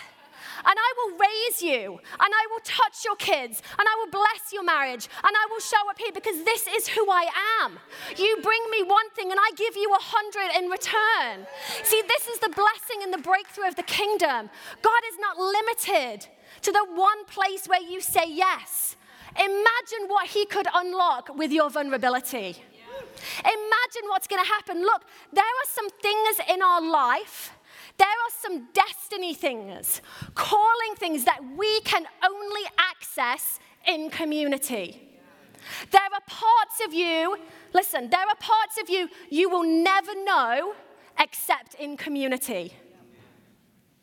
and 0.65 0.77
I 0.79 0.91
will 0.99 1.19
raise 1.19 1.63
you, 1.63 1.99
and 2.21 2.31
I 2.35 2.47
will 2.51 2.61
touch 2.65 3.05
your 3.05 3.17
kids, 3.17 3.63
and 3.79 3.87
I 3.87 3.95
will 3.99 4.11
bless 4.11 4.53
your 4.53 4.65
marriage, 4.65 5.09
and 5.25 5.33
I 5.37 5.47
will 5.51 5.61
show 5.61 5.89
up 5.91 5.99
here 5.99 6.13
because 6.13 6.45
this 6.45 6.67
is 6.67 6.89
who 6.89 7.07
I 7.11 7.27
am. 7.63 7.79
You 8.17 8.39
bring 8.43 8.63
me 8.71 8.83
one 8.83 9.11
thing, 9.11 9.31
and 9.31 9.41
I 9.41 9.51
give 9.57 9.77
you 9.77 9.93
a 9.93 10.01
hundred 10.01 10.57
in 10.59 10.71
return. 10.71 11.47
See, 11.83 12.03
this 12.07 12.29
is 12.29 12.39
the 12.39 12.51
blessing 12.51 13.03
and 13.03 13.13
the 13.13 13.19
breakthrough 13.19 13.69
of 13.69 13.77
the 13.77 13.83
kingdom. 13.83 14.51
God 14.83 15.03
is 15.11 15.19
not 15.19 15.39
limited 15.39 16.27
to 16.63 16.73
the 16.73 16.87
one 16.95 17.25
place 17.27 17.67
where 17.67 17.83
you 17.83 18.01
say 18.01 18.25
yes. 18.29 18.97
Imagine 19.37 20.09
what 20.09 20.27
He 20.29 20.47
could 20.47 20.67
unlock 20.75 21.37
with 21.37 21.53
your 21.53 21.71
vulnerability. 21.71 22.57
Imagine 23.41 24.09
what's 24.09 24.27
going 24.27 24.43
to 24.43 24.49
happen. 24.49 24.83
Look, 24.83 25.03
there 25.33 25.45
are 25.45 25.69
some 25.69 25.91
things 25.91 26.41
in 26.49 26.63
our 26.63 26.81
life 26.81 27.53
there 27.99 28.09
are 28.09 28.33
some 28.41 28.69
destiny 28.73 29.35
things, 29.35 30.01
calling 30.35 30.95
things 30.97 31.25
that 31.25 31.41
we 31.57 31.81
can 31.81 32.05
only 32.25 32.63
access 32.79 33.59
in 33.87 34.11
community. 34.11 35.19
There 35.91 36.01
are 36.01 36.21
parts 36.27 36.81
of 36.87 36.95
you, 36.95 37.37
listen, 37.75 38.09
there 38.11 38.21
are 38.21 38.37
parts 38.37 38.79
of 38.81 38.89
you 38.89 39.09
you 39.29 39.51
will 39.51 39.65
never 39.65 40.15
know 40.25 40.75
except 41.19 41.75
in 41.75 41.97
community. 41.97 42.73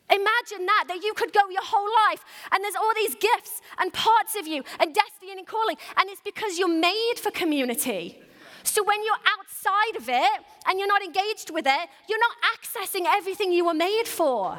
Imagine 0.08 0.66
that, 0.66 0.84
that 0.88 1.02
you 1.02 1.14
could 1.14 1.32
go 1.32 1.48
your 1.50 1.64
whole 1.64 1.88
life 2.08 2.24
and 2.52 2.62
there's 2.62 2.76
all 2.76 2.92
these 2.94 3.16
gifts 3.16 3.60
and 3.78 3.92
parts 3.92 4.36
of 4.36 4.46
you 4.46 4.62
and 4.78 4.94
destiny 4.94 5.32
and 5.32 5.46
calling, 5.46 5.76
and 5.96 6.08
it's 6.08 6.20
because 6.20 6.58
you're 6.58 6.68
made 6.68 7.14
for 7.16 7.30
community. 7.30 8.20
So 8.66 8.82
when 8.82 9.02
you're 9.04 9.14
outside 9.38 9.96
of 9.96 10.08
it 10.08 10.44
and 10.66 10.78
you're 10.78 10.88
not 10.88 11.02
engaged 11.02 11.50
with 11.50 11.66
it, 11.66 11.88
you're 12.08 12.18
not 12.18 12.36
accessing 12.54 13.04
everything 13.06 13.52
you 13.52 13.64
were 13.64 13.74
made 13.74 14.06
for. 14.06 14.58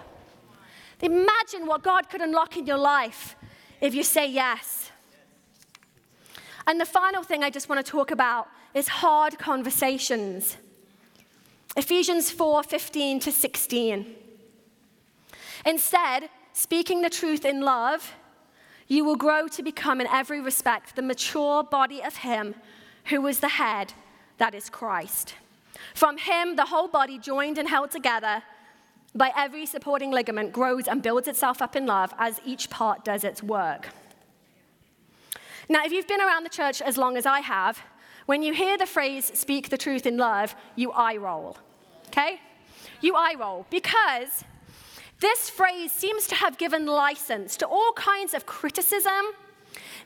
Imagine 1.02 1.68
what 1.68 1.84
God 1.84 2.10
could 2.10 2.22
unlock 2.22 2.58
in 2.58 2.66
your 2.66 2.78
life 2.78 3.36
if 3.82 3.94
you 3.94 4.04
say 4.04 4.30
yes. 4.30 4.92
And 6.66 6.80
the 6.82 6.86
final 6.86 7.22
thing 7.22 7.44
I 7.44 7.50
just 7.50 7.70
want 7.70 7.86
to 7.86 7.92
talk 7.92 8.10
about 8.12 8.48
is 8.74 8.88
hard 8.88 9.38
conversations. 9.38 10.58
Ephesians 11.76 12.32
4 12.32 12.64
15 12.64 13.20
to 13.20 13.32
16. 13.32 14.16
Instead, 15.66 16.30
speaking 16.54 17.02
the 17.02 17.10
truth 17.10 17.46
in 17.46 17.62
love, 17.62 18.14
you 18.88 19.04
will 19.04 19.18
grow 19.18 19.48
to 19.50 19.62
become, 19.62 20.00
in 20.00 20.08
every 20.08 20.40
respect, 20.40 20.96
the 20.96 21.02
mature 21.02 21.62
body 21.62 22.02
of 22.02 22.18
Him 22.18 22.56
who 23.10 23.26
is 23.28 23.40
the 23.40 23.50
head, 23.50 23.94
that 24.38 24.54
is 24.54 24.70
Christ. 24.70 25.36
From 25.94 26.18
him, 26.18 26.56
the 26.56 26.66
whole 26.66 26.88
body, 26.88 27.18
joined 27.18 27.58
and 27.58 27.68
held 27.68 27.92
together 27.92 28.44
by 29.16 29.32
every 29.36 29.66
supporting 29.66 30.12
ligament, 30.12 30.52
grows 30.52 30.88
and 30.88 31.02
builds 31.02 31.28
itself 31.28 31.62
up 31.62 31.76
in 31.76 31.86
love 31.86 32.14
as 32.18 32.40
each 32.46 32.70
part 32.70 33.04
does 33.04 33.24
its 33.24 33.42
work. 33.42 33.90
Now, 35.70 35.84
if 35.84 35.92
you've 35.92 36.08
been 36.08 36.22
around 36.22 36.44
the 36.44 36.50
church 36.50 36.82
as 36.82 36.98
long 36.98 37.18
as 37.18 37.26
I 37.26 37.40
have, 37.42 37.82
when 38.26 38.44
you 38.44 38.54
hear 38.54 38.78
the 38.78 38.86
phrase 38.86 39.32
speak 39.34 39.70
the 39.70 39.78
truth 39.78 40.06
in 40.06 40.18
love, 40.18 40.56
you 40.76 40.92
eye 40.92 41.18
roll. 41.18 41.58
Okay? 42.08 42.40
You 43.02 43.16
eye 43.16 43.36
roll 43.40 43.66
because 43.70 44.44
this 45.20 45.50
phrase 45.50 45.92
seems 45.92 46.28
to 46.28 46.36
have 46.36 46.58
given 46.58 46.86
license 46.86 47.58
to 47.58 47.66
all 47.66 47.92
kinds 47.94 48.34
of 48.34 48.46
criticism 48.46 49.32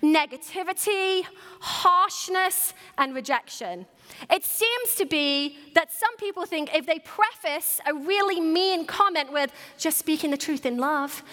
negativity, 0.01 1.23
harshness, 1.59 2.73
and 2.97 3.13
rejection. 3.13 3.85
It 4.29 4.43
seems 4.43 4.95
to 4.95 5.05
be 5.05 5.57
that 5.75 5.91
some 5.91 6.15
people 6.17 6.45
think 6.45 6.75
if 6.75 6.85
they 6.85 6.99
preface 6.99 7.79
a 7.85 7.93
really 7.93 8.39
mean 8.39 8.85
comment 8.85 9.31
with 9.31 9.51
just 9.77 9.97
speaking 9.97 10.31
the 10.31 10.37
truth 10.37 10.65
in 10.65 10.77
love, 10.77 11.23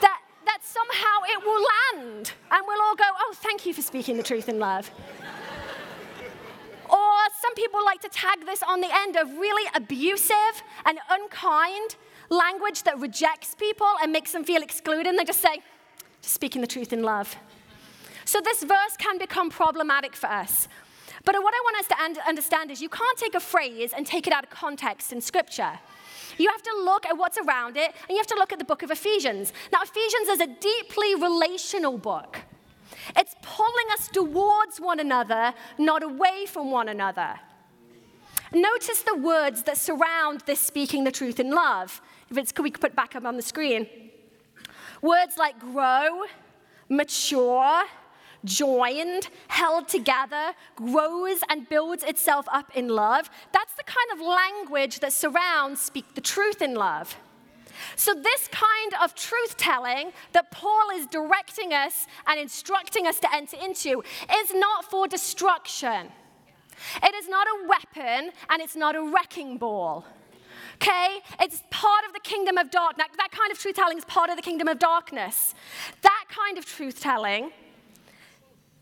that, 0.00 0.20
that 0.44 0.58
somehow 0.62 1.24
it 1.28 1.44
will 1.44 1.64
land 2.02 2.32
and 2.50 2.62
we'll 2.66 2.82
all 2.82 2.96
go, 2.96 3.04
oh, 3.06 3.34
thank 3.36 3.66
you 3.66 3.74
for 3.74 3.82
speaking 3.82 4.16
the 4.16 4.22
truth 4.22 4.48
in 4.48 4.58
love. 4.58 4.90
or 6.88 7.18
some 7.40 7.54
people 7.54 7.84
like 7.84 8.00
to 8.00 8.08
tag 8.08 8.44
this 8.46 8.62
on 8.62 8.80
the 8.80 8.88
end 8.92 9.16
of 9.16 9.28
really 9.38 9.68
abusive 9.74 10.62
and 10.84 10.98
unkind 11.10 11.96
language 12.30 12.82
that 12.84 12.98
rejects 12.98 13.54
people 13.54 13.88
and 14.02 14.12
makes 14.12 14.32
them 14.32 14.44
feel 14.44 14.62
excluded. 14.62 15.06
And 15.06 15.18
they 15.18 15.24
just 15.24 15.40
say, 15.40 15.60
just 16.22 16.34
speaking 16.34 16.60
the 16.60 16.66
truth 16.66 16.92
in 16.92 17.02
love. 17.02 17.36
So 18.24 18.40
this 18.40 18.62
verse 18.62 18.96
can 18.98 19.18
become 19.18 19.50
problematic 19.50 20.14
for 20.14 20.28
us. 20.28 20.68
But 21.24 21.34
what 21.34 21.54
I 21.54 21.60
want 21.64 21.78
us 21.78 21.86
to 21.88 22.28
understand 22.28 22.70
is 22.70 22.80
you 22.80 22.88
can't 22.88 23.18
take 23.18 23.34
a 23.34 23.40
phrase 23.40 23.92
and 23.94 24.06
take 24.06 24.26
it 24.26 24.32
out 24.32 24.44
of 24.44 24.50
context 24.50 25.12
in 25.12 25.20
Scripture. 25.20 25.78
You 26.38 26.48
have 26.50 26.62
to 26.62 26.72
look 26.84 27.04
at 27.04 27.18
what's 27.18 27.36
around 27.36 27.76
it, 27.76 27.92
and 28.08 28.10
you 28.10 28.16
have 28.16 28.26
to 28.28 28.36
look 28.36 28.52
at 28.52 28.58
the 28.58 28.64
book 28.64 28.82
of 28.82 28.90
Ephesians. 28.90 29.52
Now, 29.72 29.80
Ephesians 29.82 30.28
is 30.28 30.40
a 30.40 30.46
deeply 30.46 31.14
relational 31.14 31.98
book. 31.98 32.38
It's 33.16 33.34
pulling 33.42 33.86
us 33.92 34.08
towards 34.08 34.80
one 34.80 35.00
another, 35.00 35.52
not 35.78 36.02
away 36.02 36.46
from 36.46 36.70
one 36.70 36.88
another. 36.88 37.38
Notice 38.52 39.02
the 39.02 39.16
words 39.16 39.62
that 39.64 39.76
surround 39.76 40.42
this 40.46 40.60
speaking 40.60 41.04
the 41.04 41.12
truth 41.12 41.38
in 41.38 41.50
love. 41.50 42.00
If 42.30 42.38
it's, 42.38 42.52
could 42.52 42.62
we 42.62 42.70
put 42.70 42.96
back 42.96 43.14
up 43.14 43.24
on 43.24 43.36
the 43.36 43.42
screen? 43.42 43.86
Words 45.02 45.36
like 45.36 45.58
grow, 45.58 46.24
mature, 46.88 47.84
joined, 48.44 49.28
held 49.48 49.88
together, 49.88 50.52
grows 50.76 51.40
and 51.48 51.68
builds 51.68 52.02
itself 52.02 52.46
up 52.52 52.76
in 52.76 52.88
love. 52.88 53.30
That's 53.52 53.74
the 53.74 53.84
kind 53.84 54.20
of 54.20 54.26
language 54.26 55.00
that 55.00 55.12
surrounds 55.12 55.80
speak 55.80 56.14
the 56.14 56.20
truth 56.20 56.62
in 56.62 56.74
love. 56.74 57.16
So, 57.96 58.14
this 58.14 58.48
kind 58.48 58.94
of 59.02 59.14
truth 59.14 59.56
telling 59.56 60.12
that 60.32 60.50
Paul 60.50 60.90
is 60.94 61.06
directing 61.06 61.72
us 61.72 62.06
and 62.26 62.38
instructing 62.38 63.06
us 63.06 63.18
to 63.20 63.34
enter 63.34 63.56
into 63.56 64.02
is 64.38 64.54
not 64.54 64.84
for 64.90 65.06
destruction. 65.06 66.08
It 67.02 67.14
is 67.14 67.28
not 67.28 67.46
a 67.46 67.68
weapon 67.68 68.32
and 68.48 68.62
it's 68.62 68.76
not 68.76 68.96
a 68.96 69.02
wrecking 69.02 69.58
ball. 69.58 70.04
Okay? 70.76 71.18
It's 71.40 71.62
part 71.70 72.04
of 72.06 72.14
the 72.14 72.20
kingdom 72.20 72.56
of 72.56 72.70
darkness. 72.70 73.06
That 73.16 73.30
kind 73.30 73.52
of 73.52 73.58
truth 73.58 73.76
telling 73.76 73.98
is 73.98 74.04
part 74.04 74.30
of 74.30 74.36
the 74.36 74.42
kingdom 74.42 74.68
of 74.68 74.78
darkness. 74.78 75.54
That 76.02 76.24
kind 76.30 76.56
of 76.56 76.64
truth 76.64 77.00
telling 77.00 77.50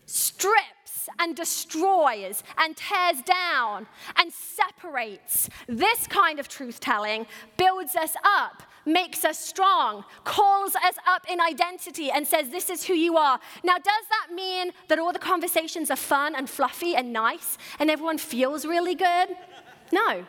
strips 0.09 1.09
and 1.19 1.37
destroys 1.37 2.43
and 2.57 2.77
tears 2.77 3.23
down 3.23 3.87
and 4.17 4.33
separates. 4.33 5.49
This 5.67 6.07
kind 6.07 6.41
of 6.41 6.49
truth 6.49 6.81
telling 6.81 7.27
builds 7.57 7.95
us 7.95 8.15
up, 8.25 8.63
makes 8.87 9.25
us 9.25 9.39
strong, 9.39 10.05
calls 10.25 10.75
us 10.77 10.95
up 11.07 11.27
in 11.31 11.41
identity, 11.41 12.11
and 12.11 12.27
says, 12.27 12.49
This 12.49 12.71
is 12.71 12.85
who 12.85 12.95
you 12.95 13.17
are. 13.17 13.39
Now, 13.63 13.77
does 13.77 13.85
that 13.85 14.35
mean 14.35 14.73
that 14.89 14.99
all 14.99 15.13
the 15.13 15.19
conversations 15.19 15.91
are 15.91 15.97
fun 15.97 16.35
and 16.35 16.49
fluffy 16.49 16.97
and 16.97 17.13
nice 17.13 17.59
and 17.79 17.91
everyone 17.91 18.19
feels 18.19 18.65
really 18.65 18.95
good? 18.95 19.29
No. 19.93 20.25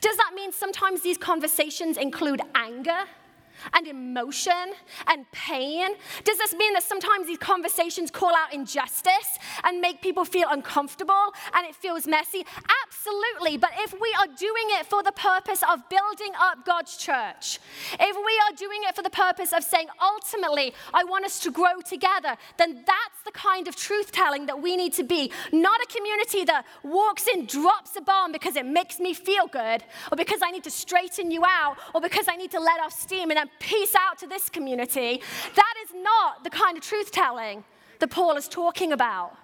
Does 0.00 0.16
that 0.16 0.32
mean 0.34 0.52
sometimes 0.52 1.02
these 1.02 1.18
conversations 1.18 1.96
include 1.96 2.40
anger? 2.54 3.04
And 3.72 3.86
emotion 3.86 4.72
and 5.06 5.30
pain? 5.32 5.90
Does 6.24 6.38
this 6.38 6.54
mean 6.54 6.72
that 6.74 6.82
sometimes 6.82 7.26
these 7.26 7.38
conversations 7.38 8.10
call 8.10 8.34
out 8.34 8.52
injustice 8.52 9.38
and 9.64 9.80
make 9.80 10.00
people 10.00 10.24
feel 10.24 10.48
uncomfortable 10.50 11.34
and 11.54 11.66
it 11.66 11.74
feels 11.74 12.06
messy? 12.06 12.44
Absolutely. 12.84 13.56
But 13.56 13.70
if 13.78 13.92
we 13.92 14.14
are 14.20 14.26
doing 14.26 14.68
it 14.78 14.86
for 14.86 15.02
the 15.02 15.12
purpose 15.12 15.62
of 15.70 15.88
building 15.88 16.32
up 16.38 16.64
God's 16.64 16.96
church, 16.96 17.58
if 17.98 18.16
we 18.16 18.40
are 18.46 18.56
doing 18.56 18.80
it 18.88 18.94
for 18.94 19.02
the 19.02 19.10
purpose 19.10 19.52
of 19.52 19.64
saying, 19.64 19.88
ultimately, 20.02 20.74
I 20.92 21.04
want 21.04 21.24
us 21.24 21.40
to 21.40 21.50
grow 21.50 21.80
together, 21.84 22.36
then 22.58 22.84
that's 22.86 23.22
the 23.24 23.32
kind 23.32 23.68
of 23.68 23.76
truth 23.76 24.12
telling 24.12 24.46
that 24.46 24.60
we 24.62 24.76
need 24.76 24.92
to 24.94 25.04
be. 25.04 25.32
Not 25.52 25.80
a 25.80 25.86
community 25.86 26.44
that 26.44 26.64
walks 26.82 27.26
in, 27.26 27.46
drops 27.46 27.96
a 27.96 28.00
bomb 28.00 28.32
because 28.32 28.56
it 28.56 28.66
makes 28.66 28.98
me 28.98 29.14
feel 29.14 29.46
good, 29.46 29.84
or 30.10 30.16
because 30.16 30.40
I 30.42 30.50
need 30.50 30.64
to 30.64 30.70
straighten 30.70 31.30
you 31.30 31.44
out, 31.46 31.76
or 31.94 32.00
because 32.00 32.26
I 32.28 32.36
need 32.36 32.50
to 32.52 32.60
let 32.60 32.80
off 32.80 32.92
steam 32.92 33.30
and 33.30 33.38
then 33.38 33.49
peace 33.58 33.94
out 33.94 34.18
to 34.18 34.26
this 34.26 34.48
community. 34.48 35.22
That 35.54 35.74
is 35.84 35.90
not 36.02 36.44
the 36.44 36.50
kind 36.50 36.76
of 36.76 36.82
truth 36.82 37.10
telling 37.10 37.64
that 37.98 38.10
Paul 38.10 38.36
is 38.36 38.48
talking 38.48 38.92
about. 38.92 39.36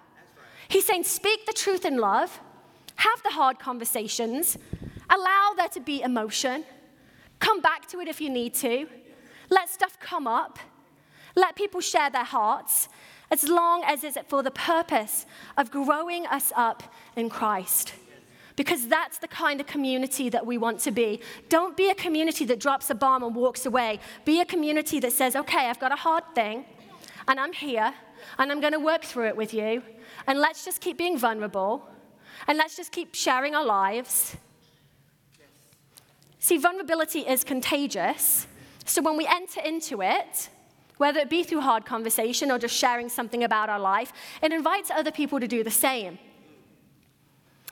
He's 0.68 0.86
saying, 0.86 1.04
speak 1.04 1.46
the 1.46 1.52
truth 1.52 1.84
in 1.84 1.98
love, 1.98 2.40
have 2.96 3.22
the 3.22 3.30
hard 3.30 3.58
conversations, 3.58 4.56
allow 5.10 5.52
there 5.56 5.68
to 5.68 5.80
be 5.80 6.02
emotion, 6.02 6.64
come 7.38 7.60
back 7.60 7.86
to 7.88 8.00
it 8.00 8.08
if 8.08 8.20
you 8.20 8.30
need 8.30 8.54
to, 8.54 8.88
let 9.50 9.68
stuff 9.68 9.98
come 10.00 10.26
up, 10.26 10.58
let 11.36 11.54
people 11.54 11.80
share 11.80 12.10
their 12.10 12.24
hearts, 12.24 12.88
as 13.30 13.48
long 13.48 13.82
as 13.84 14.04
it's 14.04 14.16
for 14.28 14.42
the 14.42 14.50
purpose 14.50 15.26
of 15.56 15.70
growing 15.70 16.26
us 16.26 16.52
up 16.56 16.82
in 17.16 17.28
Christ 17.28 17.92
because 18.56 18.88
that's 18.88 19.18
the 19.18 19.28
kind 19.28 19.60
of 19.60 19.66
community 19.66 20.28
that 20.30 20.44
we 20.44 20.58
want 20.58 20.80
to 20.80 20.90
be. 20.90 21.20
Don't 21.48 21.76
be 21.76 21.90
a 21.90 21.94
community 21.94 22.44
that 22.46 22.58
drops 22.58 22.90
a 22.90 22.94
bomb 22.94 23.22
and 23.22 23.34
walks 23.34 23.66
away. 23.66 24.00
Be 24.24 24.40
a 24.40 24.44
community 24.44 24.98
that 25.00 25.12
says, 25.12 25.36
okay, 25.36 25.68
I've 25.68 25.78
got 25.78 25.92
a 25.92 25.96
hard 25.96 26.24
thing, 26.34 26.64
and 27.28 27.38
I'm 27.38 27.52
here, 27.52 27.94
and 28.38 28.50
I'm 28.50 28.60
going 28.60 28.72
to 28.72 28.80
work 28.80 29.04
through 29.04 29.28
it 29.28 29.36
with 29.36 29.52
you, 29.54 29.82
and 30.26 30.38
let's 30.40 30.64
just 30.64 30.80
keep 30.80 30.96
being 30.96 31.18
vulnerable, 31.18 31.86
and 32.48 32.56
let's 32.58 32.76
just 32.76 32.92
keep 32.92 33.14
sharing 33.14 33.54
our 33.54 33.64
lives. 33.64 34.36
See, 36.38 36.58
vulnerability 36.58 37.20
is 37.20 37.44
contagious. 37.44 38.46
So 38.84 39.02
when 39.02 39.16
we 39.16 39.26
enter 39.26 39.60
into 39.60 40.00
it, 40.00 40.48
whether 40.96 41.18
it 41.20 41.28
be 41.28 41.42
through 41.42 41.60
hard 41.60 41.84
conversation 41.84 42.50
or 42.50 42.58
just 42.58 42.74
sharing 42.74 43.08
something 43.08 43.42
about 43.44 43.68
our 43.68 43.80
life, 43.80 44.12
it 44.40 44.52
invites 44.52 44.90
other 44.90 45.10
people 45.10 45.40
to 45.40 45.48
do 45.48 45.62
the 45.64 45.70
same. 45.70 46.18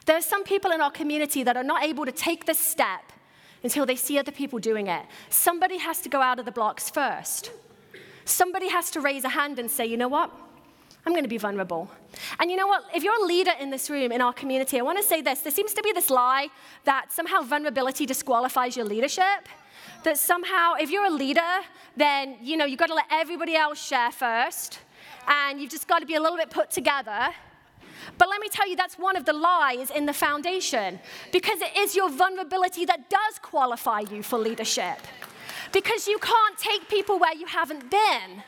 There 0.07 0.17
are 0.17 0.23
some 0.23 0.45
people 0.45 0.71
in 0.71 0.81
our 0.81 0.91
community 0.91 1.43
that 1.43 1.57
are 1.57 1.65
not 1.65 1.83
able 1.83 2.05
to 2.05 2.13
take 2.13 2.45
this 2.45 2.59
step 2.59 3.13
until 3.63 3.87
they 3.87 3.97
see 3.97 4.19
other 4.19 4.33
people 4.33 4.59
doing 4.59 4.87
it. 4.89 5.07
Somebody 5.31 5.79
has 5.79 6.01
to 6.03 6.09
go 6.09 6.21
out 6.21 6.39
of 6.39 6.45
the 6.45 6.53
blocks 6.53 6.91
first. 6.91 7.51
Somebody 8.27 8.69
has 8.69 8.91
to 8.91 9.01
raise 9.01 9.25
a 9.25 9.31
hand 9.31 9.59
and 9.59 9.71
say, 9.71 9.87
you 9.87 9.97
know 9.97 10.09
what? 10.09 10.31
I'm 11.07 11.13
going 11.13 11.25
to 11.25 11.29
be 11.29 11.39
vulnerable. 11.39 11.91
And 12.39 12.51
you 12.51 12.57
know 12.57 12.67
what? 12.67 12.85
If 12.95 13.03
you're 13.03 13.23
a 13.23 13.27
leader 13.27 13.53
in 13.61 13.71
this 13.71 13.91
room, 13.91 14.13
in 14.13 14.21
our 14.21 14.33
community, 14.33 14.79
I 14.79 14.83
want 14.83 14.99
to 14.99 15.05
say 15.05 15.21
this. 15.21 15.41
There 15.41 15.53
seems 15.53 15.75
to 15.75 15.83
be 15.83 15.93
this 15.93 16.09
lie 16.09 16.49
that 16.85 17.13
somehow 17.13 17.43
vulnerability 17.43 18.07
disqualifies 18.07 18.77
your 18.77 18.87
leadership. 18.87 19.49
That 20.03 20.19
somehow, 20.19 20.75
if 20.75 20.91
you're 20.91 21.07
a 21.07 21.11
leader, 21.11 21.41
then, 21.97 22.37
you 22.43 22.57
know, 22.57 22.65
you've 22.65 22.79
got 22.79 22.87
to 22.87 22.95
let 22.95 23.07
everybody 23.11 23.55
else 23.55 23.85
share 23.85 24.13
first. 24.13 24.79
And 25.27 25.61
you've 25.61 25.71
just 25.71 25.89
got 25.89 25.99
to 25.99 26.07
be 26.07 26.15
a 26.15 26.21
little 26.21 26.39
bit 26.39 26.51
put 26.51 26.71
together. 26.71 27.29
But 28.19 28.29
let 28.29 28.41
me 28.41 28.49
tell 28.49 28.69
you, 28.69 28.77
that's 28.77 28.99
one 28.99 29.17
of 29.17 29.25
the 29.25 29.33
lies 29.33 29.91
in 29.91 30.07
the 30.07 30.13
foundation 30.13 31.01
because 31.33 31.61
it 31.61 31.77
is 31.77 31.95
your 31.95 32.11
vulnerability 32.11 32.85
that 32.87 33.11
does 33.11 33.39
qualify 33.41 34.01
you 34.01 34.23
for 34.23 34.39
leadership. 34.39 34.99
Because 35.73 36.07
you 36.07 36.19
can't 36.19 36.59
take 36.59 36.89
people 36.89 37.19
where 37.19 37.35
you 37.35 37.47
haven't 37.47 37.91
been. 37.91 38.43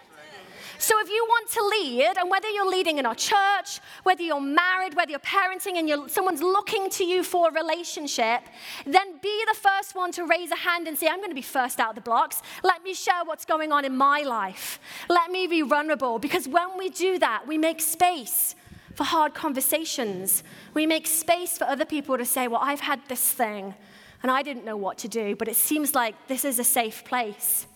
So 0.79 1.01
if 1.01 1.09
you 1.09 1.25
want 1.27 1.51
to 1.51 1.63
lead, 1.81 2.19
and 2.19 2.31
whether 2.31 2.49
you're 2.49 2.69
leading 2.69 2.99
in 2.99 3.07
our 3.07 3.15
church, 3.15 3.81
whether 4.03 4.23
you're 4.23 4.41
married, 4.41 4.95
whether 4.95 5.11
you're 5.11 5.21
parenting 5.21 5.79
and 5.79 5.89
you're, 5.89 6.09
someone's 6.09 6.43
looking 6.43 6.91
to 6.91 7.05
you 7.05 7.23
for 7.23 7.49
a 7.49 7.53
relationship, 7.53 8.43
then 8.85 9.19
be 9.23 9.45
the 9.47 9.59
first 9.59 9.95
one 9.95 10.13
to 10.13 10.27
raise 10.27 10.51
a 10.51 10.57
hand 10.57 10.87
and 10.87 10.99
say, 10.99 11.09
I'm 11.09 11.19
going 11.19 11.31
to 11.31 11.35
be 11.35 11.43
first 11.43 11.81
out 11.81 11.91
of 11.91 11.95
the 11.95 12.03
blocks. 12.03 12.43
Let 12.63 12.83
me 12.83 12.93
share 12.93 13.25
what's 13.25 13.45
going 13.45 13.73
on 13.73 13.85
in 13.85 13.97
my 13.97 14.21
life. 14.21 14.79
Let 15.09 15.31
me 15.31 15.47
be 15.47 15.63
vulnerable. 15.63 16.19
Because 16.19 16.47
when 16.47 16.77
we 16.77 16.91
do 16.91 17.19
that, 17.21 17.47
we 17.47 17.57
make 17.57 17.81
space 17.81 18.55
for 18.97 19.05
hard 19.05 19.35
conversations. 19.35 20.43
We 20.73 20.87
make 20.87 21.07
space 21.07 21.59
for 21.59 21.65
other 21.65 21.85
people 21.85 22.17
to 22.17 22.25
say, 22.25 22.49
Well, 22.49 22.61
I've 22.63 22.81
had 22.81 23.01
this 23.09 23.31
thing 23.31 23.75
and 24.23 24.33
I 24.33 24.43
didn't 24.43 24.65
know 24.65 24.77
what 24.77 24.97
to 24.99 25.09
do, 25.09 25.37
but 25.37 25.49
it 25.49 25.57
seems 25.57 25.95
like 25.95 26.15
this 26.29 26.45
is 26.45 26.59
a 26.59 26.65
safe 26.65 27.05
place. 27.05 27.67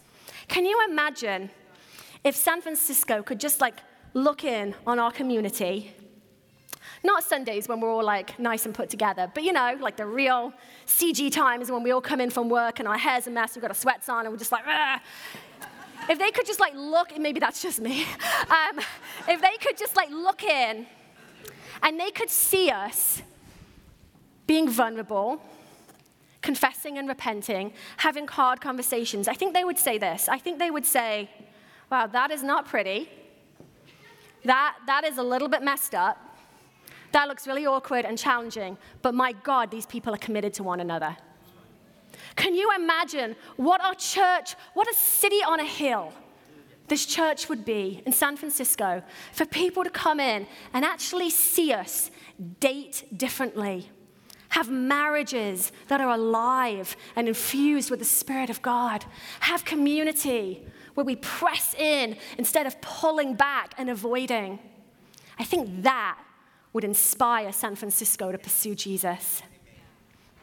Can 0.48 0.64
you 0.64 0.82
imagine 0.88 1.50
if 2.24 2.34
San 2.34 2.62
Francisco 2.62 3.22
could 3.22 3.38
just 3.38 3.60
like 3.60 3.74
look 4.14 4.44
in 4.44 4.74
on 4.86 4.98
our 4.98 5.12
community? 5.12 5.94
Not 7.04 7.22
Sundays 7.22 7.68
when 7.68 7.80
we're 7.80 7.92
all 7.92 8.04
like 8.04 8.38
nice 8.38 8.64
and 8.64 8.74
put 8.74 8.88
together, 8.88 9.30
but 9.34 9.44
you 9.44 9.52
know, 9.52 9.76
like 9.78 9.96
the 9.96 10.06
real 10.06 10.54
CG 10.86 11.30
times 11.30 11.70
when 11.70 11.82
we 11.82 11.90
all 11.90 12.00
come 12.00 12.22
in 12.22 12.30
from 12.30 12.48
work 12.48 12.78
and 12.78 12.88
our 12.88 12.98
hair's 12.98 13.26
a 13.26 13.30
mess, 13.30 13.54
we've 13.54 13.62
got 13.62 13.70
our 13.70 13.74
sweats 13.74 14.08
on, 14.08 14.24
and 14.24 14.32
we're 14.32 14.38
just 14.38 14.52
like, 14.52 14.64
Ugh. 14.66 15.00
if 16.08 16.18
they 16.18 16.30
could 16.30 16.46
just 16.46 16.60
like 16.60 16.74
look, 16.74 17.16
maybe 17.18 17.40
that's 17.40 17.62
just 17.62 17.78
me, 17.78 18.02
um, 18.48 18.80
if 19.28 19.40
they 19.42 19.56
could 19.60 19.76
just 19.76 19.96
like 19.96 20.10
look 20.10 20.42
in 20.42 20.86
and 21.82 21.98
they 21.98 22.10
could 22.10 22.30
see 22.30 22.70
us 22.70 23.22
being 24.46 24.68
vulnerable, 24.68 25.40
confessing 26.42 26.98
and 26.98 27.08
repenting, 27.08 27.72
having 27.98 28.26
hard 28.26 28.60
conversations. 28.60 29.28
I 29.28 29.34
think 29.34 29.54
they 29.54 29.64
would 29.64 29.78
say 29.78 29.98
this. 29.98 30.28
I 30.28 30.38
think 30.38 30.58
they 30.58 30.70
would 30.70 30.86
say, 30.86 31.30
wow, 31.90 32.06
that 32.06 32.30
is 32.30 32.42
not 32.42 32.66
pretty. 32.66 33.08
That, 34.44 34.76
that 34.86 35.04
is 35.04 35.18
a 35.18 35.22
little 35.22 35.48
bit 35.48 35.62
messed 35.62 35.94
up. 35.94 36.18
That 37.12 37.28
looks 37.28 37.46
really 37.46 37.66
awkward 37.66 38.04
and 38.04 38.16
challenging. 38.16 38.78
But 39.02 39.14
my 39.14 39.32
God, 39.32 39.70
these 39.70 39.86
people 39.86 40.14
are 40.14 40.18
committed 40.18 40.54
to 40.54 40.62
one 40.62 40.80
another. 40.80 41.16
Can 42.36 42.54
you 42.54 42.72
imagine 42.74 43.36
what 43.56 43.80
our 43.82 43.94
church, 43.94 44.54
what 44.74 44.88
a 44.90 44.94
city 44.94 45.42
on 45.46 45.60
a 45.60 45.64
hill, 45.64 46.12
this 46.90 47.06
church 47.06 47.48
would 47.48 47.64
be 47.64 48.02
in 48.04 48.12
San 48.12 48.36
Francisco 48.36 49.02
for 49.32 49.46
people 49.46 49.84
to 49.84 49.90
come 49.90 50.18
in 50.18 50.46
and 50.74 50.84
actually 50.84 51.30
see 51.30 51.72
us 51.72 52.10
date 52.58 53.04
differently, 53.16 53.88
have 54.50 54.68
marriages 54.68 55.70
that 55.86 56.00
are 56.00 56.10
alive 56.10 56.96
and 57.14 57.28
infused 57.28 57.90
with 57.90 58.00
the 58.00 58.04
Spirit 58.04 58.50
of 58.50 58.60
God, 58.60 59.04
have 59.38 59.64
community 59.64 60.66
where 60.94 61.06
we 61.06 61.14
press 61.14 61.74
in 61.74 62.16
instead 62.36 62.66
of 62.66 62.80
pulling 62.80 63.34
back 63.34 63.72
and 63.78 63.88
avoiding. 63.88 64.58
I 65.38 65.44
think 65.44 65.84
that 65.84 66.18
would 66.72 66.82
inspire 66.82 67.52
San 67.52 67.76
Francisco 67.76 68.32
to 68.32 68.38
pursue 68.38 68.74
Jesus. 68.74 69.42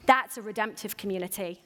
That's 0.05 0.37
a 0.37 0.41
redemptive 0.41 0.95
community. 0.95 1.61